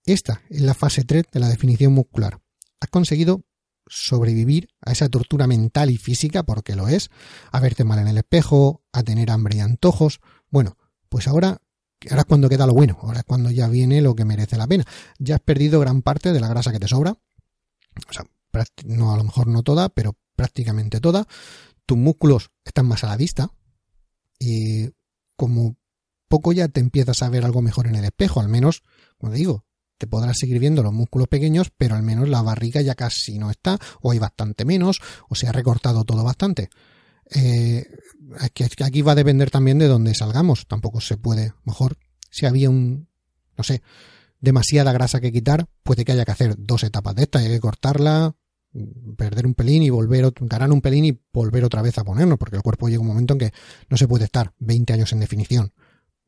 Esta 0.04 0.42
es 0.48 0.62
la 0.62 0.74
fase 0.74 1.04
3 1.04 1.24
de 1.32 1.40
la 1.40 1.48
definición 1.48 1.92
muscular. 1.92 2.40
Has 2.80 2.88
conseguido 2.88 3.44
sobrevivir 3.86 4.68
a 4.80 4.92
esa 4.92 5.08
tortura 5.08 5.46
mental 5.46 5.90
y 5.90 5.98
física, 5.98 6.42
porque 6.42 6.76
lo 6.76 6.88
es, 6.88 7.10
a 7.50 7.60
verte 7.60 7.84
mal 7.84 7.98
en 7.98 8.08
el 8.08 8.18
espejo, 8.18 8.82
a 8.92 9.02
tener 9.02 9.30
hambre 9.30 9.58
y 9.58 9.60
antojos. 9.60 10.20
Bueno, 10.48 10.76
pues 11.10 11.28
ahora, 11.28 11.60
ahora 12.08 12.20
es 12.20 12.24
cuando 12.24 12.48
queda 12.48 12.66
lo 12.66 12.72
bueno, 12.72 12.98
ahora 13.02 13.18
es 13.18 13.24
cuando 13.26 13.50
ya 13.50 13.68
viene 13.68 14.00
lo 14.00 14.14
que 14.14 14.24
merece 14.24 14.56
la 14.56 14.66
pena. 14.66 14.84
Ya 15.18 15.34
has 15.34 15.40
perdido 15.42 15.80
gran 15.80 16.00
parte 16.00 16.32
de 16.32 16.40
la 16.40 16.48
grasa 16.48 16.72
que 16.72 16.80
te 16.80 16.88
sobra, 16.88 17.10
o 17.12 18.12
sea, 18.12 18.24
no 18.86 19.12
a 19.12 19.18
lo 19.18 19.24
mejor 19.24 19.46
no 19.48 19.62
toda, 19.62 19.90
pero 19.90 20.16
prácticamente 20.34 21.00
toda. 21.00 21.26
Tus 21.84 21.98
músculos 21.98 22.50
están 22.64 22.86
más 22.86 23.04
a 23.04 23.08
la 23.08 23.16
vista 23.16 23.50
y 24.38 24.88
como 25.36 25.76
poco 26.28 26.52
ya 26.52 26.68
te 26.68 26.80
empiezas 26.80 27.22
a 27.22 27.28
ver 27.28 27.44
algo 27.44 27.60
mejor 27.60 27.88
en 27.88 27.96
el 27.96 28.04
espejo, 28.04 28.40
al 28.40 28.48
menos, 28.48 28.82
como 29.18 29.32
digo, 29.32 29.64
te 29.98 30.06
podrás 30.06 30.38
seguir 30.38 30.58
viendo 30.60 30.82
los 30.82 30.92
músculos 30.92 31.28
pequeños, 31.28 31.70
pero 31.76 31.94
al 31.96 32.02
menos 32.02 32.28
la 32.28 32.40
barriga 32.40 32.80
ya 32.80 32.94
casi 32.94 33.38
no 33.38 33.50
está, 33.50 33.78
o 34.00 34.12
hay 34.12 34.18
bastante 34.18 34.64
menos, 34.64 35.00
o 35.28 35.34
se 35.34 35.48
ha 35.48 35.52
recortado 35.52 36.04
todo 36.04 36.24
bastante. 36.24 36.70
Eh, 37.30 37.86
aquí 38.38 39.02
va 39.02 39.12
a 39.12 39.16
depender 39.16 39.50
también 39.50 39.78
de 39.78 39.88
dónde 39.88 40.14
salgamos. 40.14 40.66
Tampoco 40.66 41.00
se 41.00 41.16
puede, 41.16 41.52
mejor, 41.64 41.96
si 42.30 42.46
había 42.46 42.70
un, 42.70 43.08
no 43.56 43.64
sé, 43.64 43.82
demasiada 44.40 44.92
grasa 44.92 45.20
que 45.20 45.32
quitar, 45.32 45.68
puede 45.82 46.04
que 46.04 46.12
haya 46.12 46.24
que 46.24 46.32
hacer 46.32 46.54
dos 46.58 46.82
etapas 46.84 47.14
de 47.14 47.22
esta, 47.22 47.40
hay 47.40 47.48
que 47.48 47.60
cortarla, 47.60 48.34
perder 49.16 49.46
un 49.46 49.54
pelín 49.54 49.82
y 49.82 49.90
volver, 49.90 50.32
ganar 50.40 50.70
un 50.70 50.80
pelín 50.80 51.04
y 51.04 51.20
volver 51.32 51.64
otra 51.64 51.82
vez 51.82 51.98
a 51.98 52.04
ponernos, 52.04 52.38
porque 52.38 52.56
el 52.56 52.62
cuerpo 52.62 52.88
llega 52.88 53.00
un 53.00 53.08
momento 53.08 53.34
en 53.34 53.40
que 53.40 53.52
no 53.88 53.96
se 53.96 54.08
puede 54.08 54.24
estar 54.24 54.54
20 54.58 54.92
años 54.92 55.12
en 55.12 55.20
definición. 55.20 55.72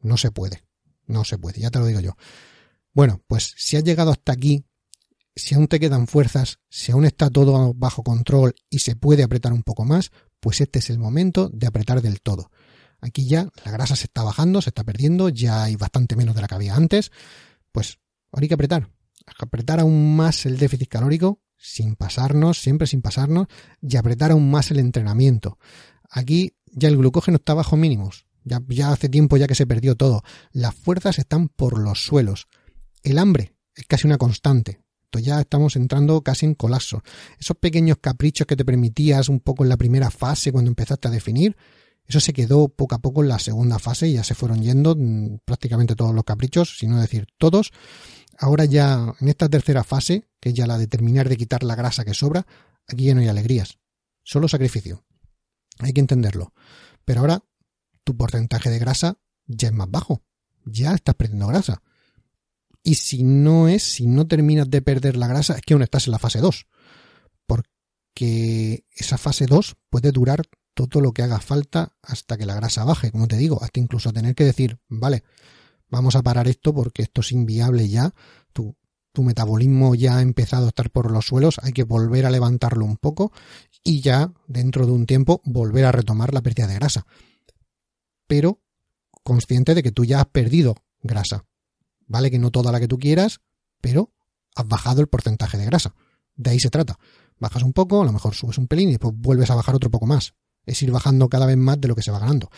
No 0.01 0.17
se 0.17 0.31
puede. 0.31 0.65
No 1.07 1.25
se 1.25 1.39
puede, 1.39 1.61
ya 1.61 1.71
te 1.71 1.79
lo 1.79 1.87
digo 1.87 2.01
yo. 2.01 2.17
Bueno, 2.93 3.23
pues 3.27 3.55
si 3.57 3.77
has 3.77 3.85
llegado 3.85 4.11
hasta 4.11 4.33
aquí, 4.33 4.65
si 5.35 5.55
aún 5.55 5.67
te 5.67 5.81
quedan 5.81 6.07
fuerzas, 6.07 6.59
si 6.69 6.93
aún 6.93 7.05
está 7.05 7.31
todo 7.31 7.75
bajo 7.75 8.03
control 8.03 8.55
y 8.69 8.81
se 8.81 8.97
puede 8.97 9.23
apretar 9.23 9.53
un 9.53 9.63
poco 9.63 9.85
más, 9.85 10.11
pues 10.43 10.61
este 10.61 10.81
es 10.81 10.91
el 10.91 10.99
momento 10.99 11.49
de 11.51 11.69
apretar 11.69 12.03
del 12.03 12.21
todo. 12.21 12.51
Aquí 13.01 13.29
ya 13.29 13.49
la 13.65 13.71
grasa 13.71 13.95
se 13.95 14.07
está 14.07 14.25
bajando, 14.25 14.61
se 14.61 14.71
está 14.71 14.83
perdiendo, 14.83 15.29
ya 15.29 15.63
hay 15.63 15.77
bastante 15.77 16.17
menos 16.17 16.35
de 16.35 16.41
la 16.41 16.49
que 16.49 16.57
había 16.57 16.75
antes. 16.75 17.13
Pues 17.71 18.01
ahora 18.33 18.43
hay 18.43 18.49
que 18.49 18.55
apretar. 18.55 18.91
Apretar 19.39 19.79
aún 19.79 20.17
más 20.17 20.45
el 20.45 20.59
déficit 20.59 20.89
calórico, 20.89 21.41
sin 21.57 21.95
pasarnos, 21.95 22.61
siempre 22.61 22.89
sin 22.89 23.03
pasarnos, 23.03 23.47
y 23.81 23.97
apretar 23.97 24.33
aún 24.33 24.51
más 24.51 24.73
el 24.73 24.81
entrenamiento. 24.81 25.59
Aquí 26.11 26.57
ya 26.67 26.89
el 26.89 26.97
glucógeno 26.97 27.37
está 27.37 27.55
bajo 27.55 27.77
mínimos. 27.77 28.27
Ya, 28.43 28.61
ya 28.67 28.91
hace 28.91 29.09
tiempo 29.09 29.37
ya 29.37 29.47
que 29.47 29.55
se 29.55 29.69
perdió 29.69 29.95
todo. 29.95 30.25
Las 30.51 30.75
fuerzas 30.75 31.21
están 31.21 31.51
por 31.51 31.79
los 31.79 32.05
suelos. 32.05 32.49
El 33.05 33.19
hambre 33.19 33.55
es 33.77 33.87
casi 33.87 34.09
una 34.09 34.19
constante. 34.19 34.81
Ya 35.19 35.41
estamos 35.41 35.77
entrando 35.77 36.23
casi 36.23 36.47
en 36.47 36.55
colapso. 36.55 37.03
Esos 37.39 37.57
pequeños 37.57 37.99
caprichos 38.01 38.47
que 38.47 38.57
te 38.57 38.65
permitías 38.65 39.29
un 39.29 39.41
poco 39.41 39.63
en 39.63 39.69
la 39.69 39.77
primera 39.77 40.11
fase 40.11 40.53
cuando 40.53 40.71
empezaste 40.71 41.09
a 41.09 41.11
definir, 41.11 41.57
eso 42.07 42.21
se 42.21 42.33
quedó 42.33 42.69
poco 42.69 42.95
a 42.95 42.99
poco 42.99 43.23
en 43.23 43.29
la 43.29 43.39
segunda 43.39 43.79
fase 43.79 44.09
y 44.09 44.15
ya 44.15 44.25
se 44.25 44.35
fueron 44.35 44.63
yendo 44.63 44.95
mm, 44.97 45.39
prácticamente 45.45 45.95
todos 45.95 46.15
los 46.15 46.25
caprichos, 46.25 46.77
si 46.79 46.87
no 46.87 47.01
decir 47.01 47.27
todos. 47.39 47.71
Ahora 48.39 48.65
ya 48.65 49.15
en 49.21 49.29
esta 49.29 49.49
tercera 49.49 49.85
fase, 49.85 50.29
que 50.41 50.51
es 50.51 50.55
ya 50.55 50.67
la 50.67 50.79
de 50.79 50.87
terminar 50.87 51.29
de 51.29 51.37
quitar 51.37 51.63
la 51.63 51.75
grasa 51.75 52.05
que 52.05 52.15
sobra, 52.15 52.47
aquí 52.87 53.05
ya 53.05 53.15
no 53.15 53.21
hay 53.21 53.29
alegrías, 53.29 53.79
solo 54.23 54.49
sacrificio. 54.49 55.05
Hay 55.79 55.93
que 55.93 56.01
entenderlo. 56.01 56.53
Pero 57.05 57.21
ahora 57.21 57.45
tu 58.05 58.17
porcentaje 58.17 58.71
de 58.71 58.79
grasa 58.79 59.19
ya 59.47 59.69
es 59.69 59.75
más 59.75 59.91
bajo. 59.91 60.23
Ya 60.65 60.95
estás 60.95 61.15
perdiendo 61.15 61.47
grasa. 61.47 61.83
Y 62.83 62.97
si 62.97 63.23
no 63.23 63.69
es, 63.69 63.83
si 63.83 64.07
no 64.07 64.27
terminas 64.27 64.69
de 64.69 64.83
perder 64.83 65.17
la 65.17 65.29
grasa, 65.29 65.55
es 65.55 65.63
que 65.63 65.75
aún 65.75 65.83
estás 65.83 66.07
en 66.07 66.13
la 66.13 66.19
fase 66.19 66.41
2. 66.41 66.67
Porque 67.47 68.85
esa 68.91 69.19
fase 69.19 69.47
2 69.47 69.77
puede 69.89 70.11
durar 70.11 70.43
todo 70.75 71.01
lo 71.01 71.13
que 71.13 71.23
haga 71.23 71.41
falta 71.41 71.97
hasta 72.03 72.37
que 72.37 72.47
la 72.47 72.55
grasa 72.55 72.85
baje, 72.85 73.11
como 73.11 73.29
te 73.29 73.37
digo, 73.37 73.63
hasta 73.63 73.81
incluso 73.81 74.13
tener 74.13 74.35
que 74.35 74.45
decir, 74.45 74.79
vale, 74.89 75.23
vamos 75.89 76.17
a 76.17 76.23
parar 76.23 76.49
esto 76.49 76.75
porque 76.75 77.03
esto 77.03 77.21
es 77.21 77.33
inviable 77.33 77.89
ya, 77.89 78.15
tu, 78.53 78.77
tu 79.13 79.23
metabolismo 79.23 79.95
ya 79.95 80.17
ha 80.17 80.23
empezado 80.23 80.65
a 80.65 80.69
estar 80.69 80.91
por 80.91 81.11
los 81.11 81.27
suelos, 81.27 81.61
hay 81.63 81.73
que 81.73 81.85
volver 81.85 82.27
a 82.27 82.31
levantarlo 82.31 82.85
un 82.85 82.97
poco 82.97 83.33
y 83.85 84.01
ya 84.01 84.33
dentro 84.47 84.87
de 84.87 84.93
un 84.93 85.07
tiempo 85.07 85.43
volver 85.45 85.85
a 85.85 85.93
retomar 85.93 86.33
la 86.33 86.43
pérdida 86.43 86.67
de 86.67 86.75
grasa. 86.75 87.07
Pero 88.27 88.61
consciente 89.23 89.75
de 89.75 89.83
que 89.83 89.93
tú 89.93 90.05
ya 90.05 90.21
has 90.21 90.27
perdido 90.27 90.77
grasa. 91.03 91.45
Vale 92.07 92.31
que 92.31 92.39
no 92.39 92.51
toda 92.51 92.73
la 92.73 92.81
que 92.81 92.89
tú 92.89 92.99
quieras, 92.99 93.41
pero 93.81 94.13
has 94.55 94.67
bajado 94.67 95.01
el 95.01 95.09
porcentaje 95.09 95.59
de 95.59 95.65
grasa. 95.65 95.95
De 96.35 96.51
ahí 96.51 96.61
se 96.61 96.71
trata. 96.71 96.99
Bajas 97.39 97.63
un 97.63 97.73
poco, 97.73 98.03
a 98.03 98.05
lo 98.05 98.13
mejor 98.13 98.35
subes 98.35 98.59
un 98.59 98.69
pelín 98.69 98.89
y 98.89 98.93
después 98.93 99.15
vuelves 99.17 99.51
a 99.51 99.55
bajar 99.55 99.75
otro 99.75 99.91
poco 99.91 100.07
más. 100.07 100.35
Es 100.65 100.83
ir 100.83 100.91
bajando 100.91 101.29
cada 101.29 101.47
vez 101.47 101.57
más 101.57 101.81
de 101.81 101.89
lo 101.89 101.95
que 101.95 102.03
se 102.03 102.11
va 102.11 102.19
ganando. 102.19 102.51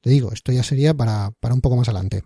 Te 0.00 0.10
digo, 0.10 0.32
esto 0.32 0.52
ya 0.52 0.62
sería 0.62 0.94
para, 0.94 1.32
para 1.40 1.54
un 1.54 1.60
poco 1.60 1.76
más 1.76 1.88
adelante. 1.88 2.22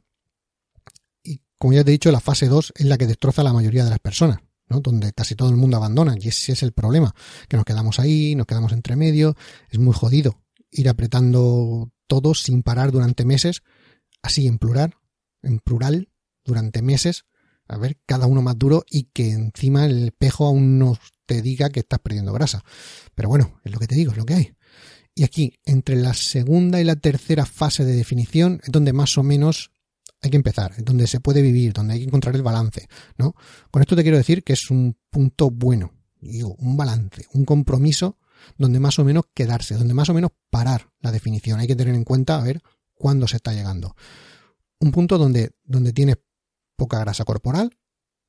Y 1.22 1.40
como 1.58 1.72
ya 1.72 1.84
te 1.84 1.90
he 1.90 1.92
dicho, 1.92 2.10
la 2.12 2.20
fase 2.20 2.48
2 2.48 2.74
es 2.76 2.86
la 2.86 2.98
que 2.98 3.06
destroza 3.06 3.40
a 3.42 3.44
la 3.44 3.52
mayoría 3.52 3.84
de 3.84 3.90
las 3.90 4.00
personas, 4.00 4.38
¿no? 4.68 4.80
Donde 4.80 5.12
casi 5.12 5.34
todo 5.34 5.48
el 5.48 5.56
mundo 5.56 5.76
abandona. 5.76 6.14
Y 6.18 6.28
ese 6.28 6.52
es 6.52 6.62
el 6.62 6.72
problema. 6.72 7.14
Que 7.48 7.56
nos 7.56 7.64
quedamos 7.64 7.98
ahí, 8.00 8.34
nos 8.34 8.46
quedamos 8.46 8.72
entre 8.72 8.96
medio. 8.96 9.36
Es 9.70 9.78
muy 9.78 9.94
jodido 9.94 10.42
ir 10.70 10.88
apretando 10.88 11.90
todo 12.06 12.34
sin 12.34 12.62
parar 12.62 12.90
durante 12.90 13.24
meses, 13.24 13.62
así 14.22 14.46
en 14.46 14.58
plural, 14.58 14.94
en 15.42 15.60
plural, 15.60 16.08
durante 16.48 16.82
meses, 16.82 17.26
a 17.68 17.76
ver 17.76 17.98
cada 18.06 18.26
uno 18.26 18.42
más 18.42 18.58
duro 18.58 18.84
y 18.90 19.04
que 19.04 19.30
encima 19.30 19.86
el 19.86 20.06
espejo 20.06 20.46
aún 20.46 20.78
no 20.78 20.98
te 21.26 21.42
diga 21.42 21.70
que 21.70 21.80
estás 21.80 22.00
perdiendo 22.00 22.32
grasa. 22.32 22.64
Pero 23.14 23.28
bueno, 23.28 23.60
es 23.62 23.70
lo 23.70 23.78
que 23.78 23.86
te 23.86 23.94
digo, 23.94 24.12
es 24.12 24.18
lo 24.18 24.26
que 24.26 24.34
hay. 24.34 24.52
Y 25.14 25.24
aquí, 25.24 25.54
entre 25.64 25.96
la 25.96 26.14
segunda 26.14 26.80
y 26.80 26.84
la 26.84 26.96
tercera 26.96 27.44
fase 27.44 27.84
de 27.84 27.94
definición, 27.94 28.60
es 28.64 28.70
donde 28.72 28.92
más 28.92 29.18
o 29.18 29.22
menos 29.22 29.70
hay 30.20 30.30
que 30.30 30.36
empezar, 30.36 30.72
es 30.76 30.84
donde 30.84 31.06
se 31.06 31.20
puede 31.20 31.42
vivir, 31.42 31.72
donde 31.72 31.94
hay 31.94 32.00
que 32.00 32.06
encontrar 32.06 32.34
el 32.34 32.42
balance, 32.42 32.88
¿no? 33.18 33.34
Con 33.70 33.82
esto 33.82 33.94
te 33.94 34.02
quiero 34.02 34.16
decir 34.16 34.42
que 34.42 34.54
es 34.54 34.70
un 34.70 34.96
punto 35.10 35.50
bueno, 35.50 35.92
digo, 36.20 36.56
un 36.58 36.76
balance, 36.76 37.26
un 37.32 37.44
compromiso 37.44 38.18
donde 38.56 38.80
más 38.80 38.98
o 38.98 39.04
menos 39.04 39.24
quedarse, 39.34 39.74
donde 39.74 39.94
más 39.94 40.08
o 40.08 40.14
menos 40.14 40.30
parar 40.50 40.90
la 41.00 41.12
definición. 41.12 41.60
Hay 41.60 41.66
que 41.66 41.76
tener 41.76 41.94
en 41.94 42.04
cuenta 42.04 42.38
a 42.38 42.42
ver 42.42 42.62
cuándo 42.94 43.26
se 43.28 43.36
está 43.36 43.52
llegando. 43.52 43.96
Un 44.80 44.92
punto 44.92 45.18
donde, 45.18 45.50
donde 45.64 45.92
tienes 45.92 46.18
poca 46.78 47.00
grasa 47.00 47.24
corporal 47.24 47.76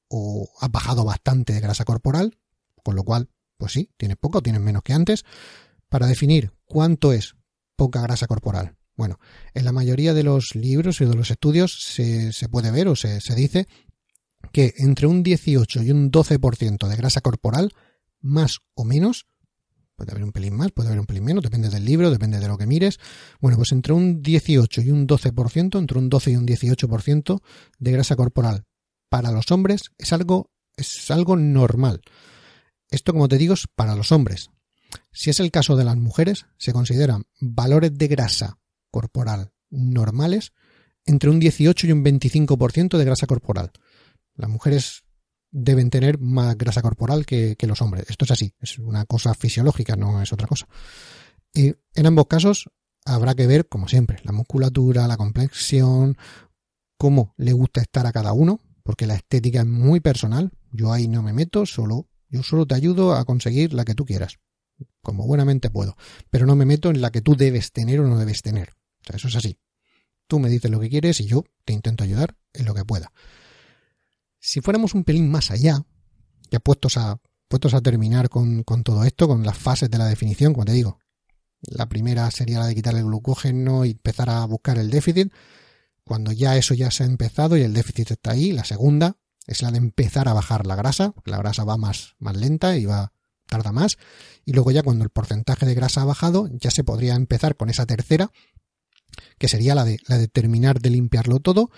o 0.09 0.49
has 0.59 0.71
bajado 0.71 1.05
bastante 1.05 1.53
de 1.53 1.61
grasa 1.61 1.85
corporal, 1.85 2.37
con 2.83 2.95
lo 2.95 3.03
cual, 3.03 3.29
pues 3.57 3.71
sí, 3.73 3.91
tienes 3.95 4.17
poco, 4.17 4.41
tienes 4.41 4.59
menos 4.59 4.81
que 4.81 4.93
antes, 4.93 5.23
para 5.87 6.07
definir 6.07 6.51
cuánto 6.65 7.13
es 7.13 7.35
poca 7.75 8.01
grasa 8.01 8.25
corporal. 8.27 8.75
Bueno, 8.97 9.19
en 9.53 9.65
la 9.65 9.71
mayoría 9.71 10.13
de 10.13 10.23
los 10.23 10.55
libros 10.55 10.99
y 10.99 11.05
de 11.05 11.15
los 11.15 11.31
estudios 11.31 11.93
se, 11.93 12.33
se 12.33 12.49
puede 12.49 12.71
ver 12.71 12.87
o 12.87 12.95
se, 12.95 13.21
se 13.21 13.35
dice 13.35 13.67
que 14.51 14.73
entre 14.77 15.05
un 15.05 15.21
18 15.21 15.83
y 15.83 15.91
un 15.91 16.11
12% 16.11 16.87
de 16.87 16.95
grasa 16.95 17.21
corporal, 17.21 17.73
más 18.19 18.59
o 18.73 18.83
menos, 18.83 19.27
puede 19.99 20.11
haber 20.11 20.23
un 20.23 20.31
pelín 20.31 20.55
más, 20.55 20.71
puede 20.71 20.87
haber 20.87 21.01
un 21.01 21.05
pelín 21.05 21.25
menos, 21.25 21.43
depende 21.43 21.69
del 21.69 21.83
libro, 21.83 22.09
depende 22.09 22.39
de 22.39 22.47
lo 22.47 22.57
que 22.57 22.65
mires. 22.65 22.99
Bueno, 23.41 23.57
pues 23.57 23.73
entre 23.73 23.91
un 23.91 24.23
18 24.23 24.81
y 24.81 24.91
un 24.91 25.05
12%, 25.05 25.77
entre 25.77 25.97
un 25.99 26.07
12 26.07 26.31
y 26.31 26.35
un 26.37 26.47
18% 26.47 27.41
de 27.79 27.91
grasa 27.91 28.15
corporal 28.15 28.63
para 29.09 29.31
los 29.31 29.51
hombres 29.51 29.91
es 29.97 30.13
algo, 30.13 30.51
es 30.77 31.11
algo 31.11 31.35
normal. 31.35 31.99
Esto, 32.89 33.11
como 33.11 33.27
te 33.27 33.37
digo, 33.37 33.55
es 33.55 33.67
para 33.75 33.93
los 33.93 34.13
hombres. 34.13 34.51
Si 35.11 35.29
es 35.29 35.41
el 35.41 35.51
caso 35.51 35.75
de 35.75 35.83
las 35.83 35.97
mujeres, 35.97 36.45
se 36.57 36.71
consideran 36.71 37.25
valores 37.41 37.93
de 37.93 38.07
grasa 38.07 38.57
corporal 38.91 39.51
normales 39.69 40.53
entre 41.05 41.29
un 41.29 41.41
18 41.41 41.87
y 41.87 41.91
un 41.91 42.05
25% 42.05 42.97
de 42.97 43.03
grasa 43.03 43.27
corporal. 43.27 43.71
Las 44.35 44.49
mujeres 44.49 45.03
deben 45.51 45.89
tener 45.89 46.19
más 46.19 46.57
grasa 46.57 46.81
corporal 46.81 47.25
que, 47.25 47.55
los 47.61 47.81
hombres. 47.81 48.05
Esto 48.09 48.25
es 48.25 48.31
así, 48.31 48.53
es 48.59 48.79
una 48.79 49.05
cosa 49.05 49.33
fisiológica, 49.33 49.95
no 49.95 50.21
es 50.21 50.31
otra 50.33 50.47
cosa. 50.47 50.67
Y 51.53 51.73
en 51.95 52.05
ambos 52.05 52.27
casos 52.27 52.69
habrá 53.05 53.35
que 53.35 53.47
ver, 53.47 53.67
como 53.67 53.87
siempre, 53.87 54.19
la 54.23 54.31
musculatura, 54.31 55.07
la 55.07 55.17
complexión, 55.17 56.17
cómo 56.97 57.33
le 57.37 57.53
gusta 57.53 57.81
estar 57.81 58.05
a 58.05 58.11
cada 58.11 58.33
uno, 58.33 58.59
porque 58.83 59.07
la 59.07 59.15
estética 59.15 59.61
es 59.61 59.67
muy 59.67 59.99
personal. 59.99 60.51
Yo 60.71 60.93
ahí 60.93 61.07
no 61.07 61.23
me 61.23 61.33
meto, 61.33 61.65
solo, 61.65 62.07
yo 62.29 62.43
solo 62.43 62.67
te 62.67 62.75
ayudo 62.75 63.15
a 63.15 63.25
conseguir 63.25 63.73
la 63.73 63.85
que 63.85 63.95
tú 63.95 64.05
quieras, 64.05 64.37
como 65.01 65.25
buenamente 65.25 65.69
puedo, 65.69 65.97
pero 66.29 66.45
no 66.45 66.55
me 66.55 66.65
meto 66.65 66.89
en 66.89 67.01
la 67.01 67.11
que 67.11 67.21
tú 67.21 67.35
debes 67.35 67.71
tener 67.71 67.99
o 67.99 68.07
no 68.07 68.17
debes 68.19 68.41
tener. 68.41 68.69
O 69.01 69.05
sea, 69.05 69.15
eso 69.15 69.27
es 69.27 69.35
así. 69.35 69.57
Tú 70.27 70.37
me 70.37 70.49
dices 70.49 70.69
lo 70.69 70.79
que 70.79 70.89
quieres 70.89 71.19
y 71.21 71.25
yo 71.25 71.43
te 71.65 71.73
intento 71.73 72.03
ayudar 72.03 72.35
en 72.53 72.65
lo 72.65 72.75
que 72.75 72.85
pueda. 72.85 73.11
Si 74.39 74.61
fuéramos 74.61 74.93
un 74.93 75.03
pelín 75.03 75.29
más 75.29 75.51
allá, 75.51 75.85
ya 76.49 76.59
puestos 76.59 76.97
a, 76.97 77.19
puestos 77.47 77.73
a 77.73 77.81
terminar 77.81 78.29
con, 78.29 78.63
con 78.63 78.83
todo 78.83 79.03
esto, 79.03 79.27
con 79.27 79.45
las 79.45 79.57
fases 79.57 79.89
de 79.89 79.97
la 79.97 80.05
definición, 80.05 80.53
como 80.53 80.65
te 80.65 80.71
digo, 80.71 80.99
la 81.61 81.89
primera 81.89 82.29
sería 82.31 82.59
la 82.59 82.67
de 82.67 82.75
quitar 82.75 82.95
el 82.95 83.03
glucógeno 83.03 83.85
y 83.85 83.91
empezar 83.91 84.29
a 84.29 84.45
buscar 84.45 84.77
el 84.77 84.89
déficit. 84.89 85.33
Cuando 86.03 86.31
ya 86.31 86.57
eso 86.57 86.73
ya 86.73 86.89
se 86.89 87.03
ha 87.03 87.05
empezado 87.05 87.57
y 87.57 87.61
el 87.61 87.73
déficit 87.73 88.11
está 88.11 88.31
ahí, 88.31 88.51
la 88.51 88.63
segunda 88.63 89.17
es 89.45 89.61
la 89.61 89.71
de 89.71 89.77
empezar 89.77 90.27
a 90.27 90.33
bajar 90.33 90.65
la 90.65 90.75
grasa, 90.75 91.11
porque 91.11 91.31
la 91.31 91.37
grasa 91.37 91.63
va 91.63 91.77
más, 91.77 92.15
más 92.19 92.37
lenta 92.37 92.77
y 92.77 92.85
va, 92.85 93.13
tarda 93.45 93.71
más. 93.71 93.97
Y 94.45 94.53
luego 94.53 94.71
ya 94.71 94.83
cuando 94.83 95.03
el 95.03 95.09
porcentaje 95.09 95.65
de 95.65 95.75
grasa 95.75 96.01
ha 96.01 96.05
bajado, 96.05 96.47
ya 96.51 96.71
se 96.71 96.83
podría 96.83 97.15
empezar 97.15 97.57
con 97.57 97.69
esa 97.69 97.85
tercera, 97.85 98.31
que 99.37 99.47
sería 99.47 99.75
la 99.75 99.85
de, 99.85 99.99
la 100.07 100.17
de 100.17 100.27
terminar 100.27 100.79
de 100.79 100.91
limpiarlo 100.91 101.39
todo, 101.39 101.71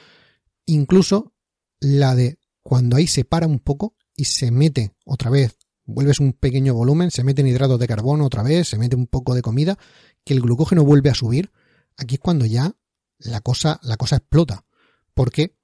incluso 0.65 1.33
la 1.79 2.13
de 2.13 2.37
cuando 2.63 2.97
ahí 2.97 3.07
se 3.07 3.23
para 3.23 3.47
un 3.47 3.59
poco 3.59 3.95
y 4.15 4.25
se 4.25 4.51
mete 4.51 4.93
otra 5.05 5.29
vez, 5.29 5.57
vuelves 5.85 6.19
un 6.19 6.33
pequeño 6.33 6.73
volumen, 6.73 7.11
se 7.11 7.23
mete 7.23 7.47
hidratos 7.47 7.79
de 7.79 7.87
carbono 7.87 8.25
otra 8.25 8.43
vez, 8.43 8.67
se 8.67 8.77
mete 8.77 8.95
un 8.95 9.07
poco 9.07 9.33
de 9.35 9.41
comida, 9.41 9.77
que 10.23 10.33
el 10.33 10.41
glucógeno 10.41 10.83
vuelve 10.83 11.09
a 11.09 11.15
subir, 11.15 11.51
aquí 11.97 12.15
es 12.15 12.21
cuando 12.21 12.45
ya 12.45 12.75
la 13.19 13.41
cosa, 13.41 13.79
la 13.83 13.97
cosa 13.97 14.17
explota. 14.17 14.65
Porque 15.13 15.57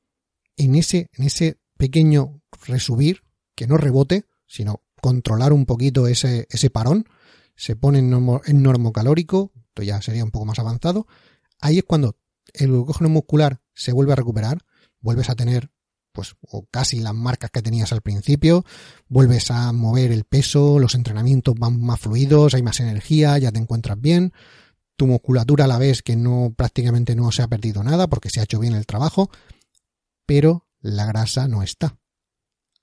en 0.55 0.75
ese, 0.75 1.09
en 1.13 1.25
ese 1.25 1.59
pequeño 1.77 2.41
resubir, 2.65 3.23
que 3.55 3.67
no 3.67 3.77
rebote, 3.77 4.25
sino 4.45 4.83
controlar 5.01 5.53
un 5.53 5.65
poquito 5.65 6.07
ese, 6.07 6.47
ese 6.49 6.69
parón, 6.69 7.05
se 7.55 7.75
pone 7.75 7.99
en, 7.99 8.09
normo, 8.09 8.41
en 8.45 8.61
normocalórico, 8.61 9.51
esto 9.55 9.83
ya 9.83 10.01
sería 10.01 10.23
un 10.23 10.31
poco 10.31 10.45
más 10.45 10.59
avanzado, 10.59 11.07
ahí 11.59 11.79
es 11.79 11.83
cuando 11.83 12.17
el 12.53 12.67
glucógeno 12.67 13.09
muscular 13.09 13.61
se 13.73 13.91
vuelve 13.91 14.13
a 14.13 14.15
recuperar, 14.15 14.59
vuelves 14.99 15.29
a 15.29 15.35
tener 15.35 15.71
pues 16.17 16.35
o 16.41 16.65
casi 16.71 16.99
las 16.99 17.13
marcas 17.13 17.51
que 17.51 17.61
tenías 17.61 17.91
al 17.93 18.01
principio, 18.01 18.65
vuelves 19.07 19.51
a 19.51 19.71
mover 19.71 20.11
el 20.11 20.23
peso, 20.23 20.79
los 20.79 20.95
entrenamientos 20.95 21.53
van 21.53 21.79
más 21.79 21.99
fluidos, 21.99 22.55
hay 22.55 22.63
más 22.63 22.79
energía, 22.79 23.37
ya 23.37 23.51
te 23.51 23.59
encuentras 23.59 24.01
bien, 24.01 24.33
tu 24.95 25.05
musculatura 25.05 25.65
a 25.65 25.67
la 25.67 25.77
vez 25.77 26.01
que 26.01 26.15
no 26.15 26.55
prácticamente 26.57 27.15
no 27.15 27.31
se 27.31 27.43
ha 27.43 27.47
perdido 27.47 27.83
nada 27.83 28.07
porque 28.07 28.31
se 28.31 28.39
ha 28.39 28.45
hecho 28.45 28.57
bien 28.57 28.73
el 28.73 28.87
trabajo, 28.87 29.29
pero 30.25 30.65
la 30.79 31.05
grasa 31.05 31.47
no 31.47 31.61
está. 31.61 31.99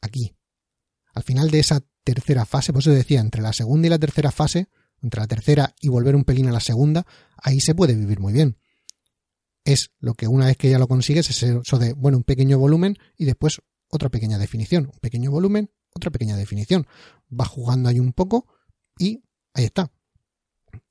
Aquí. 0.01 0.37
Al 1.13 1.25
final 1.25 1.51
de 1.51 1.59
esa 1.59 1.81
tercera 2.05 2.47
fase, 2.47 2.73
por 2.73 2.83
eso 2.83 2.93
decía, 2.93 3.19
entre 3.19 3.43
la 3.43 3.53
segunda 3.53 3.89
y 3.89 3.91
la 3.91 3.99
tercera 3.99 4.31
fase, 4.31 4.69
entre 5.03 5.23
la 5.23 5.27
tercera 5.27 5.75
y 5.81 5.89
volver 5.89 6.15
un 6.15 6.23
pelín 6.23 6.47
a 6.47 6.53
la 6.53 6.61
segunda, 6.61 7.05
ahí 7.37 7.59
se 7.59 7.75
puede 7.75 7.97
vivir 7.97 8.21
muy 8.21 8.33
bien 8.33 8.59
es 9.65 9.91
lo 9.99 10.15
que 10.15 10.29
una 10.29 10.47
vez 10.47 10.57
que 10.57 10.71
ya 10.71 10.79
lo 10.79 10.89
consigues 10.89 11.31
es 11.31 11.43
eso 11.43 11.79
de, 11.79 11.95
bueno, 11.95 12.19
un 12.19 12.25
pequeño 12.25 12.59
volumen 12.59 12.97
y 13.17 13.25
después 13.25 13.61
otra 13.89 14.11
pequeña 14.11 14.39
definición, 14.39 14.91
un 14.93 14.99
pequeño 15.01 15.31
volumen, 15.31 15.71
otra 15.95 16.11
pequeña 16.11 16.37
definición. 16.37 16.87
Va 17.29 17.45
jugando 17.47 17.89
ahí 17.89 17.99
un 17.99 18.13
poco 18.13 18.47
y 18.99 19.23
ahí 19.55 19.65
está. 19.65 19.91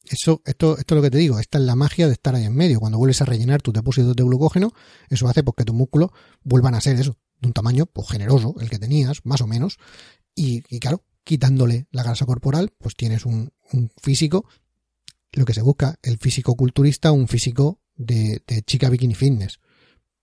Eso, 0.04 0.42
esto, 0.46 0.78
esto 0.78 0.96
es 0.96 0.98
lo 0.98 1.02
que 1.02 1.12
te 1.12 1.18
digo, 1.18 1.40
esta 1.40 1.58
es 1.58 1.64
la 1.64 1.76
magia 1.76 2.08
de 2.08 2.14
estar 2.14 2.36
ahí 2.36 2.46
en 2.46 2.56
medio. 2.56 2.80
Cuando 2.80 2.98
vuelves 2.98 3.22
a 3.22 3.26
rellenar 3.26 3.62
tus 3.62 3.74
depósitos 3.74 4.16
de 4.16 4.24
glucógeno, 4.24 4.72
eso 5.10 5.28
hace 5.28 5.44
pues, 5.44 5.56
que 5.58 5.66
tus 5.66 5.76
músculos 5.76 6.12
vuelvan 6.44 6.76
a 6.76 6.82
ser 6.82 7.00
eso, 7.00 7.18
de 7.40 7.48
un 7.48 7.54
tamaño 7.54 7.86
pues, 7.86 8.10
generoso, 8.10 8.56
el 8.60 8.70
que 8.70 8.80
tenías, 8.80 9.20
más 9.24 9.42
o 9.42 9.48
menos. 9.48 9.78
Y, 10.36 10.64
y 10.70 10.80
claro, 10.80 11.04
quitándole 11.24 11.88
la 11.92 12.04
grasa 12.04 12.26
corporal, 12.26 12.74
pues 12.78 12.96
tienes 12.96 13.26
un, 13.26 13.52
un 13.72 13.92
físico, 14.02 14.46
lo 15.34 15.46
que 15.46 15.54
se 15.54 15.62
busca, 15.62 15.98
el 16.02 16.18
físico 16.18 16.56
culturista, 16.56 17.12
un 17.12 17.28
físico 17.28 17.82
de, 17.96 18.42
chica 18.66 18.90
bikini 18.90 19.16
fitness. 19.16 19.60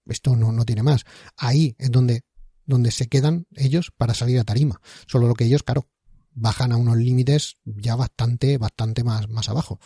Esto 0.07 0.37
no, 0.37 0.53
no 0.53 0.65
tiene 0.65 0.83
más. 0.83 1.05
Ahí 1.37 1.77
es 1.79 1.91
donde, 1.91 2.23
donde 2.65 2.91
se 2.91 3.09
quedan 3.09 3.47
ellos 3.55 3.93
para 3.97 4.15
salir 4.15 4.39
a 4.39 4.45
tarima. 4.45 4.81
Solo 5.07 5.29
lo 5.29 5.35
que 5.35 5.45
ellos, 5.45 5.63
claro, 5.63 5.89
bajan 6.33 6.73
a 6.73 6.77
unos 6.77 6.97
límites 6.97 7.57
ya 7.65 7.97
bastante, 7.97 8.59
bastante 8.59 9.05
más, 9.05 9.29
más 9.29 9.49
abajo. 9.49 9.79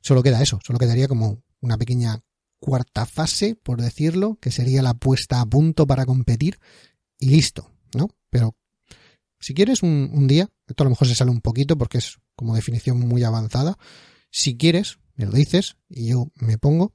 Solo 0.00 0.22
queda 0.22 0.42
eso, 0.42 0.60
solo 0.64 0.78
quedaría 0.78 1.08
como 1.08 1.42
una 1.60 1.78
pequeña 1.78 2.22
cuarta 2.58 3.06
fase, 3.06 3.56
por 3.56 3.80
decirlo, 3.80 4.38
que 4.40 4.50
sería 4.50 4.82
la 4.82 4.94
puesta 4.94 5.40
a 5.40 5.46
punto 5.46 5.86
para 5.86 6.06
competir 6.06 6.58
y 7.18 7.30
listo, 7.30 7.70
¿no? 7.94 8.08
Pero 8.30 8.56
si 9.40 9.54
quieres 9.54 9.82
un, 9.82 10.10
un 10.12 10.26
día, 10.26 10.48
esto 10.66 10.82
a 10.82 10.86
lo 10.86 10.90
mejor 10.90 11.08
se 11.08 11.14
sale 11.14 11.30
un 11.30 11.40
poquito 11.40 11.76
porque 11.76 11.98
es 11.98 12.18
como 12.34 12.54
definición 12.54 12.98
muy 12.98 13.24
avanzada, 13.24 13.78
si 14.30 14.56
quieres, 14.56 14.98
me 15.14 15.26
lo 15.26 15.32
dices 15.32 15.76
y 15.88 16.08
yo 16.08 16.30
me 16.34 16.58
pongo 16.58 16.92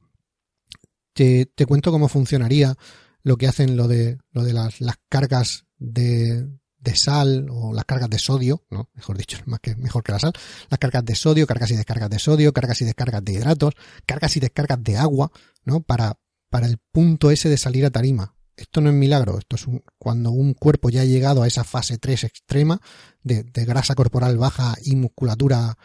te, 1.14 1.46
te 1.46 1.66
cuento 1.66 1.92
cómo 1.92 2.08
funcionaría 2.08 2.76
lo 3.24 3.38
que 3.38 3.48
hacen 3.48 3.78
lo 3.78 3.88
de, 3.88 4.18
lo 4.32 4.44
de 4.44 4.54
las, 4.54 4.82
las 4.82 4.98
cargas 5.10 5.66
de, 5.78 6.48
de 6.82 6.96
sal 6.96 7.48
o 7.52 7.74
las 7.74 7.86
cargas 7.86 8.10
de 8.10 8.20
sodio, 8.20 8.64
¿no? 8.70 8.90
Mejor 8.94 9.18
dicho, 9.18 9.38
más 9.46 9.60
que, 9.60 9.76
mejor 9.76 10.04
que 10.04 10.12
la 10.12 10.20
sal, 10.20 10.34
las 10.70 10.80
cargas 10.80 11.06
de 11.06 11.16
sodio, 11.16 11.48
cargas 11.48 11.72
y 11.72 11.76
descargas 11.76 12.10
de 12.10 12.20
sodio, 12.20 12.54
cargas 12.54 12.82
y 12.82 12.86
descargas 12.86 13.24
de 13.24 13.34
hidratos, 13.34 13.74
cargas 14.06 14.36
y 14.38 14.40
descargas 14.40 14.84
de 14.84 14.98
agua, 14.98 15.32
¿no? 15.64 15.82
Para, 15.82 16.18
para 16.50 16.68
el 16.68 16.78
punto 16.92 17.32
ese 17.32 17.50
de 17.50 17.58
salir 17.58 17.86
a 17.86 17.92
tarima. 17.92 18.36
Esto 18.58 18.82
no 18.82 18.90
es 18.90 18.96
milagro, 18.96 19.40
esto 19.40 19.56
es 19.56 19.66
un, 19.66 19.84
cuando 19.98 20.32
un 20.32 20.54
cuerpo 20.54 20.90
ya 20.90 21.02
ha 21.02 21.06
llegado 21.06 21.42
a 21.42 21.48
esa 21.48 21.64
fase 21.64 21.98
3 21.98 22.26
extrema 22.26 22.80
de, 23.24 23.44
de 23.44 23.66
grasa 23.66 23.96
corporal 23.96 24.38
baja 24.38 24.76
y 24.84 24.96
musculatura 24.96 25.78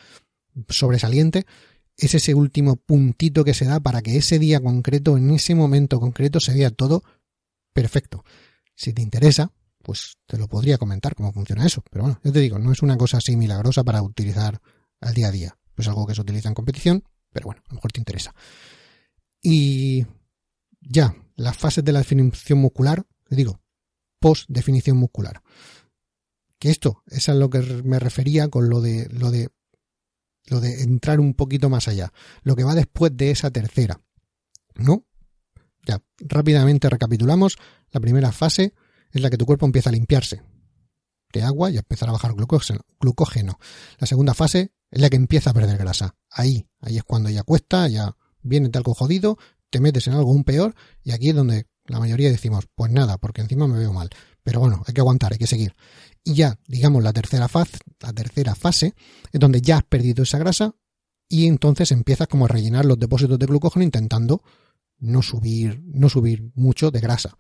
sobresaliente, 0.69 1.47
es 1.97 2.15
ese 2.15 2.35
último 2.35 2.77
puntito 2.77 3.45
que 3.45 3.55
se 3.55 3.65
da 3.65 3.81
para 3.81 4.03
que 4.03 4.17
ese 4.17 4.39
día 4.39 4.61
concreto, 4.61 5.17
en 5.17 5.31
ese 5.31 5.55
momento 5.55 5.99
concreto, 5.99 6.41
se 6.41 6.55
vea 6.55 6.71
todo 6.71 7.03
perfecto. 7.73 8.25
Si 8.75 8.93
te 8.93 9.03
interesa, 9.03 9.53
pues 9.83 10.17
te 10.27 10.37
lo 10.37 10.49
podría 10.49 10.79
comentar 10.79 11.15
cómo 11.15 11.33
funciona 11.33 11.65
eso. 11.65 11.83
Pero 11.91 12.05
bueno, 12.05 12.21
yo 12.23 12.33
te 12.33 12.41
digo, 12.41 12.59
no 12.59 12.73
es 12.73 12.83
una 12.83 12.97
cosa 12.97 13.19
así 13.19 13.37
milagrosa 13.37 13.85
para 13.85 14.03
utilizar 14.03 14.61
al 15.01 15.15
día 15.15 15.29
a 15.29 15.31
día. 15.31 15.59
Es 15.77 15.89
algo 15.89 16.07
que 16.07 16.15
se 16.15 16.21
utiliza 16.21 16.49
en 16.49 16.55
competición, 16.55 17.05
pero 17.33 17.47
bueno, 17.47 17.63
a 17.67 17.69
lo 17.71 17.75
mejor 17.77 17.93
te 17.93 18.01
interesa. 18.01 18.35
Y 19.43 20.05
ya, 20.81 21.15
las 21.37 21.57
fases 21.57 21.85
de 21.85 21.93
la 21.93 22.01
definición 22.01 22.59
muscular, 22.59 23.07
te 23.29 23.37
digo, 23.37 23.61
post 24.19 24.47
definición 24.49 24.97
muscular. 24.97 25.43
Que 26.59 26.71
esto, 26.71 27.03
es 27.07 27.29
a 27.29 27.35
lo 27.35 27.51
que 27.51 27.61
me 27.61 27.99
refería 27.99 28.49
con 28.49 28.69
lo 28.69 28.81
de 28.81 29.09
lo 29.11 29.31
de 29.31 29.51
lo 30.47 30.61
de 30.61 30.83
entrar 30.83 31.21
un 31.21 31.35
poquito 31.35 31.69
más 31.69 31.89
allá, 31.89 32.13
lo 32.43 32.57
que 32.57 32.65
va 32.65 32.75
después 32.75 33.17
de 33.17 33.31
esa 33.31 33.51
tercera, 33.51 34.01
¿no? 34.75 35.05
Ya, 35.87 36.03
rápidamente 36.19 36.91
recapitulamos, 36.91 37.57
la 37.91 38.01
primera 38.01 38.33
fase 38.33 38.75
es 39.13 39.21
la 39.21 39.31
que 39.31 39.37
tu 39.37 39.47
cuerpo 39.47 39.67
empieza 39.67 39.91
a 39.91 39.93
limpiarse 39.93 40.43
de 41.33 41.43
agua 41.43 41.71
y 41.71 41.77
a 41.77 41.81
empezar 41.81 42.09
a 42.09 42.13
bajar 42.13 42.35
glucógeno. 42.35 43.59
La 43.99 44.07
segunda 44.07 44.35
fase 44.35 44.73
es 44.91 45.01
la 45.01 45.11
que 45.11 45.17
empieza 45.17 45.51
a 45.51 45.55
perder 45.55 45.77
grasa. 45.79 46.15
Ahí, 46.31 46.67
ahí 46.81 46.97
es 46.97 47.05
cuando 47.05 47.29
ya 47.31 47.43
cuesta, 47.43 47.89
ya 47.89 48.17
viene 48.43 48.71
algo 48.75 48.95
jodido, 48.95 49.39
te 49.71 49.81
metes 49.81 50.07
en 50.07 50.15
algo 50.15 50.31
un 50.31 50.45
peor 50.45 50.75
y 51.03 51.13
aquí 51.13 51.31
es 51.31 51.35
donde 51.35 51.67
la 51.87 52.01
mayoría 52.01 52.31
decimos, 52.31 52.67
pues 52.75 52.91
nada, 52.91 53.19
porque 53.19 53.43
encima 53.43 53.67
me 53.67 53.79
veo 53.79 53.93
mal. 53.93 54.11
Pero 54.43 54.61
bueno, 54.61 54.83
hay 54.87 54.95
que 54.95 55.01
aguantar, 55.01 55.33
hay 55.33 55.39
que 55.39 55.47
seguir. 55.47 55.75
Y 56.27 56.35
ya, 56.35 56.59
digamos, 56.67 57.05
la 57.05 57.13
tercera 57.13 57.47
fase, 57.47 57.79
la 58.01 58.13
tercera 58.13 58.57
fase 58.57 58.95
es 59.31 59.39
donde 59.39 59.61
ya 59.61 59.77
has 59.77 59.85
perdido 59.85 60.25
esa 60.25 60.39
grasa 60.39 60.75
y 61.29 61.47
entonces 61.47 61.93
empiezas 61.93 62.27
como 62.27 62.47
a 62.47 62.49
rellenar 62.49 62.85
los 62.85 62.99
depósitos 62.99 63.39
de 63.39 63.47
glucógeno 63.47 63.85
intentando 63.85 64.43
no 64.99 65.23
subir, 65.23 65.81
no 65.85 66.09
subir 66.09 66.51
mucho 66.57 66.91
de 66.91 66.99
grasa. 66.99 67.39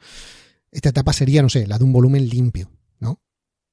Esta 0.71 0.91
etapa 0.91 1.13
sería, 1.13 1.43
no 1.43 1.49
sé, 1.49 1.67
la 1.67 1.79
de 1.79 1.85
un 1.85 1.93
volumen 1.93 2.29
limpio, 2.29 2.71
¿no? 3.01 3.21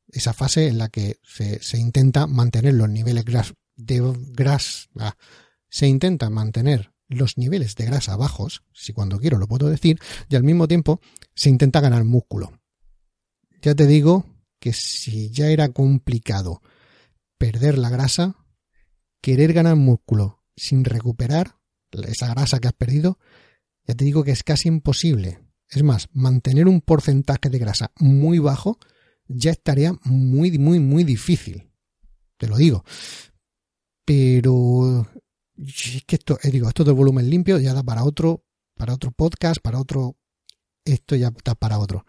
Esa 0.07 0.33
fase 0.33 0.67
en 0.67 0.79
la 0.79 0.89
que 0.89 1.19
se, 1.21 1.61
se 1.61 1.77
intenta 1.77 2.25
mantener 2.25 2.73
los 2.73 2.89
niveles 2.89 3.23
de 3.75 4.15
grasa, 4.31 4.89
ah, 4.97 5.15
se 5.69 5.87
intenta 5.87 6.31
mantener 6.31 6.91
los 7.07 7.37
niveles 7.37 7.75
de 7.75 7.85
grasa 7.85 8.15
bajos, 8.15 8.63
si 8.73 8.93
cuando 8.93 9.19
quiero 9.19 9.37
lo 9.37 9.47
puedo 9.47 9.69
decir, 9.69 9.99
y 10.27 10.35
al 10.35 10.43
mismo 10.43 10.67
tiempo 10.67 11.01
se 11.35 11.49
intenta 11.49 11.81
ganar 11.81 12.03
músculo. 12.03 12.51
Ya 13.61 13.75
te 13.75 13.85
digo 13.85 14.32
que 14.63 14.71
si 14.71 15.29
ya 15.29 15.49
era 15.49 15.73
complicado 15.73 16.61
perder 17.37 17.77
la 17.77 17.89
grasa, 17.89 18.37
querer 19.21 19.51
ganar 19.51 19.75
músculo 19.75 20.41
sin 20.55 20.85
recuperar 20.85 21.59
esa 21.91 22.29
grasa 22.29 22.61
que 22.61 22.69
has 22.69 22.73
perdido, 22.73 23.19
ya 23.85 23.93
te 23.93 24.05
digo 24.05 24.23
que 24.23 24.31
es 24.31 24.41
casi 24.41 24.69
imposible. 24.69 25.41
Es 25.67 25.83
más, 25.83 26.07
mantener 26.13 26.69
un 26.69 26.79
porcentaje 26.79 27.49
de 27.49 27.59
grasa 27.59 27.91
muy 27.99 28.39
bajo 28.39 28.79
ya 29.27 29.51
estaría 29.51 29.99
muy, 30.05 30.57
muy, 30.57 30.79
muy 30.79 31.03
difícil. 31.03 31.69
Te 32.37 32.47
lo 32.47 32.55
digo. 32.55 32.85
Pero 34.05 35.05
es 35.57 36.05
que 36.07 36.15
esto, 36.15 36.39
eh, 36.41 36.51
digo, 36.51 36.69
esto 36.69 36.85
del 36.85 36.93
volumen 36.93 37.29
limpio 37.29 37.59
ya 37.59 37.73
da 37.73 37.83
para 37.83 38.05
otro, 38.05 38.45
para 38.77 38.93
otro 38.93 39.11
podcast, 39.11 39.59
para 39.61 39.77
otro, 39.77 40.15
esto 40.85 41.17
ya 41.17 41.33
da 41.43 41.53
para 41.53 41.79
otro. 41.79 42.05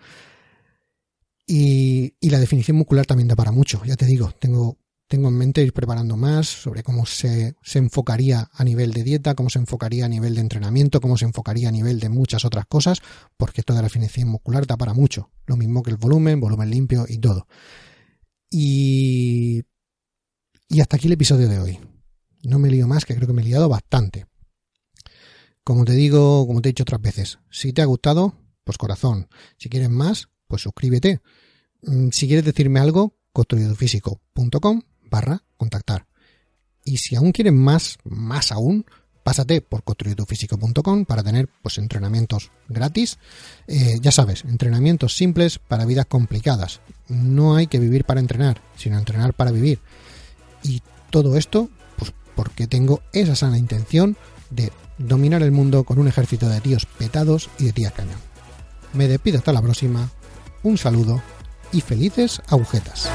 Y, 1.47 2.15
la 2.23 2.39
definición 2.39 2.77
muscular 2.77 3.07
también 3.07 3.29
da 3.29 3.37
para 3.37 3.53
mucho, 3.53 3.83
ya 3.85 3.97
te 3.97 4.07
digo, 4.07 4.33
tengo 4.39 4.79
tengo 5.07 5.29
en 5.29 5.37
mente 5.37 5.63
ir 5.63 5.75
preparando 5.75 6.17
más 6.17 6.49
sobre 6.49 6.83
cómo 6.83 7.05
se, 7.05 7.55
se, 7.63 7.79
enfocaría 7.79 8.51
a 8.53 8.65
nivel 8.65 8.93
de 8.93 9.05
dieta, 9.05 9.35
cómo 9.35 9.51
se 9.51 9.59
enfocaría 9.59 10.07
a 10.07 10.09
nivel 10.09 10.35
de 10.35 10.41
entrenamiento, 10.41 11.01
cómo 11.01 11.19
se 11.19 11.27
enfocaría 11.27 11.69
a 11.69 11.73
nivel 11.73 12.01
de 12.01 12.09
muchas 12.09 12.45
otras 12.47 12.65
cosas, 12.67 13.01
porque 13.37 13.61
esto 13.61 13.75
de 13.75 13.81
la 13.81 13.85
definición 13.85 14.29
muscular 14.29 14.67
da 14.67 14.79
para 14.79 14.95
mucho. 14.95 15.31
Lo 15.47 15.57
mismo 15.57 15.83
que 15.83 15.91
el 15.91 15.99
volumen, 15.99 16.41
volumen 16.41 16.71
limpio 16.71 17.05
y 17.07 17.19
todo. 17.19 17.47
Y, 18.51 19.63
y 20.69 20.81
hasta 20.81 20.97
aquí 20.97 21.07
el 21.07 21.13
episodio 21.13 21.49
de 21.49 21.59
hoy. 21.59 21.79
No 22.43 22.59
me 22.59 22.71
lío 22.71 22.89
más, 22.89 23.05
que 23.05 23.15
creo 23.15 23.29
que 23.29 23.35
me 23.35 23.43
he 23.43 23.45
liado 23.45 23.69
bastante. 23.69 24.27
Como 25.63 25.85
te 25.85 25.93
digo, 25.93 26.47
como 26.47 26.61
te 26.61 26.71
he 26.71 26.73
dicho 26.73 26.83
otras 26.83 27.01
veces, 27.01 27.39
si 27.51 27.73
te 27.73 27.83
ha 27.83 27.87
gustado, 27.87 28.35
pues 28.65 28.79
corazón. 28.79 29.29
Si 29.59 29.69
quieres 29.69 29.91
más, 29.91 30.29
pues 30.55 30.63
suscríbete. 30.63 31.21
Mm, 31.83 32.11
si 32.13 32.29
quieres 32.29 32.45
decirme 32.45 32.79
algo, 32.79 33.17
construidofísico.com 33.33 34.83
barra 35.11 35.43
contactar. 35.57 36.07
Y 36.85 36.99
si 36.99 37.17
aún 37.17 37.33
quieren 37.33 37.57
más, 37.57 37.99
más 38.05 38.53
aún, 38.53 38.87
pásate 39.25 39.63
por 39.63 39.83
construyetufísico.com 39.83 41.07
para 41.07 41.25
tener 41.25 41.49
pues 41.61 41.79
entrenamientos 41.79 42.53
gratis. 42.69 43.19
Eh, 43.67 43.97
ya 44.01 44.13
sabes, 44.13 44.45
entrenamientos 44.45 45.17
simples 45.17 45.59
para 45.59 45.87
vidas 45.87 46.07
complicadas. 46.07 46.81
No 47.09 47.57
hay 47.57 47.67
que 47.67 47.81
vivir 47.81 48.05
para 48.05 48.21
entrenar, 48.21 48.63
sino 48.77 48.97
entrenar 48.97 49.35
para 49.35 49.51
vivir. 49.51 49.81
Y 50.63 50.83
todo 51.11 51.37
esto, 51.37 51.69
pues 51.97 52.15
porque 52.37 52.69
tengo 52.69 53.03
esa 53.13 53.35
sana 53.35 53.59
intención 53.59 54.17
de 54.51 54.71
dominar 54.99 55.43
el 55.43 55.51
mundo 55.51 55.83
con 55.83 55.99
un 55.99 56.07
ejército 56.07 56.49
de 56.49 56.61
tíos 56.61 56.87
petados 56.87 57.51
y 57.59 57.65
de 57.65 57.73
tías 57.73 57.93
cañón. 57.93 58.21
Me 58.93 59.09
despido 59.09 59.39
hasta 59.39 59.53
la 59.53 59.61
próxima, 59.61 60.09
un 60.65 60.77
saludo 60.77 61.23
y 61.73 61.81
felices 61.81 62.43
agujetas. 62.49 63.09